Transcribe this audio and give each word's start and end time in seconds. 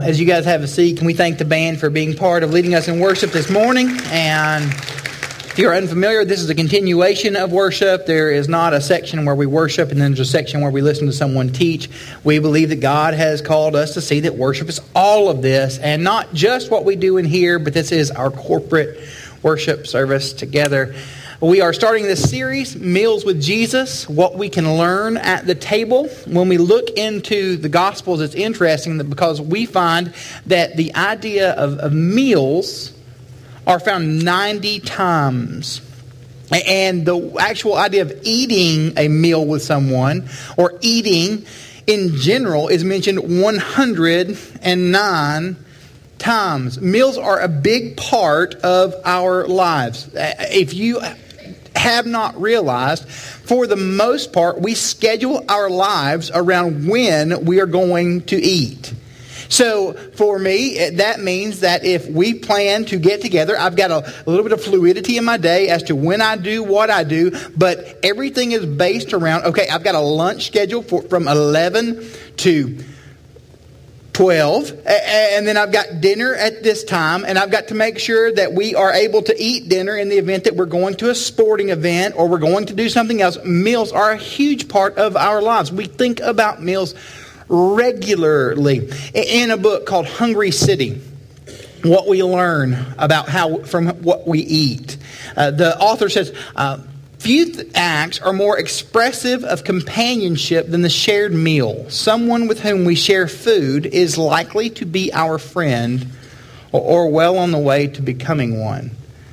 As 0.00 0.18
you 0.18 0.24
guys 0.24 0.46
have 0.46 0.62
a 0.62 0.66
seat, 0.66 0.96
can 0.96 1.06
we 1.06 1.12
thank 1.12 1.36
the 1.36 1.44
band 1.44 1.78
for 1.78 1.90
being 1.90 2.16
part 2.16 2.42
of 2.42 2.54
leading 2.54 2.74
us 2.74 2.88
in 2.88 3.00
worship 3.00 3.32
this 3.32 3.50
morning? 3.50 3.90
And 4.06 4.64
if 4.64 5.58
you're 5.58 5.74
unfamiliar, 5.74 6.24
this 6.24 6.40
is 6.40 6.48
a 6.48 6.54
continuation 6.54 7.36
of 7.36 7.52
worship. 7.52 8.06
There 8.06 8.30
is 8.30 8.48
not 8.48 8.72
a 8.72 8.80
section 8.80 9.26
where 9.26 9.34
we 9.34 9.44
worship 9.44 9.90
and 9.90 10.00
then 10.00 10.12
there's 10.12 10.20
a 10.20 10.24
section 10.24 10.62
where 10.62 10.70
we 10.70 10.80
listen 10.80 11.04
to 11.06 11.12
someone 11.12 11.50
teach. 11.50 11.90
We 12.24 12.38
believe 12.38 12.70
that 12.70 12.80
God 12.80 13.12
has 13.12 13.42
called 13.42 13.76
us 13.76 13.92
to 13.92 14.00
see 14.00 14.20
that 14.20 14.36
worship 14.36 14.70
is 14.70 14.80
all 14.94 15.28
of 15.28 15.42
this 15.42 15.76
and 15.76 16.02
not 16.02 16.32
just 16.32 16.70
what 16.70 16.86
we 16.86 16.96
do 16.96 17.18
in 17.18 17.26
here, 17.26 17.58
but 17.58 17.74
this 17.74 17.92
is 17.92 18.10
our 18.10 18.30
corporate 18.30 19.06
worship 19.42 19.86
service 19.86 20.32
together. 20.32 20.94
We 21.42 21.62
are 21.62 21.72
starting 21.72 22.04
this 22.04 22.28
series, 22.28 22.76
Meals 22.76 23.24
with 23.24 23.40
Jesus, 23.40 24.06
what 24.06 24.34
we 24.34 24.50
can 24.50 24.76
learn 24.76 25.16
at 25.16 25.46
the 25.46 25.54
table. 25.54 26.06
When 26.26 26.50
we 26.50 26.58
look 26.58 26.90
into 26.90 27.56
the 27.56 27.70
Gospels, 27.70 28.20
it's 28.20 28.34
interesting 28.34 28.98
because 29.08 29.40
we 29.40 29.64
find 29.64 30.12
that 30.44 30.76
the 30.76 30.94
idea 30.94 31.52
of, 31.52 31.78
of 31.78 31.94
meals 31.94 32.92
are 33.66 33.80
found 33.80 34.22
90 34.22 34.80
times. 34.80 35.80
And 36.52 37.06
the 37.06 37.34
actual 37.40 37.74
idea 37.74 38.02
of 38.02 38.12
eating 38.22 38.92
a 38.98 39.08
meal 39.08 39.46
with 39.46 39.62
someone 39.62 40.28
or 40.58 40.78
eating 40.82 41.46
in 41.86 42.16
general 42.16 42.68
is 42.68 42.84
mentioned 42.84 43.18
109 43.18 45.56
times. 46.18 46.80
Meals 46.82 47.16
are 47.16 47.40
a 47.40 47.48
big 47.48 47.96
part 47.96 48.56
of 48.56 48.94
our 49.06 49.46
lives. 49.46 50.10
If 50.14 50.74
you 50.74 51.00
have 51.80 52.06
not 52.06 52.40
realized, 52.40 53.08
for 53.08 53.66
the 53.66 53.76
most 53.76 54.32
part, 54.34 54.60
we 54.60 54.74
schedule 54.74 55.44
our 55.48 55.70
lives 55.70 56.30
around 56.32 56.86
when 56.86 57.46
we 57.46 57.58
are 57.60 57.66
going 57.66 58.20
to 58.26 58.36
eat. 58.36 58.92
So 59.48 59.94
for 60.14 60.38
me, 60.38 60.90
that 60.90 61.20
means 61.20 61.60
that 61.60 61.84
if 61.84 62.06
we 62.06 62.34
plan 62.34 62.84
to 62.86 62.98
get 62.98 63.20
together, 63.22 63.58
I've 63.58 63.76
got 63.76 63.90
a, 63.90 64.06
a, 64.26 64.30
little 64.30 64.44
bit 64.44 64.52
of 64.52 64.62
fluidity 64.62 65.16
in 65.16 65.24
my 65.24 65.38
day 65.38 65.68
as 65.68 65.82
to 65.84 65.96
when 65.96 66.20
I 66.20 66.36
do 66.36 66.62
what 66.62 66.88
I 66.90 67.02
do, 67.02 67.32
but 67.56 67.98
everything 68.04 68.52
is 68.52 68.64
based 68.64 69.12
around, 69.12 69.46
okay, 69.46 69.66
I've 69.68 69.82
got 69.82 69.96
a 69.96 70.00
lunch 70.00 70.46
schedule 70.46 70.82
for, 70.82 71.02
from 71.02 71.26
11 71.26 72.06
to 72.38 72.78
12 74.12 74.70
and 74.86 75.46
then 75.46 75.56
I've 75.56 75.72
got 75.72 76.00
dinner 76.00 76.34
at 76.34 76.62
this 76.62 76.84
time 76.84 77.24
and 77.24 77.38
I've 77.38 77.50
got 77.50 77.68
to 77.68 77.74
make 77.74 77.98
sure 77.98 78.32
that 78.32 78.52
we 78.52 78.74
are 78.74 78.92
able 78.92 79.22
to 79.22 79.34
eat 79.40 79.68
dinner 79.68 79.96
in 79.96 80.08
the 80.08 80.18
event 80.18 80.44
that 80.44 80.56
we're 80.56 80.66
going 80.66 80.94
to 80.96 81.10
a 81.10 81.14
sporting 81.14 81.70
event 81.70 82.16
or 82.16 82.28
we're 82.28 82.38
going 82.38 82.66
to 82.66 82.74
do 82.74 82.88
something 82.88 83.22
else. 83.22 83.42
Meals 83.44 83.92
are 83.92 84.10
a 84.10 84.16
huge 84.16 84.68
part 84.68 84.96
of 84.96 85.16
our 85.16 85.40
lives. 85.40 85.70
We 85.72 85.86
think 85.86 86.20
about 86.20 86.62
meals 86.62 86.94
regularly. 87.48 88.90
In 89.14 89.50
a 89.50 89.56
book 89.56 89.86
called 89.86 90.06
Hungry 90.06 90.50
City, 90.50 91.00
what 91.82 92.06
we 92.06 92.22
learn 92.22 92.94
about 92.98 93.28
how 93.28 93.58
from 93.62 93.88
what 94.02 94.26
we 94.26 94.40
eat. 94.40 94.96
Uh, 95.36 95.50
the 95.50 95.78
author 95.78 96.08
says, 96.08 96.34
uh, 96.56 96.78
Few 97.20 97.52
acts 97.74 98.18
are 98.18 98.32
more 98.32 98.58
expressive 98.58 99.44
of 99.44 99.62
companionship 99.62 100.68
than 100.68 100.80
the 100.80 100.88
shared 100.88 101.34
meal. 101.34 101.90
Someone 101.90 102.48
with 102.48 102.60
whom 102.60 102.86
we 102.86 102.94
share 102.94 103.28
food 103.28 103.84
is 103.84 104.16
likely 104.16 104.70
to 104.70 104.86
be 104.86 105.12
our 105.12 105.36
friend 105.36 106.06
or, 106.72 106.80
or 106.80 107.10
well 107.10 107.36
on 107.36 107.50
the 107.50 107.58
way 107.58 107.88
to 107.88 108.00
becoming 108.00 108.58
one. 108.58 108.92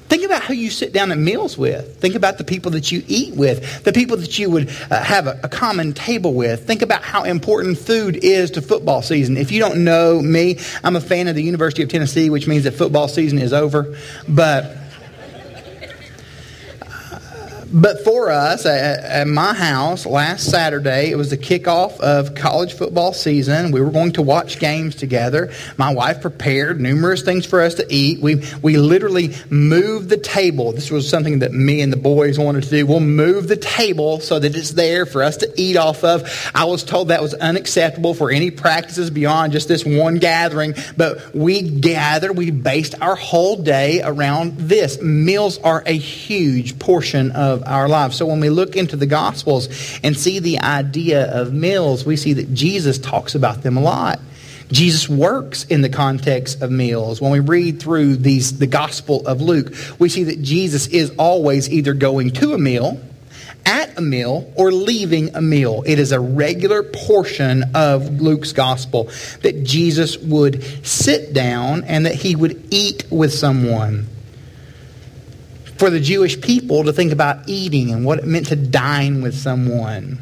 Think 0.10 0.26
about 0.26 0.44
who 0.44 0.54
you 0.54 0.70
sit 0.70 0.92
down 0.92 1.14
at 1.14 1.18
meals 1.18 1.58
with. 1.58 2.02
Think 2.02 2.16
about 2.16 2.38
the 2.38 2.44
people 2.44 2.72
that 2.72 2.92
you 2.92 3.04
eat 3.08 3.36
with, 3.36 3.86
the 3.86 3.94
people 3.94 4.18
that 4.18 4.38
you 4.38 4.50
would 4.50 4.70
uh, 4.92 5.02
have 5.02 5.28
a, 5.28 5.40
a, 5.44 5.48
common 5.48 5.94
table 5.94 6.34
with. 6.34 6.68
Think 6.68 6.82
about 6.82 7.04
how 7.04 7.24
important 7.24 7.78
food 7.78 8.18
is 8.18 8.52
to 8.52 8.62
football 8.62 9.02
season. 9.02 9.38
If 9.38 9.54
you 9.54 9.62
don't 9.62 9.86
know 9.86 10.22
me, 10.22 10.60
I'm 10.84 10.98
a 10.98 11.02
fan 11.02 11.30
of 11.30 11.36
the 11.36 11.44
University 11.44 11.84
of 11.84 11.90
Tennessee, 11.90 12.30
which 12.30 12.48
means 12.48 12.66
that 12.66 12.74
football 12.74 13.08
season 13.08 13.40
is 13.40 13.54
over. 13.54 13.98
But 14.28 14.76
but 17.72 18.04
for 18.04 18.32
us 18.32 18.66
at, 18.66 19.04
at, 19.04 19.28
my 19.28 19.54
house 19.54 20.06
last 20.06 20.50
Saturday, 20.50 21.12
it 21.12 21.16
was 21.16 21.30
the 21.30 21.38
kickoff 21.38 22.00
of 22.00 22.34
college 22.34 22.74
football 22.74 23.14
season. 23.14 23.72
We 23.72 23.82
were 23.82 23.92
going 23.92 24.14
to 24.14 24.22
watch 24.22 24.60
games 24.60 24.96
together. 24.96 25.52
My 25.78 25.94
wife 25.94 26.22
prepared 26.22 26.80
numerous 26.80 27.24
things 27.24 27.46
for 27.46 27.62
us 27.62 27.76
to 27.76 27.86
eat. 27.90 28.20
We, 28.20 28.44
we 28.62 28.78
literally 28.78 29.36
moved 29.50 30.10
the 30.10 30.18
table. 30.18 30.72
This 30.72 30.90
was 30.90 31.10
something 31.10 31.40
that 31.40 31.52
me 31.52 31.82
and 31.82 31.92
the 31.92 31.98
boys 31.98 32.40
wanted 32.40 32.64
to 32.64 32.70
do. 32.70 32.88
We'll 32.88 33.00
move 33.00 33.48
the 33.48 33.58
table 33.58 34.20
so 34.20 34.40
that 34.40 34.56
it's 34.56 34.72
there 34.72 35.06
for 35.06 35.22
us 35.22 35.38
to 35.38 35.52
eat 35.58 35.76
off 35.76 36.04
of. 36.04 36.52
I 36.56 36.66
was 36.66 36.84
told 36.84 37.10
that 37.10 37.22
was 37.22 37.34
unacceptable 37.34 38.14
for 38.14 38.32
any 38.32 38.52
practices 38.52 39.10
beyond 39.10 39.52
just 39.52 39.68
this 39.68 39.86
one 39.86 40.16
gathering, 40.16 40.74
but 40.96 41.36
we 41.36 41.62
gathered, 41.62 42.38
we 42.38 42.52
based 42.52 42.96
our 43.02 43.16
whole 43.16 43.58
day 43.58 44.02
around 44.04 44.58
this. 44.58 45.02
Meals 45.02 45.60
are 45.60 45.84
a 45.86 45.98
huge 45.98 46.80
portion 46.80 47.32
of 47.32 47.57
of 47.58 47.68
our 47.68 47.90
lives. 47.90 48.16
So 48.16 48.26
when 48.26 48.40
we 48.40 48.50
look 48.50 48.76
into 48.76 48.96
the 48.96 49.06
Gospels 49.06 49.68
and 50.04 50.18
see 50.18 50.40
the 50.40 50.60
idea 50.60 51.26
of 51.32 51.54
meals, 51.54 52.06
we 52.06 52.16
see 52.16 52.34
that 52.34 52.54
Jesus 52.54 52.98
talks 52.98 53.36
about 53.36 53.64
them 53.64 53.78
a 53.78 53.82
lot. 53.82 54.20
Jesus 54.72 55.08
works 55.08 55.64
in 55.66 55.82
the 55.82 55.90
context 55.90 56.62
of 56.62 56.72
meals. 56.72 57.22
When 57.22 57.32
we 57.32 57.40
read 57.40 57.82
through 57.82 58.18
these, 58.18 58.58
the 58.58 58.68
Gospel 58.68 59.26
of 59.26 59.42
Luke, 59.42 59.74
we 59.98 60.10
see 60.10 60.24
that 60.26 60.42
Jesus 60.42 60.88
is 60.88 61.12
always 61.18 61.70
either 61.70 61.94
going 61.94 62.32
to 62.32 62.54
a 62.54 62.58
meal, 62.58 63.00
at 63.66 63.98
a 63.98 64.02
meal, 64.02 64.52
or 64.56 64.72
leaving 64.72 65.36
a 65.36 65.42
meal. 65.42 65.84
It 65.86 66.00
is 66.00 66.12
a 66.12 66.20
regular 66.20 66.84
portion 66.84 67.64
of 67.76 68.22
Luke's 68.22 68.52
Gospel 68.52 69.06
that 69.42 69.64
Jesus 69.64 70.18
would 70.18 70.64
sit 70.86 71.34
down 71.34 71.84
and 71.86 72.06
that 72.06 72.16
he 72.16 72.36
would 72.36 72.62
eat 72.72 73.06
with 73.10 73.34
someone 73.34 74.08
for 75.78 75.90
the 75.90 76.00
Jewish 76.00 76.40
people 76.42 76.84
to 76.86 76.94
think 76.94 77.12
about 77.12 77.48
eating 77.48 77.92
and 77.92 78.06
what 78.06 78.20
it 78.20 78.26
meant 78.26 78.48
to 78.48 78.56
dine 78.56 79.22
with 79.22 79.36
someone. 79.36 80.20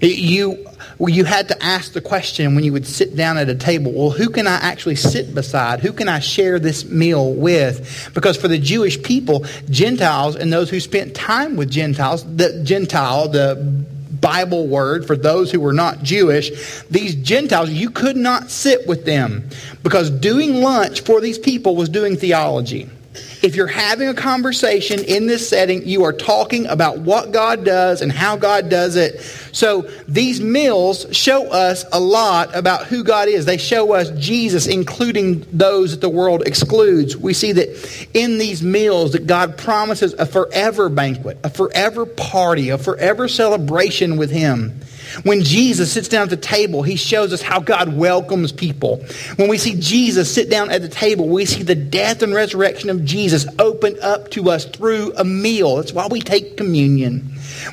You, 0.00 0.66
you 0.98 1.24
had 1.24 1.48
to 1.48 1.62
ask 1.62 1.92
the 1.92 2.00
question 2.00 2.54
when 2.54 2.64
you 2.64 2.72
would 2.72 2.86
sit 2.86 3.14
down 3.14 3.38
at 3.38 3.48
a 3.48 3.54
table 3.54 3.92
well, 3.92 4.10
who 4.10 4.30
can 4.30 4.46
I 4.46 4.56
actually 4.56 4.96
sit 4.96 5.34
beside? 5.34 5.80
Who 5.80 5.92
can 5.92 6.08
I 6.08 6.18
share 6.18 6.58
this 6.58 6.84
meal 6.84 7.32
with? 7.32 8.10
Because 8.12 8.36
for 8.36 8.48
the 8.48 8.58
Jewish 8.58 9.00
people, 9.02 9.46
Gentiles 9.70 10.34
and 10.36 10.52
those 10.52 10.70
who 10.70 10.80
spent 10.80 11.14
time 11.14 11.56
with 11.56 11.70
Gentiles, 11.70 12.24
the 12.36 12.62
Gentile, 12.64 13.28
the 13.28 13.84
Bible 14.20 14.66
word 14.66 15.06
for 15.06 15.16
those 15.16 15.52
who 15.52 15.60
were 15.60 15.72
not 15.72 16.02
Jewish, 16.02 16.82
these 16.84 17.14
Gentiles, 17.14 17.70
you 17.70 17.90
could 17.90 18.16
not 18.16 18.50
sit 18.50 18.86
with 18.86 19.04
them 19.04 19.48
because 19.82 20.10
doing 20.10 20.62
lunch 20.62 21.02
for 21.02 21.20
these 21.20 21.38
people 21.38 21.76
was 21.76 21.88
doing 21.88 22.16
theology. 22.16 22.88
If 23.42 23.56
you're 23.56 23.66
having 23.66 24.08
a 24.08 24.14
conversation 24.14 25.02
in 25.02 25.26
this 25.26 25.48
setting, 25.48 25.86
you 25.86 26.04
are 26.04 26.12
talking 26.12 26.66
about 26.66 26.98
what 26.98 27.32
God 27.32 27.64
does 27.64 28.00
and 28.00 28.12
how 28.12 28.36
God 28.36 28.68
does 28.68 28.94
it. 28.94 29.20
So 29.50 29.90
these 30.06 30.40
meals 30.40 31.06
show 31.10 31.50
us 31.50 31.84
a 31.92 31.98
lot 31.98 32.54
about 32.54 32.86
who 32.86 33.02
God 33.02 33.26
is. 33.26 33.44
They 33.44 33.58
show 33.58 33.94
us 33.94 34.10
Jesus, 34.10 34.68
including 34.68 35.44
those 35.52 35.90
that 35.90 36.00
the 36.00 36.08
world 36.08 36.46
excludes. 36.46 37.16
We 37.16 37.34
see 37.34 37.50
that 37.52 38.08
in 38.14 38.38
these 38.38 38.62
meals 38.62 39.12
that 39.12 39.26
God 39.26 39.58
promises 39.58 40.14
a 40.14 40.24
forever 40.24 40.88
banquet, 40.88 41.38
a 41.42 41.50
forever 41.50 42.06
party, 42.06 42.68
a 42.68 42.78
forever 42.78 43.26
celebration 43.26 44.18
with 44.18 44.30
Him. 44.30 44.80
When 45.24 45.42
Jesus 45.42 45.92
sits 45.92 46.08
down 46.08 46.24
at 46.24 46.30
the 46.30 46.36
table, 46.36 46.82
he 46.82 46.96
shows 46.96 47.32
us 47.32 47.42
how 47.42 47.60
God 47.60 47.94
welcomes 47.94 48.50
people. 48.50 49.04
When 49.36 49.48
we 49.48 49.58
see 49.58 49.74
Jesus 49.78 50.32
sit 50.32 50.48
down 50.48 50.70
at 50.70 50.82
the 50.82 50.88
table, 50.88 51.28
we 51.28 51.44
see 51.44 51.62
the 51.62 51.74
death 51.74 52.22
and 52.22 52.34
resurrection 52.34 52.88
of 52.90 53.04
Jesus 53.04 53.31
open 53.58 53.96
up 54.02 54.30
to 54.32 54.50
us 54.50 54.64
through 54.64 55.12
a 55.16 55.24
meal. 55.24 55.76
That's 55.76 55.92
why 55.92 56.06
we 56.10 56.20
take 56.20 56.56
communion. 56.56 57.20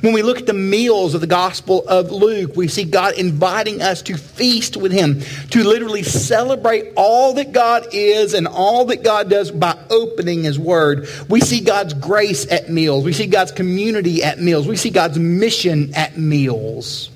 When 0.01 0.13
we 0.13 0.21
look 0.21 0.39
at 0.39 0.45
the 0.45 0.53
meals 0.53 1.13
of 1.15 1.21
the 1.21 1.27
Gospel 1.27 1.87
of 1.87 2.11
Luke, 2.11 2.55
we 2.55 2.67
see 2.67 2.83
God 2.83 3.15
inviting 3.17 3.81
us 3.81 4.01
to 4.03 4.17
feast 4.17 4.77
with 4.77 4.91
Him, 4.91 5.21
to 5.51 5.63
literally 5.63 6.03
celebrate 6.03 6.93
all 6.95 7.33
that 7.33 7.51
God 7.51 7.87
is 7.91 8.33
and 8.33 8.47
all 8.47 8.85
that 8.85 9.03
God 9.03 9.29
does 9.29 9.51
by 9.51 9.77
opening 9.89 10.43
His 10.43 10.57
Word. 10.57 11.07
We 11.27 11.41
see 11.41 11.61
God's 11.61 11.93
grace 11.93 12.49
at 12.51 12.69
meals. 12.69 13.03
We 13.03 13.13
see 13.13 13.27
God's 13.27 13.51
community 13.51 14.23
at 14.23 14.39
meals. 14.39 14.67
We 14.67 14.77
see 14.77 14.91
God's 14.91 15.19
mission 15.19 15.93
at 15.95 16.17
meals. 16.17 17.09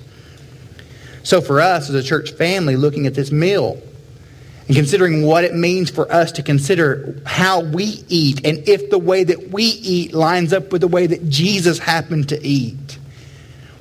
So 1.22 1.40
for 1.40 1.60
us 1.60 1.88
as 1.88 1.94
a 1.94 2.02
church 2.02 2.32
family 2.32 2.76
looking 2.76 3.06
at 3.06 3.14
this 3.14 3.32
meal 3.32 3.80
and 4.66 4.76
considering 4.76 5.24
what 5.24 5.44
it 5.44 5.54
means 5.54 5.90
for 5.90 6.10
us 6.10 6.32
to 6.32 6.42
consider 6.42 7.20
how 7.26 7.60
we 7.60 8.02
eat 8.08 8.46
and 8.46 8.66
if 8.68 8.90
the 8.90 8.98
way 8.98 9.24
that 9.24 9.50
we 9.50 9.64
eat 9.64 10.14
lines 10.14 10.52
up 10.52 10.72
with 10.72 10.80
the 10.80 10.88
way 10.88 11.06
that 11.06 11.28
Jesus 11.28 11.78
happened 11.78 12.30
to 12.30 12.46
eat. 12.46 12.98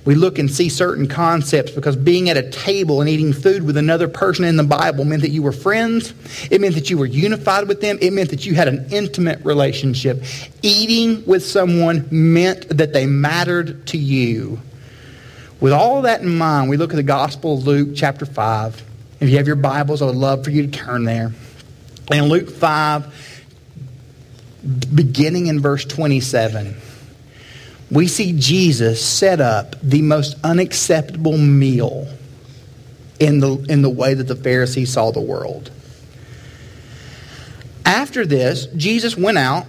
We 0.05 0.15
look 0.15 0.37
and 0.37 0.51
see 0.51 0.67
certain 0.67 1.07
concepts 1.07 1.71
because 1.71 1.95
being 1.95 2.29
at 2.29 2.35
a 2.35 2.49
table 2.49 2.99
and 2.99 3.09
eating 3.09 3.31
food 3.31 3.63
with 3.63 3.77
another 3.77 4.09
person 4.09 4.43
in 4.43 4.57
the 4.57 4.63
Bible 4.63 5.05
meant 5.05 5.21
that 5.21 5.29
you 5.29 5.41
were 5.41 5.53
friends. 5.53 6.13
It 6.51 6.59
meant 6.59 6.75
that 6.75 6.89
you 6.89 6.97
were 6.97 7.05
unified 7.05 7.69
with 7.69 7.79
them. 7.79 7.97
It 8.01 8.11
meant 8.11 8.29
that 8.31 8.45
you 8.45 8.53
had 8.53 8.67
an 8.67 8.87
intimate 8.91 9.43
relationship. 9.45 10.21
Eating 10.61 11.25
with 11.25 11.45
someone 11.45 12.05
meant 12.11 12.67
that 12.77 12.91
they 12.91 13.05
mattered 13.05 13.87
to 13.87 13.97
you. 13.97 14.59
With 15.61 15.71
all 15.71 16.01
that 16.01 16.19
in 16.19 16.37
mind, 16.37 16.69
we 16.69 16.75
look 16.75 16.91
at 16.91 16.97
the 16.97 17.03
Gospel 17.03 17.57
of 17.57 17.65
Luke, 17.65 17.91
chapter 17.95 18.25
5, 18.25 18.83
If 19.23 19.29
you 19.29 19.37
have 19.37 19.47
your 19.47 19.55
Bibles, 19.55 20.01
I 20.01 20.07
would 20.07 20.15
love 20.15 20.43
for 20.43 20.51
you 20.51 20.63
to 20.63 20.67
turn 20.67 21.05
there. 21.05 21.31
In 22.11 22.25
Luke 22.25 22.49
5, 22.49 23.45
beginning 24.93 25.47
in 25.47 25.61
verse 25.61 25.85
27, 25.85 26.75
we 27.89 28.09
see 28.09 28.37
Jesus 28.37 29.01
set 29.01 29.39
up 29.39 29.77
the 29.81 30.01
most 30.01 30.35
unacceptable 30.43 31.37
meal 31.37 32.05
in 33.17 33.39
the, 33.39 33.65
in 33.69 33.81
the 33.81 33.89
way 33.89 34.13
that 34.13 34.25
the 34.25 34.35
Pharisees 34.35 34.91
saw 34.91 35.11
the 35.11 35.21
world. 35.21 35.71
After 37.85 38.25
this, 38.25 38.65
Jesus 38.75 39.15
went 39.15 39.37
out 39.37 39.67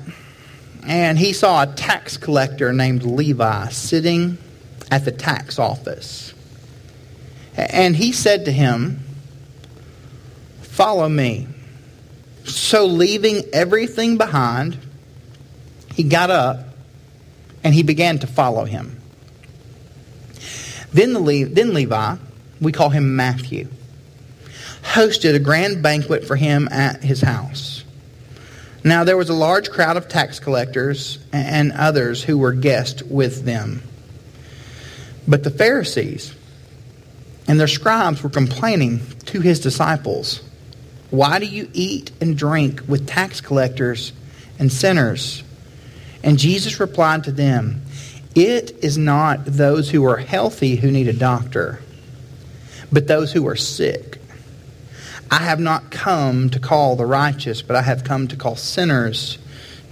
and 0.83 1.17
he 1.17 1.33
saw 1.33 1.63
a 1.63 1.67
tax 1.69 2.17
collector 2.17 2.73
named 2.73 3.05
Levi 3.05 3.69
sitting 3.69 4.37
at 4.91 5.05
the 5.05 5.13
tax 5.13 5.61
office. 5.61 6.35
And 7.57 7.95
he 7.95 8.11
said 8.11 8.47
to 8.47 8.51
him, 8.51 9.04
Follow 10.75 11.09
me. 11.09 11.47
So, 12.47 12.87
leaving 12.87 13.45
everything 13.53 14.19
behind, 14.19 14.77
he 15.95 16.03
got 16.03 16.31
up 16.31 16.67
and 17.63 17.73
he 17.73 17.85
began 17.85 18.19
to 18.19 18.27
follow 18.27 18.65
him. 18.65 19.01
Then, 20.93 21.13
the 21.13 21.21
Le- 21.21 21.45
then 21.45 21.75
Levi, 21.75 22.17
we 22.61 22.73
call 22.73 22.91
him 22.91 23.15
Matthew, 23.15 23.69
hosted 24.83 25.37
a 25.37 25.39
grand 25.39 25.81
banquet 25.81 26.27
for 26.27 26.35
him 26.35 26.67
at 26.73 27.05
his 27.05 27.21
house. 27.21 27.85
Now 28.83 29.05
there 29.05 29.17
was 29.17 29.29
a 29.29 29.35
large 29.35 29.71
crowd 29.71 29.97
of 29.97 30.09
tax 30.09 30.41
collectors 30.41 31.21
and 31.33 31.71
others 31.71 32.25
who 32.25 32.37
were 32.37 32.53
guests 32.53 33.01
with 33.05 33.45
them. 33.45 33.81
But 35.29 35.45
the 35.45 35.51
Pharisees 35.51 36.35
and 37.47 37.61
their 37.61 37.69
scribes 37.69 38.25
were 38.25 38.29
complaining 38.29 39.03
to 39.27 39.41
his 39.41 39.61
disciples, 39.61 40.43
Why 41.11 41.39
do 41.39 41.47
you 41.47 41.69
eat 41.73 42.11
and 42.21 42.37
drink 42.37 42.83
with 42.89 43.07
tax 43.07 43.41
collectors 43.41 44.13
and 44.59 44.73
sinners? 44.73 45.43
And 46.23 46.39
Jesus 46.39 46.81
replied 46.81 47.25
to 47.25 47.33
them, 47.33 47.83
It 48.35 48.73
is 48.83 48.97
not 48.97 49.45
those 49.45 49.91
who 49.91 50.05
are 50.07 50.17
healthy 50.17 50.77
who 50.77 50.91
need 50.91 51.09
a 51.09 51.13
doctor, 51.13 51.81
but 52.91 53.07
those 53.07 53.33
who 53.33 53.47
are 53.47 53.57
sick. 53.57 54.19
I 55.31 55.39
have 55.39 55.61
not 55.61 55.91
come 55.91 56.51
to 56.51 56.59
call 56.59 56.97
the 56.97 57.07
righteous, 57.07 57.63
but 57.63 57.77
I 57.77 57.83
have 57.83 58.05
come 58.05 58.29
to 58.29 58.37
call 58.37 58.57
sinners 58.57 59.39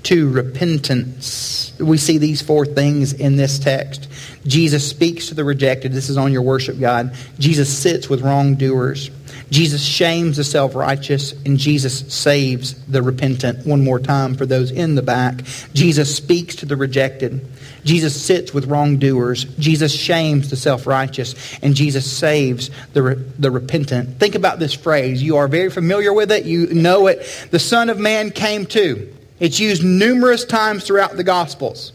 to 0.05 0.31
repentance. 0.31 1.73
We 1.79 1.97
see 1.97 2.19
these 2.19 2.43
four 2.43 2.67
things 2.67 3.13
in 3.13 3.37
this 3.37 3.59
text. 3.59 4.09
Jesus 4.47 4.89
speaks 4.89 5.29
to 5.29 5.35
the 5.35 5.45
rejected. 5.45 5.93
This 5.93 6.09
is 6.09 6.17
on 6.17 6.33
your 6.33 6.43
worship 6.43 6.79
guide. 6.81 7.13
Jesus 7.39 7.77
sits 7.77 8.09
with 8.09 8.23
wrongdoers. 8.23 9.11
Jesus 9.51 9.83
shames 9.83 10.39
the 10.39 10.45
self 10.45 10.75
righteous, 10.75 11.33
and 11.45 11.59
Jesus 11.59 12.13
saves 12.13 12.75
the 12.87 13.03
repentant. 13.03 13.67
One 13.67 13.85
more 13.85 14.01
time 14.01 14.35
for 14.35 14.47
those 14.47 14.71
in 14.71 14.95
the 14.95 15.03
back. 15.03 15.43
Jesus 15.75 16.15
speaks 16.15 16.57
to 16.57 16.67
the 16.67 16.77
rejected. 16.77 17.47
Jesus 17.85 18.21
sits 18.21 18.55
with 18.55 18.67
wrongdoers. 18.67 19.45
Jesus 19.45 19.93
shames 19.95 20.49
the 20.49 20.57
self 20.57 20.87
righteous, 20.87 21.35
and 21.63 21.75
Jesus 21.75 22.11
saves 22.11 22.71
the, 22.95 23.03
re- 23.03 23.25
the 23.39 23.51
repentant. 23.51 24.19
Think 24.19 24.35
about 24.35 24.59
this 24.59 24.73
phrase. 24.73 25.23
You 25.23 25.37
are 25.37 25.49
very 25.49 25.71
familiar 25.71 26.13
with 26.13 26.33
it, 26.33 26.47
you 26.47 26.69
know 26.73 27.07
it. 27.07 27.49
The 27.51 27.59
Son 27.59 27.91
of 27.91 27.99
Man 27.99 28.31
came 28.31 28.65
to. 28.67 29.13
It's 29.43 29.59
used 29.59 29.83
numerous 29.83 30.45
times 30.45 30.85
throughout 30.85 31.17
the 31.17 31.25
Gospels. 31.25 31.93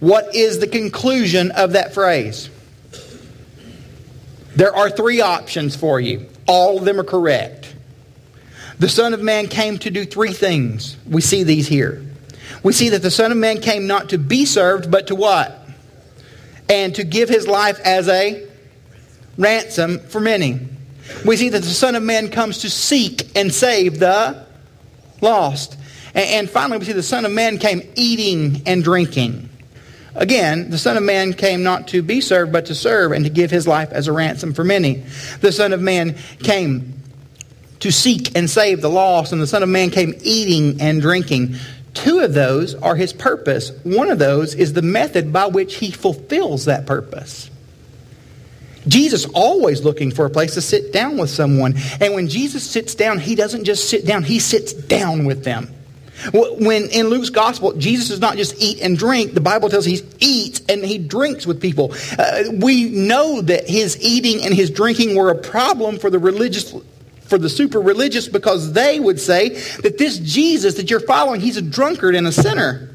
What 0.00 0.34
is 0.34 0.58
the 0.58 0.66
conclusion 0.66 1.52
of 1.52 1.74
that 1.74 1.94
phrase? 1.94 2.50
There 4.56 4.74
are 4.74 4.90
three 4.90 5.20
options 5.20 5.76
for 5.76 6.00
you. 6.00 6.26
All 6.48 6.78
of 6.78 6.84
them 6.84 6.98
are 6.98 7.04
correct. 7.04 7.76
The 8.80 8.88
Son 8.88 9.14
of 9.14 9.22
Man 9.22 9.46
came 9.46 9.78
to 9.78 9.90
do 9.90 10.04
three 10.04 10.32
things. 10.32 10.96
We 11.08 11.20
see 11.20 11.44
these 11.44 11.68
here. 11.68 12.04
We 12.64 12.72
see 12.72 12.88
that 12.88 13.02
the 13.02 13.10
Son 13.12 13.30
of 13.30 13.38
Man 13.38 13.60
came 13.60 13.86
not 13.86 14.08
to 14.08 14.18
be 14.18 14.44
served, 14.44 14.90
but 14.90 15.06
to 15.06 15.14
what? 15.14 15.64
And 16.68 16.92
to 16.96 17.04
give 17.04 17.28
his 17.28 17.46
life 17.46 17.78
as 17.84 18.08
a 18.08 18.48
ransom 19.38 20.00
for 20.00 20.20
many. 20.20 20.58
We 21.24 21.36
see 21.36 21.50
that 21.50 21.62
the 21.62 21.68
Son 21.68 21.94
of 21.94 22.02
Man 22.02 22.30
comes 22.30 22.58
to 22.58 22.68
seek 22.68 23.30
and 23.36 23.54
save 23.54 24.00
the 24.00 24.44
lost. 25.20 25.76
And 26.14 26.48
finally, 26.50 26.78
we 26.78 26.84
see 26.84 26.92
the 26.92 27.02
Son 27.02 27.24
of 27.24 27.32
Man 27.32 27.58
came 27.58 27.82
eating 27.94 28.62
and 28.66 28.82
drinking. 28.82 29.48
Again, 30.14 30.70
the 30.70 30.78
Son 30.78 30.96
of 30.96 31.02
Man 31.02 31.32
came 31.32 31.62
not 31.62 31.88
to 31.88 32.02
be 32.02 32.20
served, 32.20 32.52
but 32.52 32.66
to 32.66 32.74
serve 32.74 33.12
and 33.12 33.24
to 33.24 33.30
give 33.30 33.50
his 33.50 33.68
life 33.68 33.92
as 33.92 34.08
a 34.08 34.12
ransom 34.12 34.52
for 34.52 34.64
many. 34.64 35.04
The 35.40 35.52
Son 35.52 35.72
of 35.72 35.80
Man 35.80 36.16
came 36.42 36.94
to 37.78 37.92
seek 37.92 38.36
and 38.36 38.50
save 38.50 38.82
the 38.82 38.90
lost, 38.90 39.32
and 39.32 39.40
the 39.40 39.46
Son 39.46 39.62
of 39.62 39.68
Man 39.68 39.90
came 39.90 40.14
eating 40.22 40.80
and 40.80 41.00
drinking. 41.00 41.54
Two 41.94 42.20
of 42.20 42.34
those 42.34 42.74
are 42.74 42.96
his 42.96 43.12
purpose. 43.12 43.72
One 43.84 44.10
of 44.10 44.18
those 44.18 44.54
is 44.54 44.72
the 44.72 44.82
method 44.82 45.32
by 45.32 45.46
which 45.46 45.76
he 45.76 45.90
fulfills 45.90 46.64
that 46.66 46.86
purpose. 46.86 47.50
Jesus 48.88 49.26
always 49.26 49.82
looking 49.82 50.10
for 50.10 50.24
a 50.24 50.30
place 50.30 50.54
to 50.54 50.60
sit 50.60 50.92
down 50.92 51.18
with 51.18 51.30
someone. 51.30 51.74
And 52.00 52.14
when 52.14 52.28
Jesus 52.28 52.68
sits 52.68 52.94
down, 52.94 53.18
he 53.18 53.34
doesn't 53.34 53.64
just 53.64 53.88
sit 53.88 54.06
down, 54.06 54.22
he 54.22 54.38
sits 54.38 54.72
down 54.72 55.24
with 55.24 55.44
them. 55.44 55.74
When 56.32 56.84
in 56.90 57.08
Luke's 57.08 57.30
gospel, 57.30 57.72
Jesus 57.74 58.08
does 58.08 58.20
not 58.20 58.36
just 58.36 58.60
eat 58.60 58.80
and 58.80 58.96
drink, 58.96 59.34
the 59.34 59.40
Bible 59.40 59.68
tells 59.68 59.84
he 59.84 60.00
eats 60.18 60.60
and 60.68 60.84
he 60.84 60.98
drinks 60.98 61.46
with 61.46 61.60
people. 61.60 61.94
Uh, 62.18 62.44
we 62.52 62.84
know 62.84 63.40
that 63.42 63.68
his 63.68 64.00
eating 64.00 64.44
and 64.44 64.54
his 64.54 64.70
drinking 64.70 65.16
were 65.16 65.30
a 65.30 65.38
problem 65.38 65.98
for 65.98 66.10
the 66.10 66.18
religious 66.18 66.74
for 67.22 67.38
the 67.38 67.48
super 67.48 67.80
religious 67.80 68.28
because 68.28 68.72
they 68.72 68.98
would 68.98 69.20
say 69.20 69.50
that 69.82 69.98
this 69.98 70.18
Jesus 70.18 70.74
that 70.74 70.90
you're 70.90 70.98
following, 70.98 71.40
he's 71.40 71.56
a 71.56 71.62
drunkard 71.62 72.16
and 72.16 72.26
a 72.26 72.32
sinner. 72.32 72.89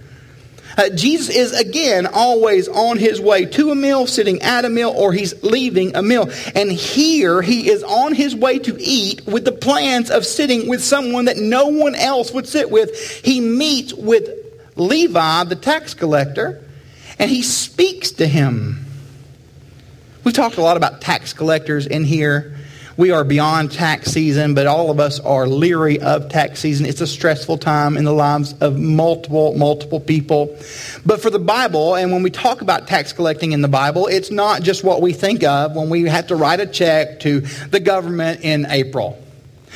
Uh, 0.77 0.89
Jesus 0.89 1.29
is 1.29 1.51
again 1.53 2.05
always 2.05 2.67
on 2.67 2.97
his 2.97 3.21
way 3.21 3.45
to 3.45 3.71
a 3.71 3.75
meal, 3.75 4.07
sitting 4.07 4.41
at 4.41 4.65
a 4.65 4.69
meal, 4.69 4.93
or 4.95 5.13
he's 5.13 5.41
leaving 5.43 5.95
a 5.95 6.01
meal. 6.01 6.29
And 6.53 6.71
here 6.71 7.41
he 7.41 7.69
is 7.69 7.83
on 7.83 8.13
his 8.13 8.35
way 8.35 8.59
to 8.59 8.75
eat 8.79 9.25
with 9.25 9.45
the 9.45 9.51
plans 9.51 10.11
of 10.11 10.25
sitting 10.25 10.67
with 10.67 10.83
someone 10.83 11.25
that 11.25 11.37
no 11.37 11.67
one 11.67 11.95
else 11.95 12.31
would 12.31 12.47
sit 12.47 12.69
with. 12.69 12.99
He 13.23 13.39
meets 13.39 13.93
with 13.93 14.29
Levi, 14.75 15.43
the 15.45 15.55
tax 15.55 15.93
collector, 15.93 16.61
and 17.17 17.31
he 17.31 17.41
speaks 17.41 18.11
to 18.11 18.27
him. 18.27 18.85
We've 20.23 20.35
talked 20.35 20.57
a 20.57 20.61
lot 20.61 20.75
about 20.75 21.01
tax 21.01 21.33
collectors 21.33 21.85
in 21.85 22.03
here. 22.03 22.57
We 22.97 23.11
are 23.11 23.25
beyond 23.25 23.73
tax 23.73 24.11
season, 24.11 24.53
but 24.53 24.67
all 24.67 24.89
of 24.89 25.01
us 25.01 25.19
are 25.19 25.47
leery 25.47 25.99
of 25.99 26.29
tax 26.29 26.61
season. 26.61 26.85
It's 26.85 27.01
a 27.01 27.07
stressful 27.07 27.57
time 27.57 27.97
in 27.97 28.05
the 28.05 28.13
lives 28.13 28.53
of 28.61 28.79
multiple, 28.79 29.53
multiple 29.57 29.99
people. 29.99 30.57
But 31.05 31.21
for 31.21 31.29
the 31.29 31.39
Bible, 31.39 31.95
and 31.95 32.13
when 32.13 32.23
we 32.23 32.29
talk 32.29 32.61
about 32.61 32.87
tax 32.87 33.11
collecting 33.11 33.51
in 33.51 33.61
the 33.61 33.67
Bible, 33.67 34.07
it's 34.07 34.31
not 34.31 34.61
just 34.61 34.81
what 34.81 35.01
we 35.01 35.11
think 35.11 35.43
of 35.43 35.75
when 35.75 35.89
we 35.89 36.03
have 36.03 36.27
to 36.27 36.37
write 36.37 36.61
a 36.61 36.65
check 36.65 37.19
to 37.21 37.41
the 37.41 37.81
government 37.81 38.41
in 38.43 38.65
April. 38.69 39.21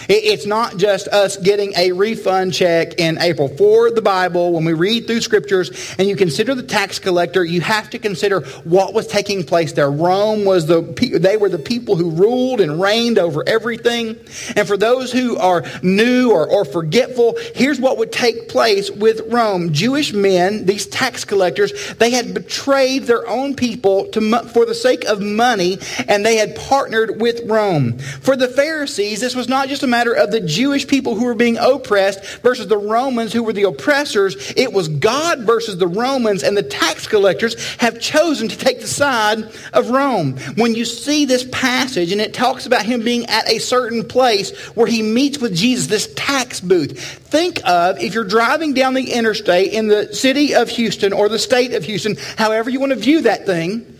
It's 0.09 0.47
not 0.47 0.77
just 0.77 1.07
us 1.09 1.37
getting 1.37 1.73
a 1.77 1.91
refund 1.91 2.55
check 2.55 2.95
in 2.95 3.19
April. 3.21 3.47
For 3.47 3.91
the 3.91 4.01
Bible, 4.01 4.53
when 4.53 4.65
we 4.65 4.73
read 4.73 5.05
through 5.05 5.21
scriptures 5.21 5.69
and 5.99 6.07
you 6.07 6.15
consider 6.15 6.55
the 6.55 6.63
tax 6.63 6.97
collector, 6.97 7.45
you 7.45 7.61
have 7.61 7.91
to 7.91 7.99
consider 7.99 8.41
what 8.63 8.95
was 8.95 9.05
taking 9.05 9.43
place 9.43 9.73
there. 9.73 9.91
Rome 9.91 10.45
was 10.45 10.65
the, 10.65 10.81
they 11.21 11.37
were 11.37 11.47
the 11.47 11.59
people 11.59 11.95
who 11.95 12.09
ruled 12.09 12.59
and 12.59 12.81
reigned 12.81 13.19
over 13.19 13.43
everything. 13.47 14.17
And 14.55 14.67
for 14.67 14.77
those 14.77 15.11
who 15.11 15.37
are 15.37 15.63
new 15.83 16.31
or, 16.31 16.49
or 16.49 16.65
forgetful, 16.65 17.37
here's 17.53 17.79
what 17.79 17.99
would 17.99 18.11
take 18.11 18.49
place 18.49 18.89
with 18.89 19.21
Rome. 19.31 19.73
Jewish 19.73 20.11
men, 20.11 20.65
these 20.65 20.87
tax 20.87 21.23
collectors, 21.23 21.93
they 21.95 22.09
had 22.09 22.33
betrayed 22.33 23.03
their 23.03 23.27
own 23.27 23.55
people 23.55 24.07
to, 24.07 24.39
for 24.53 24.65
the 24.65 24.73
sake 24.73 25.05
of 25.05 25.21
money 25.21 25.77
and 26.07 26.25
they 26.25 26.37
had 26.37 26.55
partnered 26.55 27.21
with 27.21 27.41
Rome. 27.45 27.99
For 27.99 28.35
the 28.35 28.47
Pharisees, 28.47 29.21
this 29.21 29.35
was 29.35 29.47
not 29.47 29.67
just 29.67 29.83
a 29.83 29.87
matter 29.87 29.99
of 30.08 30.32
the 30.32 30.39
Jewish 30.39 30.88
people 30.88 31.15
who 31.15 31.25
were 31.25 31.36
being 31.36 31.58
oppressed 31.58 32.24
versus 32.41 32.68
the 32.68 32.77
Romans 32.77 33.34
who 33.34 33.44
were 33.44 33.53
the 33.53 33.63
oppressors. 33.63 34.53
It 34.56 34.74
was 34.74 34.88
God 34.88 35.41
versus 35.41 35.77
the 35.77 35.88
Romans, 35.88 36.44
and 36.44 36.56
the 36.56 36.63
tax 36.63 37.08
collectors 37.08 37.56
have 37.77 38.00
chosen 38.00 38.48
to 38.48 38.58
take 38.58 38.82
the 38.82 38.88
side 38.88 39.51
of 39.74 39.89
Rome. 39.89 40.38
When 40.56 40.75
you 40.75 40.86
see 40.86 41.25
this 41.25 41.48
passage 41.51 42.12
and 42.12 42.22
it 42.22 42.34
talks 42.34 42.65
about 42.65 42.86
him 42.86 43.03
being 43.03 43.25
at 43.27 43.50
a 43.50 43.60
certain 43.60 44.08
place 44.08 44.56
where 44.75 44.88
he 44.88 45.01
meets 45.01 45.39
with 45.39 45.56
Jesus, 45.56 45.88
this 45.88 46.13
tax 46.15 46.60
booth, 46.60 47.00
think 47.00 47.60
of 47.68 48.00
if 48.00 48.13
you're 48.13 48.24
driving 48.24 48.74
down 48.74 48.94
the 48.94 49.12
interstate 49.12 49.74
in 49.74 49.88
the 49.88 50.13
city 50.13 50.56
of 50.56 50.70
Houston 50.70 51.13
or 51.13 51.29
the 51.29 51.39
state 51.39 51.74
of 51.74 51.84
Houston, 51.86 52.18
however 52.38 52.70
you 52.70 52.79
want 52.79 52.91
to 52.91 53.00
view 53.00 53.22
that 53.22 53.46
thing, 53.46 53.98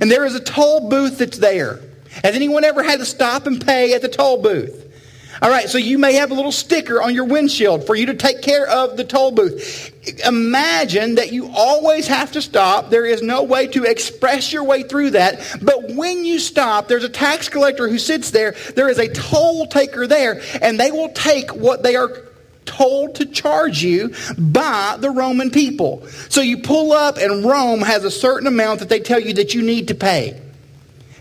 and 0.00 0.10
there 0.10 0.24
is 0.24 0.34
a 0.34 0.40
toll 0.40 0.88
booth 0.88 1.18
that's 1.18 1.38
there. 1.38 1.80
Has 2.22 2.34
anyone 2.34 2.64
ever 2.64 2.82
had 2.82 2.98
to 2.98 3.06
stop 3.06 3.46
and 3.46 3.64
pay 3.64 3.94
at 3.94 4.02
the 4.02 4.08
toll 4.08 4.42
booth? 4.42 4.87
All 5.40 5.50
right, 5.50 5.68
so 5.68 5.78
you 5.78 5.98
may 5.98 6.14
have 6.14 6.32
a 6.32 6.34
little 6.34 6.50
sticker 6.50 7.00
on 7.00 7.14
your 7.14 7.24
windshield 7.24 7.86
for 7.86 7.94
you 7.94 8.06
to 8.06 8.14
take 8.14 8.42
care 8.42 8.66
of 8.66 8.96
the 8.96 9.04
toll 9.04 9.30
booth. 9.30 9.92
Imagine 10.26 11.14
that 11.14 11.32
you 11.32 11.48
always 11.54 12.08
have 12.08 12.32
to 12.32 12.42
stop. 12.42 12.90
There 12.90 13.06
is 13.06 13.22
no 13.22 13.44
way 13.44 13.68
to 13.68 13.84
express 13.84 14.52
your 14.52 14.64
way 14.64 14.82
through 14.82 15.10
that. 15.10 15.58
But 15.62 15.94
when 15.94 16.24
you 16.24 16.40
stop, 16.40 16.88
there's 16.88 17.04
a 17.04 17.08
tax 17.08 17.48
collector 17.48 17.88
who 17.88 17.98
sits 17.98 18.32
there. 18.32 18.56
There 18.74 18.88
is 18.88 18.98
a 18.98 19.08
toll 19.08 19.66
taker 19.66 20.08
there, 20.08 20.42
and 20.60 20.78
they 20.78 20.90
will 20.90 21.10
take 21.10 21.54
what 21.54 21.84
they 21.84 21.94
are 21.94 22.24
told 22.64 23.14
to 23.14 23.26
charge 23.26 23.82
you 23.82 24.12
by 24.36 24.96
the 24.98 25.10
Roman 25.10 25.50
people. 25.50 26.06
So 26.28 26.40
you 26.40 26.58
pull 26.58 26.92
up, 26.92 27.16
and 27.16 27.44
Rome 27.44 27.80
has 27.82 28.02
a 28.02 28.10
certain 28.10 28.48
amount 28.48 28.80
that 28.80 28.88
they 28.88 29.00
tell 29.00 29.20
you 29.20 29.34
that 29.34 29.54
you 29.54 29.62
need 29.62 29.88
to 29.88 29.94
pay. 29.94 30.40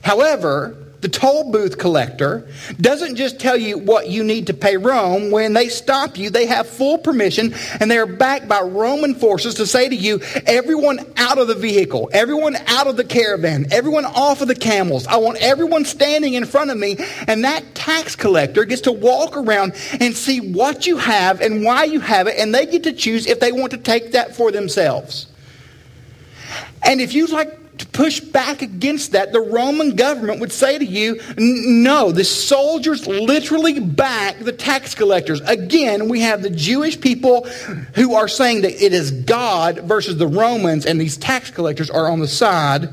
However, 0.01 0.86
the 1.01 1.09
toll 1.09 1.51
booth 1.51 1.77
collector 1.77 2.47
doesn't 2.81 3.17
just 3.17 3.39
tell 3.39 3.55
you 3.55 3.77
what 3.77 4.09
you 4.09 4.23
need 4.23 4.47
to 4.47 4.53
pay 4.53 4.77
Rome. 4.77 5.29
When 5.29 5.53
they 5.53 5.69
stop 5.69 6.17
you, 6.17 6.31
they 6.31 6.47
have 6.47 6.67
full 6.67 6.97
permission 6.97 7.53
and 7.79 7.91
they 7.91 7.99
are 7.99 8.07
backed 8.07 8.47
by 8.47 8.61
Roman 8.61 9.13
forces 9.13 9.55
to 9.55 9.67
say 9.67 9.87
to 9.87 9.95
you, 9.95 10.19
everyone 10.47 10.99
out 11.17 11.37
of 11.37 11.47
the 11.47 11.55
vehicle, 11.55 12.09
everyone 12.13 12.55
out 12.65 12.87
of 12.87 12.97
the 12.97 13.03
caravan, 13.03 13.67
everyone 13.71 14.05
off 14.05 14.41
of 14.41 14.47
the 14.47 14.55
camels. 14.55 15.05
I 15.05 15.17
want 15.17 15.37
everyone 15.37 15.85
standing 15.85 16.33
in 16.33 16.45
front 16.45 16.71
of 16.71 16.77
me. 16.77 16.97
And 17.27 17.43
that 17.43 17.75
tax 17.75 18.15
collector 18.15 18.65
gets 18.65 18.81
to 18.81 18.91
walk 18.91 19.37
around 19.37 19.73
and 19.99 20.15
see 20.15 20.39
what 20.39 20.87
you 20.87 20.97
have 20.97 21.41
and 21.41 21.63
why 21.63 21.83
you 21.83 21.99
have 21.99 22.25
it. 22.25 22.39
And 22.39 22.55
they 22.55 22.65
get 22.65 22.83
to 22.83 22.93
choose 22.93 23.27
if 23.27 23.39
they 23.39 23.51
want 23.51 23.71
to 23.71 23.77
take 23.77 24.13
that 24.13 24.35
for 24.35 24.51
themselves. 24.51 25.27
And 26.83 27.01
if 27.01 27.13
you 27.13 27.27
like 27.27 27.66
to 27.79 27.85
push 27.87 28.19
back 28.19 28.61
against 28.61 29.11
that, 29.11 29.31
the 29.31 29.41
Roman 29.41 29.95
government 29.95 30.39
would 30.39 30.51
say 30.51 30.77
to 30.77 30.85
you, 30.85 31.19
no, 31.37 32.11
the 32.11 32.23
soldiers 32.23 33.07
literally 33.07 33.79
back 33.79 34.39
the 34.39 34.51
tax 34.51 34.95
collectors. 34.95 35.41
Again, 35.41 36.09
we 36.09 36.21
have 36.21 36.41
the 36.41 36.49
Jewish 36.49 36.99
people 36.99 37.45
who 37.95 38.15
are 38.15 38.27
saying 38.27 38.61
that 38.61 38.83
it 38.83 38.93
is 38.93 39.11
God 39.11 39.79
versus 39.79 40.17
the 40.17 40.27
Romans, 40.27 40.85
and 40.85 40.99
these 40.99 41.17
tax 41.17 41.51
collectors 41.51 41.89
are 41.89 42.09
on 42.09 42.19
the 42.19 42.27
side 42.27 42.89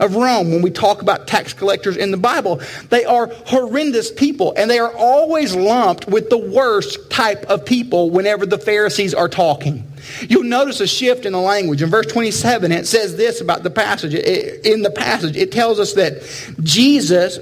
of 0.00 0.16
Rome. 0.16 0.50
When 0.50 0.62
we 0.62 0.70
talk 0.70 1.02
about 1.02 1.26
tax 1.26 1.52
collectors 1.52 1.96
in 1.96 2.10
the 2.10 2.16
Bible, 2.16 2.60
they 2.90 3.04
are 3.04 3.26
horrendous 3.46 4.10
people, 4.10 4.54
and 4.56 4.70
they 4.70 4.78
are 4.78 4.94
always 4.94 5.54
lumped 5.54 6.08
with 6.08 6.30
the 6.30 6.38
worst 6.38 7.10
type 7.10 7.44
of 7.46 7.64
people 7.64 8.10
whenever 8.10 8.46
the 8.46 8.58
Pharisees 8.58 9.14
are 9.14 9.28
talking. 9.28 9.86
You'll 10.28 10.44
notice 10.44 10.80
a 10.80 10.86
shift 10.86 11.24
in 11.24 11.32
the 11.32 11.40
language. 11.40 11.82
In 11.82 11.90
verse 11.90 12.06
27, 12.06 12.72
it 12.72 12.86
says 12.86 13.16
this 13.16 13.40
about 13.40 13.62
the 13.62 13.70
passage. 13.70 14.14
In 14.14 14.82
the 14.82 14.90
passage, 14.90 15.36
it 15.36 15.50
tells 15.50 15.80
us 15.80 15.94
that 15.94 16.22
Jesus 16.62 17.38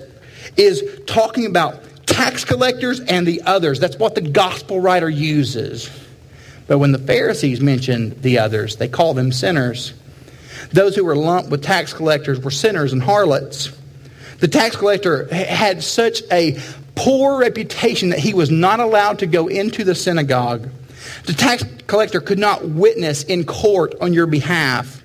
is 0.56 1.00
talking 1.06 1.46
about 1.46 1.82
tax 2.06 2.44
collectors 2.44 3.00
and 3.00 3.26
the 3.26 3.42
others. 3.42 3.80
That's 3.80 3.96
what 3.96 4.14
the 4.14 4.20
gospel 4.20 4.80
writer 4.80 5.08
uses. 5.08 5.90
But 6.68 6.78
when 6.78 6.92
the 6.92 6.98
Pharisees 6.98 7.60
mention 7.60 8.20
the 8.20 8.38
others, 8.38 8.76
they 8.76 8.88
call 8.88 9.14
them 9.14 9.32
sinners. 9.32 9.94
Those 10.72 10.96
who 10.96 11.04
were 11.04 11.16
lumped 11.16 11.50
with 11.50 11.62
tax 11.62 11.92
collectors 11.92 12.40
were 12.40 12.50
sinners 12.50 12.92
and 12.92 13.02
harlots. 13.02 13.70
The 14.38 14.48
tax 14.48 14.76
collector 14.76 15.32
had 15.32 15.82
such 15.82 16.22
a 16.32 16.58
poor 16.94 17.38
reputation 17.38 18.10
that 18.10 18.18
he 18.18 18.34
was 18.34 18.50
not 18.50 18.80
allowed 18.80 19.20
to 19.20 19.26
go 19.26 19.48
into 19.48 19.84
the 19.84 19.94
synagogue. 19.94 20.68
The 21.26 21.32
tax 21.32 21.64
collector 21.86 22.20
could 22.20 22.38
not 22.38 22.68
witness 22.68 23.22
in 23.24 23.44
court 23.44 23.94
on 24.00 24.12
your 24.12 24.26
behalf. 24.26 25.01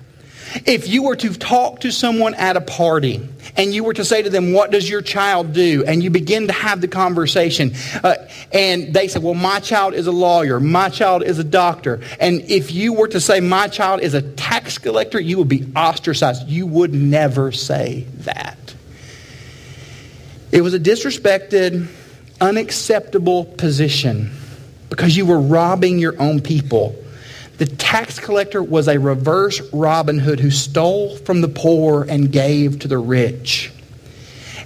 If 0.64 0.88
you 0.88 1.02
were 1.02 1.16
to 1.16 1.34
talk 1.34 1.80
to 1.80 1.92
someone 1.92 2.34
at 2.34 2.56
a 2.56 2.60
party 2.60 3.26
and 3.56 3.74
you 3.74 3.84
were 3.84 3.94
to 3.94 4.04
say 4.04 4.22
to 4.22 4.30
them, 4.30 4.52
What 4.52 4.70
does 4.70 4.88
your 4.88 5.02
child 5.02 5.52
do? 5.52 5.84
and 5.86 6.02
you 6.02 6.10
begin 6.10 6.46
to 6.46 6.52
have 6.52 6.80
the 6.80 6.88
conversation, 6.88 7.74
uh, 8.02 8.14
and 8.52 8.94
they 8.94 9.08
say, 9.08 9.18
Well, 9.18 9.34
my 9.34 9.60
child 9.60 9.94
is 9.94 10.06
a 10.06 10.12
lawyer, 10.12 10.60
my 10.60 10.88
child 10.88 11.22
is 11.22 11.38
a 11.38 11.44
doctor. 11.44 12.00
And 12.20 12.42
if 12.42 12.72
you 12.72 12.92
were 12.92 13.08
to 13.08 13.20
say, 13.20 13.40
My 13.40 13.68
child 13.68 14.00
is 14.00 14.14
a 14.14 14.22
tax 14.22 14.78
collector, 14.78 15.20
you 15.20 15.38
would 15.38 15.48
be 15.48 15.70
ostracized. 15.76 16.48
You 16.48 16.66
would 16.66 16.94
never 16.94 17.52
say 17.52 18.06
that. 18.18 18.58
It 20.50 20.62
was 20.62 20.72
a 20.72 20.80
disrespected, 20.80 21.88
unacceptable 22.40 23.44
position 23.44 24.30
because 24.88 25.16
you 25.16 25.26
were 25.26 25.40
robbing 25.40 25.98
your 25.98 26.20
own 26.20 26.40
people. 26.40 26.96
The 27.58 27.66
tax 27.66 28.20
collector 28.20 28.62
was 28.62 28.86
a 28.86 28.98
reverse 28.98 29.60
Robin 29.72 30.18
Hood 30.20 30.38
who 30.38 30.50
stole 30.50 31.16
from 31.16 31.40
the 31.40 31.48
poor 31.48 32.04
and 32.04 32.30
gave 32.30 32.78
to 32.80 32.88
the 32.88 32.98
rich. 32.98 33.72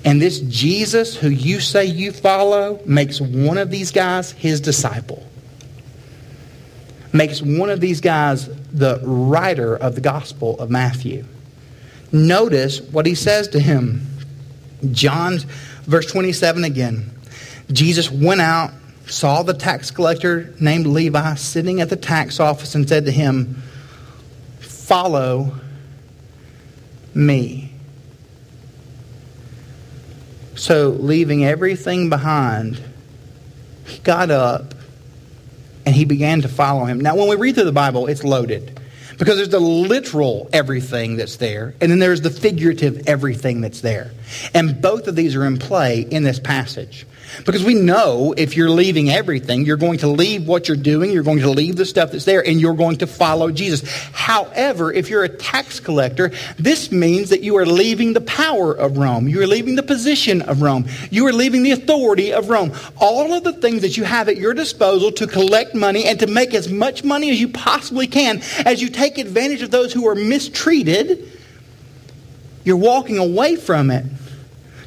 And 0.04 0.20
this 0.20 0.40
Jesus 0.40 1.16
who 1.16 1.28
you 1.28 1.60
say 1.60 1.86
you 1.86 2.12
follow 2.12 2.80
makes 2.84 3.20
one 3.20 3.56
of 3.56 3.70
these 3.70 3.92
guys 3.92 4.32
his 4.32 4.60
disciple. 4.60 5.26
Makes 7.14 7.40
one 7.40 7.70
of 7.70 7.80
these 7.80 8.00
guys 8.00 8.48
the 8.72 9.00
writer 9.02 9.74
of 9.74 9.94
the 9.94 10.00
Gospel 10.00 10.58
of 10.58 10.70
Matthew. 10.70 11.24
Notice 12.10 12.80
what 12.80 13.06
he 13.06 13.14
says 13.14 13.48
to 13.48 13.60
him. 13.60 14.06
John, 14.90 15.38
verse 15.84 16.06
27 16.06 16.64
again. 16.64 17.10
Jesus 17.70 18.10
went 18.10 18.40
out 18.40 18.72
saw 19.12 19.42
the 19.42 19.54
tax 19.54 19.90
collector 19.90 20.54
named 20.58 20.86
Levi 20.86 21.34
sitting 21.34 21.80
at 21.80 21.90
the 21.90 21.96
tax 21.96 22.40
office 22.40 22.74
and 22.74 22.88
said 22.88 23.04
to 23.04 23.10
him, 23.10 23.62
Follow 24.58 25.54
me. 27.14 27.72
So, 30.54 30.90
leaving 30.90 31.44
everything 31.44 32.08
behind, 32.08 32.82
he 33.86 33.98
got 33.98 34.30
up 34.30 34.74
and 35.84 35.94
he 35.94 36.04
began 36.04 36.42
to 36.42 36.48
follow 36.48 36.84
him. 36.84 37.00
Now, 37.00 37.16
when 37.16 37.28
we 37.28 37.36
read 37.36 37.54
through 37.54 37.64
the 37.64 37.72
Bible, 37.72 38.06
it's 38.06 38.24
loaded 38.24 38.80
because 39.18 39.36
there's 39.36 39.48
the 39.48 39.60
literal 39.60 40.48
everything 40.52 41.16
that's 41.16 41.36
there, 41.36 41.74
and 41.80 41.90
then 41.90 41.98
there's 41.98 42.20
the 42.20 42.30
figurative 42.30 43.08
everything 43.08 43.60
that's 43.60 43.80
there. 43.80 44.10
And 44.54 44.80
both 44.80 45.08
of 45.08 45.16
these 45.16 45.34
are 45.36 45.44
in 45.44 45.58
play 45.58 46.00
in 46.00 46.22
this 46.22 46.38
passage. 46.38 47.06
Because 47.46 47.64
we 47.64 47.74
know 47.74 48.34
if 48.36 48.56
you're 48.56 48.70
leaving 48.70 49.10
everything, 49.10 49.64
you're 49.64 49.76
going 49.76 49.98
to 49.98 50.08
leave 50.08 50.46
what 50.46 50.68
you're 50.68 50.76
doing, 50.76 51.10
you're 51.10 51.22
going 51.22 51.40
to 51.40 51.50
leave 51.50 51.76
the 51.76 51.86
stuff 51.86 52.12
that's 52.12 52.24
there, 52.24 52.46
and 52.46 52.60
you're 52.60 52.74
going 52.74 52.98
to 52.98 53.06
follow 53.06 53.50
Jesus. 53.50 53.82
However, 54.12 54.92
if 54.92 55.08
you're 55.08 55.24
a 55.24 55.28
tax 55.28 55.80
collector, 55.80 56.30
this 56.58 56.92
means 56.92 57.30
that 57.30 57.42
you 57.42 57.56
are 57.56 57.66
leaving 57.66 58.12
the 58.12 58.20
power 58.20 58.72
of 58.72 58.98
Rome. 58.98 59.28
You 59.28 59.40
are 59.42 59.46
leaving 59.46 59.76
the 59.76 59.82
position 59.82 60.42
of 60.42 60.62
Rome. 60.62 60.86
You 61.10 61.26
are 61.26 61.32
leaving 61.32 61.62
the 61.62 61.72
authority 61.72 62.32
of 62.32 62.50
Rome. 62.50 62.72
All 62.98 63.32
of 63.32 63.44
the 63.44 63.52
things 63.54 63.82
that 63.82 63.96
you 63.96 64.04
have 64.04 64.28
at 64.28 64.36
your 64.36 64.54
disposal 64.54 65.10
to 65.12 65.26
collect 65.26 65.74
money 65.74 66.04
and 66.04 66.20
to 66.20 66.26
make 66.26 66.54
as 66.54 66.68
much 66.68 67.02
money 67.02 67.30
as 67.30 67.40
you 67.40 67.48
possibly 67.48 68.06
can 68.06 68.42
as 68.66 68.82
you 68.82 68.88
take 68.90 69.11
advantage 69.18 69.62
of 69.62 69.70
those 69.70 69.92
who 69.92 70.06
are 70.08 70.14
mistreated, 70.14 71.30
you're 72.64 72.76
walking 72.76 73.18
away 73.18 73.56
from 73.56 73.90
it 73.90 74.04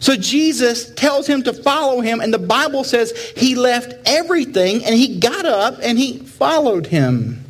so 0.06 0.16
Jesus 0.16 0.94
tells 0.94 1.26
him 1.26 1.42
to 1.44 1.52
follow 1.52 2.00
him, 2.00 2.20
and 2.22 2.32
the 2.32 2.38
Bible 2.38 2.84
says 2.84 3.12
he 3.36 3.56
left 3.56 3.96
everything 4.06 4.86
and 4.86 4.94
he 4.94 5.20
got 5.20 5.48
up 5.48 5.80
and 5.82 5.98
he 5.98 6.20
followed 6.20 6.86
him. 6.86 7.44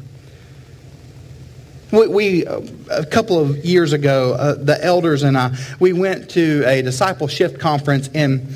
We, 1.92 2.08
we 2.08 2.46
a 2.46 3.06
couple 3.06 3.40
of 3.40 3.66
years 3.66 3.92
ago, 3.92 4.36
uh, 4.36 4.54
the 4.56 4.82
elders 4.82 5.24
and 5.24 5.38
I, 5.38 5.54
we 5.82 5.92
went 5.92 6.30
to 6.32 6.64
a 6.66 6.82
discipleship 6.82 7.60
conference 7.60 8.10
in 8.14 8.48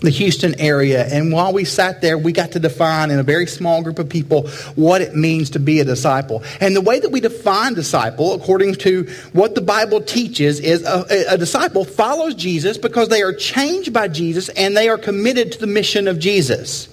the 0.00 0.10
Houston 0.10 0.58
area. 0.60 1.06
And 1.06 1.32
while 1.32 1.52
we 1.52 1.64
sat 1.64 2.00
there, 2.00 2.16
we 2.16 2.32
got 2.32 2.52
to 2.52 2.60
define 2.60 3.10
in 3.10 3.18
a 3.18 3.22
very 3.22 3.46
small 3.46 3.82
group 3.82 3.98
of 3.98 4.08
people 4.08 4.48
what 4.76 5.00
it 5.00 5.16
means 5.16 5.50
to 5.50 5.60
be 5.60 5.80
a 5.80 5.84
disciple. 5.84 6.42
And 6.60 6.76
the 6.76 6.80
way 6.80 7.00
that 7.00 7.10
we 7.10 7.20
define 7.20 7.74
disciple, 7.74 8.34
according 8.34 8.76
to 8.76 9.04
what 9.32 9.54
the 9.54 9.60
Bible 9.60 10.00
teaches, 10.00 10.60
is 10.60 10.84
a, 10.84 11.04
a 11.28 11.38
disciple 11.38 11.84
follows 11.84 12.34
Jesus 12.34 12.78
because 12.78 13.08
they 13.08 13.22
are 13.22 13.32
changed 13.32 13.92
by 13.92 14.08
Jesus 14.08 14.48
and 14.50 14.76
they 14.76 14.88
are 14.88 14.98
committed 14.98 15.52
to 15.52 15.58
the 15.58 15.66
mission 15.66 16.06
of 16.06 16.18
Jesus. 16.18 16.88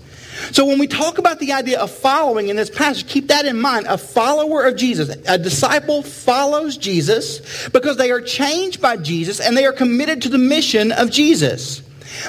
So 0.52 0.66
when 0.66 0.80
we 0.80 0.88
talk 0.88 1.18
about 1.18 1.40
the 1.40 1.54
idea 1.54 1.80
of 1.80 1.92
following 1.92 2.50
in 2.50 2.56
this 2.56 2.70
passage, 2.70 3.08
keep 3.08 3.28
that 3.28 3.46
in 3.46 3.60
mind. 3.60 3.88
A 3.88 3.98
follower 3.98 4.66
of 4.66 4.76
Jesus, 4.76 5.16
a 5.28 5.38
disciple 5.38 6.04
follows 6.04 6.78
Jesus 6.78 7.70
because 7.70 7.98
they 7.98 8.12
are 8.12 8.22
changed 8.22 8.82
by 8.82 8.98
Jesus 8.98 9.40
and 9.40 9.56
they 9.56 9.66
are 9.66 9.74
committed 9.74 10.24
to 10.24 10.30
the 10.30 10.38
mission 10.38 10.92
of 10.92 11.10
Jesus. 11.10 11.82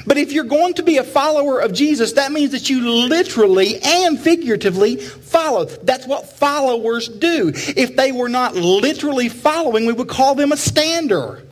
But 0.06 0.18
if 0.18 0.32
you're 0.32 0.44
going 0.44 0.74
to 0.74 0.82
be 0.82 0.98
a 0.98 1.04
follower 1.04 1.60
of 1.60 1.72
Jesus, 1.72 2.12
that 2.12 2.32
means 2.32 2.52
that 2.52 2.70
you 2.70 2.80
literally 2.80 3.80
and 3.82 4.18
figuratively 4.18 4.96
follow. 4.96 5.64
That's 5.64 6.06
what 6.06 6.28
followers 6.28 7.08
do. 7.08 7.52
If 7.54 7.96
they 7.96 8.12
were 8.12 8.28
not 8.28 8.54
literally 8.54 9.28
following, 9.28 9.86
we 9.86 9.92
would 9.92 10.08
call 10.08 10.34
them 10.34 10.52
a 10.52 10.56
stander. 10.56 11.42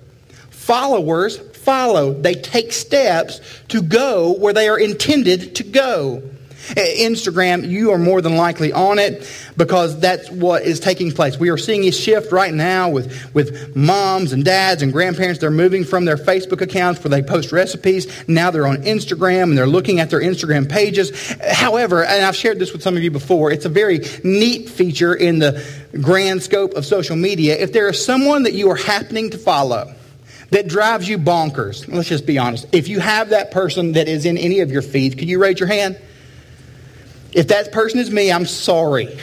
Followers 0.50 1.38
follow. 1.58 2.12
They 2.12 2.34
take 2.34 2.72
steps 2.72 3.40
to 3.68 3.82
go 3.82 4.32
where 4.32 4.52
they 4.52 4.68
are 4.68 4.78
intended 4.78 5.56
to 5.56 5.64
go. 5.64 6.22
Eh, 6.70 7.06
Instagram, 7.06 7.68
you 7.68 7.90
are 7.92 7.98
more 7.98 8.20
than 8.20 8.36
likely 8.36 8.72
on 8.72 8.98
it 8.98 9.28
because 9.56 9.98
that's 10.00 10.30
what 10.30 10.62
is 10.62 10.80
taking 10.80 11.12
place. 11.12 11.38
We 11.38 11.50
are 11.50 11.58
seeing 11.58 11.84
a 11.84 11.90
shift 11.90 12.32
right 12.32 12.52
now 12.52 12.88
with, 12.88 13.34
with 13.34 13.76
moms 13.76 14.32
and 14.32 14.44
dads 14.44 14.82
and 14.82 14.92
grandparents. 14.92 15.40
They're 15.40 15.50
moving 15.50 15.84
from 15.84 16.04
their 16.04 16.16
Facebook 16.16 16.60
accounts 16.60 17.02
where 17.04 17.10
they 17.10 17.22
post 17.22 17.52
recipes. 17.52 18.28
Now 18.28 18.50
they're 18.50 18.66
on 18.66 18.78
Instagram 18.78 19.44
and 19.44 19.58
they're 19.58 19.66
looking 19.66 20.00
at 20.00 20.10
their 20.10 20.20
Instagram 20.20 20.68
pages. 20.68 21.36
However, 21.42 22.04
and 22.04 22.24
I've 22.24 22.36
shared 22.36 22.58
this 22.58 22.72
with 22.72 22.82
some 22.82 22.96
of 22.96 23.02
you 23.02 23.10
before, 23.10 23.50
it's 23.52 23.66
a 23.66 23.70
very 23.70 24.00
neat 24.22 24.68
feature 24.68 25.14
in 25.14 25.38
the 25.38 25.64
grand 26.00 26.42
scope 26.42 26.74
of 26.74 26.84
social 26.84 27.16
media. 27.16 27.56
If 27.56 27.72
there 27.72 27.88
is 27.88 28.04
someone 28.04 28.44
that 28.44 28.54
you 28.54 28.70
are 28.70 28.76
happening 28.76 29.30
to 29.30 29.38
follow, 29.38 29.94
that 30.50 30.68
drives 30.68 31.08
you 31.08 31.18
bonkers. 31.18 31.92
Let's 31.92 32.08
just 32.08 32.26
be 32.26 32.38
honest. 32.38 32.66
If 32.72 32.88
you 32.88 33.00
have 33.00 33.30
that 33.30 33.50
person 33.50 33.92
that 33.92 34.08
is 34.08 34.24
in 34.24 34.38
any 34.38 34.60
of 34.60 34.70
your 34.70 34.82
feeds, 34.82 35.14
could 35.14 35.28
you 35.28 35.40
raise 35.40 35.58
your 35.58 35.68
hand? 35.68 35.98
If 37.34 37.48
that 37.48 37.72
person 37.72 38.00
is 38.00 38.10
me, 38.10 38.30
I'm 38.32 38.46
sorry. 38.46 39.18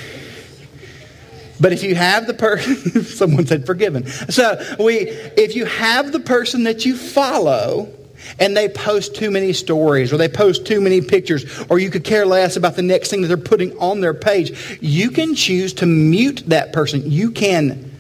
But 1.60 1.74
if 1.74 1.84
you 1.84 1.96
have 1.96 2.28
the 2.28 2.34
person, 2.34 3.04
someone 3.04 3.46
said 3.46 3.66
forgiven. 3.66 4.08
So 4.08 4.60
we, 4.80 5.10
if 5.10 5.56
you 5.56 5.66
have 5.66 6.12
the 6.12 6.20
person 6.20 6.64
that 6.64 6.86
you 6.86 6.96
follow, 6.96 7.94
and 8.40 8.56
they 8.56 8.70
post 8.70 9.16
too 9.16 9.32
many 9.32 9.54
stories 9.54 10.14
or 10.14 10.18
they 10.18 10.30
post 10.30 10.66
too 10.66 10.82
many 10.82 11.02
pictures 11.02 11.64
or 11.70 11.80
you 11.80 11.90
could 11.90 12.04
care 12.04 12.26
less 12.26 12.56
about 12.56 12.76
the 12.76 12.82
next 12.82 13.10
thing 13.10 13.22
that 13.22 13.28
they're 13.28 13.38
putting 13.38 13.78
on 13.78 14.02
their 14.02 14.14
page, 14.14 14.78
you 14.82 15.10
can 15.10 15.36
choose 15.36 15.74
to 15.74 15.86
mute 15.86 16.44
that 16.48 16.74
person. 16.74 17.10
You 17.10 17.32
can 17.32 17.92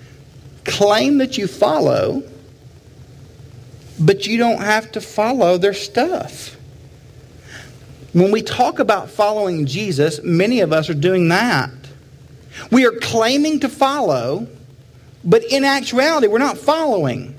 claim 0.63 1.17
that 1.17 1.37
you 1.37 1.47
follow, 1.47 2.23
but 3.99 4.27
you 4.27 4.37
don't 4.37 4.61
have 4.61 4.91
to 4.93 5.01
follow 5.01 5.57
their 5.57 5.73
stuff. 5.73 6.55
When 8.13 8.31
we 8.31 8.41
talk 8.41 8.79
about 8.79 9.09
following 9.09 9.65
Jesus, 9.65 10.21
many 10.21 10.59
of 10.61 10.73
us 10.73 10.89
are 10.89 10.93
doing 10.93 11.29
that. 11.29 11.69
We 12.69 12.85
are 12.85 12.91
claiming 12.91 13.61
to 13.61 13.69
follow, 13.69 14.47
but 15.23 15.43
in 15.45 15.63
actuality, 15.63 16.27
we're 16.27 16.39
not 16.39 16.57
following. 16.57 17.35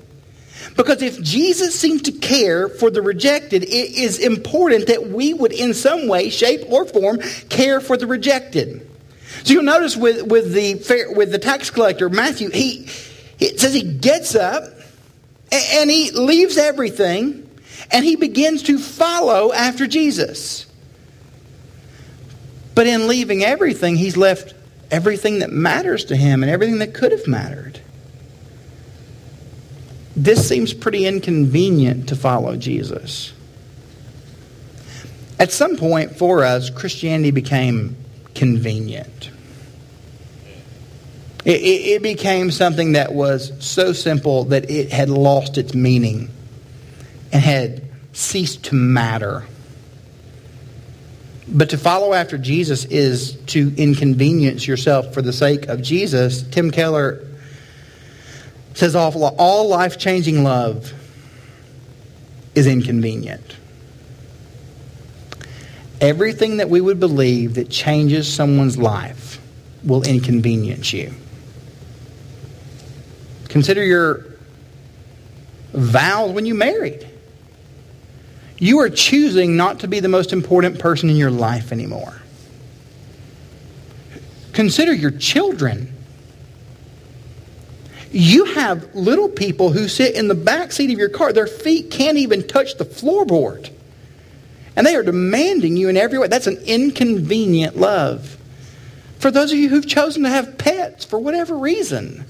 Because 0.76 1.02
if 1.02 1.20
Jesus 1.20 1.78
seems 1.78 2.02
to 2.02 2.12
care 2.12 2.68
for 2.68 2.90
the 2.90 3.02
rejected, 3.02 3.64
it 3.64 3.68
is 3.68 4.18
important 4.18 4.86
that 4.86 5.08
we 5.08 5.34
would, 5.34 5.52
in 5.52 5.74
some 5.74 6.08
way, 6.08 6.30
shape, 6.30 6.62
or 6.70 6.86
form, 6.86 7.18
care 7.50 7.80
for 7.80 7.98
the 7.98 8.06
rejected. 8.06 8.88
So 9.44 9.52
you'll 9.52 9.64
notice 9.64 9.96
with, 9.96 10.26
with, 10.26 10.52
the, 10.52 11.12
with 11.14 11.32
the 11.32 11.38
tax 11.38 11.68
collector, 11.70 12.08
Matthew, 12.08 12.48
he, 12.50 12.88
it 13.38 13.60
says 13.60 13.74
he 13.74 13.82
gets 13.82 14.34
up 14.34 14.64
and 15.50 15.90
he 15.90 16.10
leaves 16.12 16.56
everything 16.56 17.48
and 17.90 18.04
he 18.04 18.16
begins 18.16 18.62
to 18.64 18.78
follow 18.78 19.52
after 19.52 19.86
Jesus. 19.86 20.66
But 22.74 22.86
in 22.86 23.08
leaving 23.08 23.42
everything, 23.42 23.96
he's 23.96 24.16
left 24.16 24.54
everything 24.90 25.40
that 25.40 25.50
matters 25.50 26.06
to 26.06 26.16
him 26.16 26.42
and 26.42 26.50
everything 26.50 26.78
that 26.78 26.94
could 26.94 27.12
have 27.12 27.26
mattered. 27.26 27.80
This 30.14 30.46
seems 30.46 30.74
pretty 30.74 31.06
inconvenient 31.06 32.10
to 32.10 32.16
follow 32.16 32.56
Jesus. 32.56 33.32
At 35.38 35.50
some 35.50 35.76
point 35.76 36.16
for 36.16 36.44
us, 36.44 36.70
Christianity 36.70 37.30
became 37.30 37.96
convenient. 38.34 39.30
It, 41.44 41.60
it, 41.60 41.86
it, 41.96 42.02
became 42.02 42.52
something 42.52 42.92
that 42.92 43.12
was 43.12 43.52
so 43.58 43.92
simple 43.92 44.44
that 44.44 44.70
it 44.70 44.92
had 44.92 45.10
lost 45.10 45.58
its 45.58 45.74
meaning 45.74 46.30
and 47.32 47.42
had 47.42 47.82
ceased 48.12 48.64
to 48.64 48.74
matter. 48.74 49.44
But 51.48 51.70
to 51.70 51.78
follow 51.78 52.12
after 52.12 52.38
Jesus 52.38 52.84
is 52.84 53.36
to 53.46 53.72
inconvenience 53.76 54.66
yourself 54.66 55.12
for 55.12 55.22
the 55.22 55.32
sake 55.32 55.66
of 55.66 55.82
Jesus. 55.82 56.42
Tim 56.42 56.70
Keller 56.70 57.26
says 58.74 58.94
all 58.94 59.68
life 59.68 59.98
changing 59.98 60.44
love 60.44 60.92
is 62.54 62.66
inconvenient. 62.66 63.56
Everything 66.00 66.58
that 66.58 66.68
we 66.68 66.80
would 66.80 67.00
believe 67.00 67.54
that 67.54 67.70
changes 67.70 68.32
someone's 68.32 68.76
life 68.76 69.40
will 69.84 70.02
inconvenience 70.02 70.92
you. 70.92 71.12
Consider 73.48 73.84
your 73.84 74.26
vows 75.72 76.32
when 76.32 76.46
you 76.46 76.54
married. 76.54 77.08
You 78.62 78.78
are 78.78 78.90
choosing 78.90 79.57
not 79.57 79.81
to 79.81 79.88
be 79.88 79.99
the 79.99 80.09
most 80.09 80.33
important 80.33 80.78
person 80.78 81.11
in 81.11 81.16
your 81.16 81.33
life 81.33 81.73
anymore. 81.73 82.14
Consider 84.52 84.95
your 84.95 85.11
children. 85.11 85.92
You 88.12 88.44
have 88.44 88.94
little 88.94 89.29
people 89.29 89.72
who 89.72 89.88
sit 89.88 90.14
in 90.14 90.29
the 90.29 90.37
back 90.37 90.70
seat 90.70 90.92
of 90.92 90.98
your 91.01 91.09
car. 91.09 91.33
Their 91.33 91.48
feet 91.48 91.90
can't 91.90 92.18
even 92.18 92.46
touch 92.46 92.77
the 92.77 92.85
floorboard. 92.85 93.68
And 94.77 94.87
they 94.87 94.94
are 94.94 95.03
demanding 95.03 95.77
you 95.77 95.88
in 95.88 95.96
every 95.96 96.20
way. 96.20 96.29
That's 96.29 96.46
an 96.46 96.59
inconvenient 96.59 97.77
love. 97.77 98.37
For 99.18 99.33
those 99.33 99.51
of 99.51 99.59
you 99.59 99.70
who've 99.70 99.88
chosen 99.88 100.22
to 100.22 100.29
have 100.29 100.57
pets 100.57 101.05
for 101.05 101.18
whatever 101.18 101.59
reason, 101.59 102.25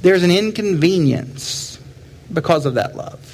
there's 0.00 0.24
an 0.24 0.32
inconvenience 0.32 1.78
because 2.32 2.66
of 2.66 2.74
that 2.74 2.96
love. 2.96 3.31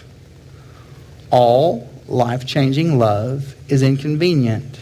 All 1.30 1.88
life 2.06 2.46
changing 2.46 2.98
love 2.98 3.54
is 3.68 3.82
inconvenient. 3.82 4.80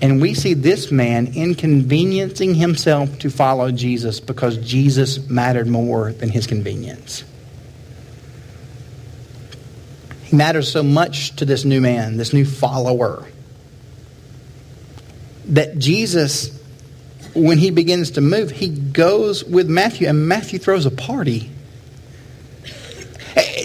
And 0.00 0.20
we 0.20 0.34
see 0.34 0.54
this 0.54 0.92
man 0.92 1.32
inconveniencing 1.34 2.54
himself 2.54 3.18
to 3.18 3.30
follow 3.30 3.72
Jesus 3.72 4.20
because 4.20 4.56
Jesus 4.58 5.28
mattered 5.28 5.66
more 5.66 6.12
than 6.12 6.28
his 6.28 6.46
convenience. 6.46 7.24
He 10.22 10.36
matters 10.36 10.70
so 10.70 10.82
much 10.82 11.34
to 11.36 11.44
this 11.44 11.64
new 11.64 11.80
man, 11.80 12.16
this 12.16 12.32
new 12.32 12.44
follower, 12.44 13.26
that 15.46 15.78
Jesus 15.78 16.58
when 17.34 17.58
he 17.58 17.70
begins 17.70 18.12
to 18.12 18.20
move, 18.20 18.50
he 18.50 18.68
goes 18.68 19.44
with 19.44 19.68
Matthew, 19.68 20.08
and 20.08 20.28
Matthew 20.28 20.58
throws 20.58 20.86
a 20.86 20.90
party. 20.90 21.50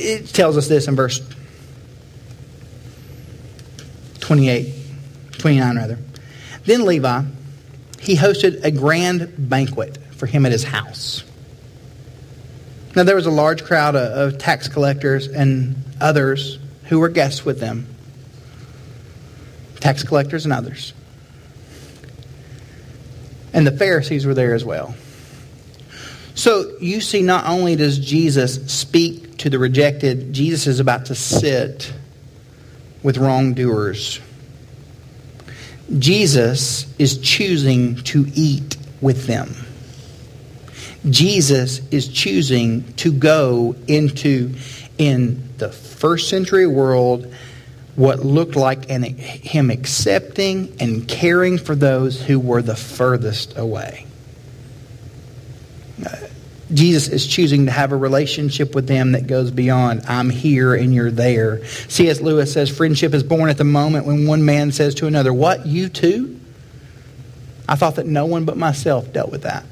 It 0.04 0.28
tells 0.28 0.58
us 0.58 0.68
this 0.68 0.88
in 0.90 0.96
verse 0.96 1.22
28, 4.20 4.74
29 5.38 5.76
rather. 5.78 5.98
Then 6.66 6.86
Levi, 6.86 7.24
he 8.00 8.18
hosted 8.18 8.64
a 8.66 8.72
grand 8.72 9.50
banquet 9.50 9.98
for 10.12 10.26
him 10.26 10.46
at 10.46 10.52
his 10.52 10.66
house. 10.66 11.24
Now 12.96 13.04
there 13.04 13.16
was 13.16 13.26
a 13.26 13.32
large 13.32 13.64
crowd 13.64 13.96
of 13.96 14.38
tax 14.38 14.68
collectors 14.68 15.28
and 15.28 15.76
others 16.02 16.60
who 16.86 17.00
were 17.00 17.10
guests 17.10 17.46
with 17.46 17.60
them. 17.60 17.88
Tax 19.80 20.04
collectors 20.04 20.44
and 20.44 20.54
others. 20.54 20.94
And 23.54 23.66
the 23.66 23.72
Pharisees 23.72 24.26
were 24.26 24.34
there 24.34 24.54
as 24.54 24.66
well. 24.66 24.96
So 26.36 26.78
you 26.80 27.00
see, 27.00 27.22
not 27.22 27.46
only 27.46 27.76
does 27.76 28.00
Jesus 28.00 28.72
speak 28.72 29.23
to 29.40 29.50
the 29.50 29.60
rejected, 29.60 30.34
Jesus 30.34 30.68
is 30.68 30.80
about 30.80 31.06
to 31.08 31.16
sit 31.16 31.94
with 33.02 33.18
wrongdoers. 33.18 34.20
Jesus 36.00 36.88
is 36.98 37.18
choosing 37.18 37.96
to 38.04 38.26
eat 38.34 38.78
with 39.02 39.28
them. 39.28 39.54
Jesus 41.10 41.82
is 41.92 42.08
choosing 42.08 42.94
to 42.94 43.12
go 43.12 43.76
into, 43.88 44.56
in 44.98 45.50
the 45.58 45.70
first 45.70 46.30
century 46.30 46.66
world, 46.66 47.34
what 47.96 48.20
looked 48.20 48.56
like 48.56 48.90
an, 48.90 49.04
him 49.04 49.70
accepting 49.70 50.76
and 50.80 51.08
caring 51.08 51.58
for 51.58 51.76
those 51.76 52.22
who 52.22 52.40
were 52.40 52.62
the 52.62 52.76
furthest 52.76 53.58
away. 53.58 54.08
Jesus 56.72 57.10
is 57.10 57.28
choosing 57.28 57.66
to 57.66 57.72
have 57.72 57.92
a 57.92 57.98
relationship 57.98 58.74
with 58.74 58.88
them 58.88 59.12
that 59.12 59.28
goes 59.28 59.52
beyond, 59.52 60.04
I'm 60.08 60.30
here 60.30 60.74
and 60.74 60.94
you're 60.94 61.12
there. 61.12 61.66
C.S. 61.66 62.22
Lewis 62.22 62.54
says, 62.54 62.76
Friendship 62.76 63.14
is 63.14 63.24
born 63.24 63.50
at 63.50 63.58
the 63.58 63.64
moment 63.64 64.06
when 64.06 64.28
one 64.28 64.46
man 64.46 64.72
says 64.72 64.96
to 64.96 65.08
another, 65.08 65.34
What, 65.34 65.66
you 65.66 65.90
too? 65.90 66.40
I 67.68 67.76
thought 67.76 67.96
that 67.96 68.08
no 68.08 68.26
one 68.26 68.46
but 68.46 68.58
myself 68.58 69.12
dealt 69.12 69.32
with 69.32 69.44
that. 69.44 69.66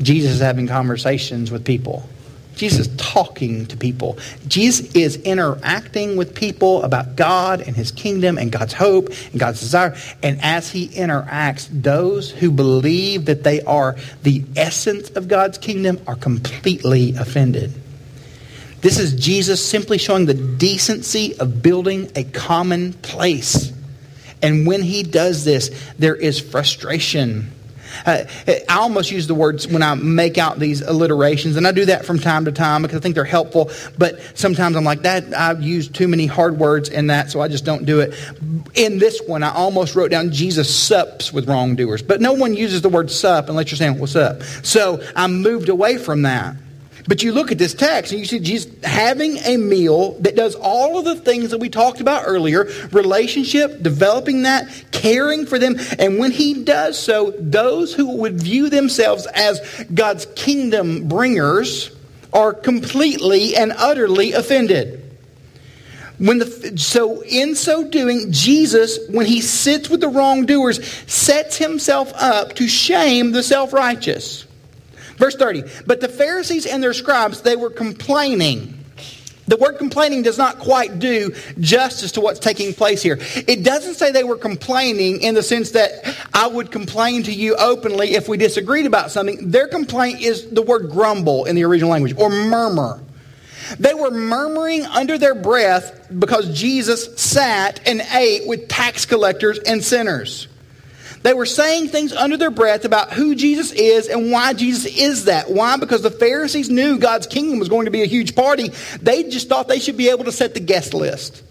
Jesus 0.00 0.32
is 0.32 0.40
having 0.40 0.66
conversations 0.66 1.50
with 1.50 1.64
people 1.64 2.08
Jesus 2.56 2.86
is 2.86 2.96
talking 2.96 3.66
to 3.66 3.76
people. 3.76 4.18
Jesus 4.48 4.94
is 4.94 5.16
interacting 5.16 6.16
with 6.16 6.34
people 6.34 6.82
about 6.82 7.14
God 7.14 7.60
and 7.60 7.76
his 7.76 7.92
kingdom 7.92 8.38
and 8.38 8.50
God's 8.50 8.72
hope 8.72 9.10
and 9.30 9.38
God's 9.38 9.60
desire. 9.60 9.94
And 10.22 10.40
as 10.42 10.70
he 10.70 10.88
interacts, 10.88 11.68
those 11.70 12.30
who 12.30 12.50
believe 12.50 13.26
that 13.26 13.44
they 13.44 13.60
are 13.62 13.96
the 14.22 14.42
essence 14.56 15.10
of 15.10 15.28
God's 15.28 15.58
kingdom 15.58 16.00
are 16.06 16.16
completely 16.16 17.14
offended. 17.14 17.72
This 18.80 18.98
is 18.98 19.14
Jesus 19.14 19.64
simply 19.64 19.98
showing 19.98 20.26
the 20.26 20.34
decency 20.34 21.38
of 21.38 21.62
building 21.62 22.10
a 22.14 22.24
common 22.24 22.94
place. 22.94 23.72
And 24.42 24.66
when 24.66 24.82
he 24.82 25.02
does 25.02 25.44
this, 25.44 25.70
there 25.98 26.14
is 26.14 26.40
frustration. 26.40 27.50
Uh, 28.04 28.24
I 28.68 28.76
almost 28.76 29.10
use 29.10 29.26
the 29.26 29.34
words 29.34 29.66
when 29.66 29.82
I 29.82 29.94
make 29.94 30.38
out 30.38 30.58
these 30.58 30.82
alliterations, 30.82 31.56
and 31.56 31.66
I 31.66 31.72
do 31.72 31.86
that 31.86 32.04
from 32.04 32.18
time 32.18 32.44
to 32.46 32.52
time 32.52 32.82
because 32.82 32.98
I 32.98 33.00
think 33.00 33.14
they're 33.14 33.24
helpful. 33.24 33.70
But 33.96 34.20
sometimes 34.34 34.76
I'm 34.76 34.84
like, 34.84 35.02
that 35.02 35.34
I've 35.34 35.62
used 35.62 35.94
too 35.94 36.08
many 36.08 36.26
hard 36.26 36.58
words 36.58 36.88
in 36.88 37.08
that, 37.08 37.30
so 37.30 37.40
I 37.40 37.48
just 37.48 37.64
don't 37.64 37.84
do 37.84 38.00
it. 38.00 38.14
In 38.74 38.98
this 38.98 39.20
one, 39.26 39.42
I 39.42 39.52
almost 39.52 39.94
wrote 39.94 40.10
down 40.10 40.32
Jesus 40.32 40.74
sups 40.74 41.32
with 41.32 41.48
wrongdoers, 41.48 42.02
but 42.02 42.20
no 42.20 42.32
one 42.32 42.54
uses 42.54 42.82
the 42.82 42.88
word 42.88 43.10
sup 43.10 43.48
unless 43.48 43.70
you're 43.70 43.78
saying 43.78 43.98
what's 43.98 44.16
up. 44.16 44.42
So 44.62 45.02
I 45.14 45.26
moved 45.26 45.68
away 45.68 45.98
from 45.98 46.22
that. 46.22 46.56
But 47.08 47.22
you 47.22 47.32
look 47.32 47.52
at 47.52 47.58
this 47.58 47.72
text 47.72 48.10
and 48.10 48.18
you 48.18 48.26
see 48.26 48.40
Jesus 48.40 48.72
having 48.82 49.36
a 49.38 49.56
meal 49.56 50.12
that 50.20 50.34
does 50.34 50.56
all 50.56 50.98
of 50.98 51.04
the 51.04 51.14
things 51.14 51.50
that 51.50 51.58
we 51.58 51.68
talked 51.68 52.00
about 52.00 52.24
earlier 52.26 52.64
relationship, 52.90 53.80
developing 53.82 54.42
that, 54.42 54.68
caring 54.90 55.46
for 55.46 55.58
them. 55.58 55.76
And 55.98 56.18
when 56.18 56.32
he 56.32 56.64
does 56.64 56.98
so, 56.98 57.32
those 57.38 57.94
who 57.94 58.16
would 58.16 58.40
view 58.40 58.68
themselves 58.70 59.26
as 59.26 59.60
God's 59.94 60.26
kingdom 60.34 61.06
bringers 61.08 61.92
are 62.32 62.52
completely 62.52 63.54
and 63.56 63.72
utterly 63.76 64.32
offended. 64.32 65.02
When 66.18 66.38
the, 66.38 66.78
so 66.78 67.22
in 67.22 67.54
so 67.54 67.88
doing, 67.88 68.32
Jesus, 68.32 68.98
when 69.10 69.26
he 69.26 69.42
sits 69.42 69.90
with 69.90 70.00
the 70.00 70.08
wrongdoers, 70.08 70.84
sets 71.06 71.58
himself 71.58 72.10
up 72.14 72.54
to 72.54 72.66
shame 72.66 73.32
the 73.32 73.42
self-righteous. 73.42 74.45
Verse 75.16 75.34
30. 75.36 75.64
But 75.86 76.00
the 76.00 76.08
Pharisees 76.08 76.66
and 76.66 76.82
their 76.82 76.92
scribes, 76.92 77.42
they 77.42 77.56
were 77.56 77.70
complaining. 77.70 78.72
The 79.48 79.56
word 79.56 79.78
complaining 79.78 80.22
does 80.22 80.38
not 80.38 80.58
quite 80.58 80.98
do 80.98 81.32
justice 81.60 82.12
to 82.12 82.20
what's 82.20 82.40
taking 82.40 82.74
place 82.74 83.00
here. 83.00 83.18
It 83.20 83.62
doesn't 83.62 83.94
say 83.94 84.10
they 84.10 84.24
were 84.24 84.36
complaining 84.36 85.22
in 85.22 85.36
the 85.36 85.42
sense 85.42 85.70
that 85.72 86.16
I 86.34 86.48
would 86.48 86.72
complain 86.72 87.22
to 87.24 87.32
you 87.32 87.54
openly 87.54 88.14
if 88.14 88.28
we 88.28 88.38
disagreed 88.38 88.86
about 88.86 89.12
something. 89.12 89.50
Their 89.50 89.68
complaint 89.68 90.20
is 90.20 90.50
the 90.50 90.62
word 90.62 90.90
grumble 90.90 91.44
in 91.44 91.54
the 91.54 91.64
original 91.64 91.90
language 91.90 92.16
or 92.18 92.28
murmur. 92.28 93.00
They 93.78 93.94
were 93.94 94.10
murmuring 94.10 94.84
under 94.86 95.16
their 95.16 95.34
breath 95.34 96.08
because 96.18 96.56
Jesus 96.58 97.16
sat 97.20 97.80
and 97.86 98.00
ate 98.12 98.46
with 98.46 98.68
tax 98.68 99.06
collectors 99.06 99.58
and 99.60 99.82
sinners. 99.82 100.48
They 101.22 101.34
were 101.34 101.46
saying 101.46 101.88
things 101.88 102.12
under 102.12 102.36
their 102.36 102.50
breath 102.50 102.84
about 102.84 103.12
who 103.12 103.34
Jesus 103.34 103.72
is 103.72 104.08
and 104.08 104.30
why 104.30 104.52
Jesus 104.52 104.86
is 104.96 105.24
that. 105.24 105.50
Why? 105.50 105.76
Because 105.76 106.02
the 106.02 106.10
Pharisees 106.10 106.70
knew 106.70 106.98
God's 106.98 107.26
kingdom 107.26 107.58
was 107.58 107.68
going 107.68 107.86
to 107.86 107.90
be 107.90 108.02
a 108.02 108.06
huge 108.06 108.34
party. 108.36 108.70
They 109.00 109.24
just 109.24 109.48
thought 109.48 109.68
they 109.68 109.80
should 109.80 109.96
be 109.96 110.10
able 110.10 110.24
to 110.24 110.32
set 110.32 110.54
the 110.54 110.60
guest 110.60 110.94
list. 110.94 111.42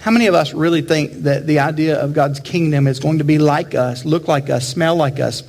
How 0.00 0.10
many 0.10 0.26
of 0.26 0.34
us 0.34 0.52
really 0.52 0.82
think 0.82 1.12
that 1.22 1.46
the 1.46 1.60
idea 1.60 2.00
of 2.00 2.12
God's 2.12 2.40
kingdom 2.40 2.88
is 2.88 2.98
going 2.98 3.18
to 3.18 3.24
be 3.24 3.38
like 3.38 3.74
us, 3.74 4.04
look 4.04 4.26
like 4.26 4.50
us, 4.50 4.66
smell 4.66 4.96
like 4.96 5.20
us, 5.20 5.44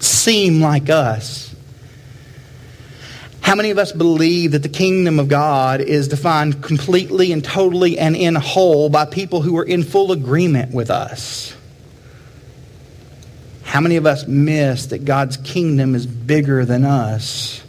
seem 0.00 0.60
like 0.60 0.90
us? 0.90 1.45
How 3.46 3.54
many 3.54 3.70
of 3.70 3.78
us 3.78 3.92
believe 3.92 4.50
that 4.50 4.64
the 4.64 4.68
kingdom 4.68 5.20
of 5.20 5.28
God 5.28 5.80
is 5.80 6.08
defined 6.08 6.64
completely 6.64 7.30
and 7.30 7.44
totally 7.44 7.96
and 7.96 8.16
in 8.16 8.34
whole 8.34 8.88
by 8.88 9.04
people 9.04 9.40
who 9.40 9.56
are 9.56 9.62
in 9.62 9.84
full 9.84 10.10
agreement 10.10 10.74
with 10.74 10.90
us? 10.90 11.54
How 13.62 13.80
many 13.80 13.94
of 13.98 14.04
us 14.04 14.26
miss 14.26 14.86
that 14.86 15.04
God's 15.04 15.36
kingdom 15.36 15.94
is 15.94 16.06
bigger 16.06 16.64
than 16.64 16.84
us? 16.84 17.62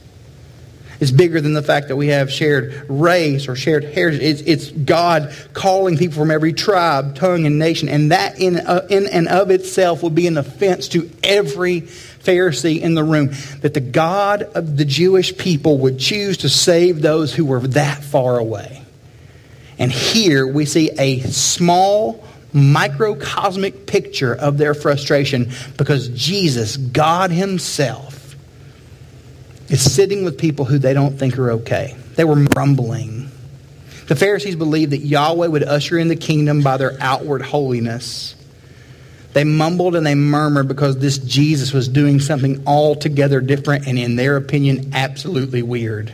It's 1.00 1.12
bigger 1.12 1.40
than 1.42 1.54
the 1.54 1.62
fact 1.62 1.90
that 1.90 1.96
we 1.96 2.08
have 2.08 2.32
shared 2.32 2.90
race 2.90 3.48
or 3.48 3.56
shared 3.56 3.84
heritage. 3.84 4.22
It's, 4.22 4.42
it's 4.42 4.72
God 4.72 5.32
calling 5.54 5.96
people 5.96 6.18
from 6.18 6.32
every 6.32 6.54
tribe, 6.54 7.16
tongue, 7.16 7.46
and 7.46 7.60
nation. 7.60 7.88
And 7.88 8.12
that 8.12 8.40
in, 8.40 8.58
uh, 8.58 8.88
in 8.90 9.06
and 9.06 9.28
of 9.28 9.52
itself 9.52 10.02
would 10.02 10.16
be 10.16 10.26
an 10.26 10.40
offense 10.40 10.88
to 10.90 11.08
every 11.24 11.82
Pharisee 12.28 12.82
in 12.82 12.94
the 12.94 13.04
room. 13.04 13.32
That 13.62 13.74
the 13.74 13.80
God 13.80 14.44
of 14.44 14.78
the 14.78 14.86
Jewish 14.86 15.38
people 15.38 15.78
would 15.80 15.98
choose 15.98 16.38
to 16.38 16.50
save 16.50 17.02
those 17.02 17.34
who 17.34 17.46
were 17.46 17.62
that 17.62 18.04
far 18.04 18.38
away. 18.38 18.82
And 19.80 19.92
here 19.92 20.46
we 20.46 20.66
see 20.66 20.92
a 20.98 21.22
small 21.22 22.24
microcosmic 22.54 23.86
picture 23.86 24.34
of 24.34 24.58
their 24.58 24.74
frustration 24.74 25.52
because 25.78 26.10
Jesus, 26.10 26.78
God 26.78 27.32
Himself, 27.32 28.36
is 29.70 29.94
sitting 29.94 30.24
with 30.24 30.38
people 30.38 30.66
who 30.66 30.80
they 30.80 30.94
don't 30.94 31.18
think 31.18 31.38
are 31.38 31.52
okay. 31.52 31.96
They 32.16 32.24
were 32.24 32.44
grumbling. 32.46 33.30
The 34.08 34.16
Pharisees 34.16 34.56
believed 34.56 34.94
that 34.94 35.00
Yahweh 35.00 35.48
would 35.48 35.63
usher 35.63 35.98
in 35.98 36.08
the 36.08 36.16
kingdom 36.16 36.62
by 36.62 36.78
their 36.78 36.98
outward 37.02 37.42
holiness. 37.42 38.36
They 39.34 39.44
mumbled 39.44 39.96
and 39.96 40.06
they 40.06 40.16
murmured 40.16 40.68
because 40.68 40.98
this 40.98 41.18
Jesus 41.18 41.74
was 41.74 41.88
doing 41.88 42.20
something 42.20 42.63
altogether 42.66 43.42
different 43.42 43.88
and, 43.88 44.00
in 44.00 44.16
their 44.16 44.38
opinion, 44.38 44.92
absolutely 44.94 45.62
weird. 45.62 46.13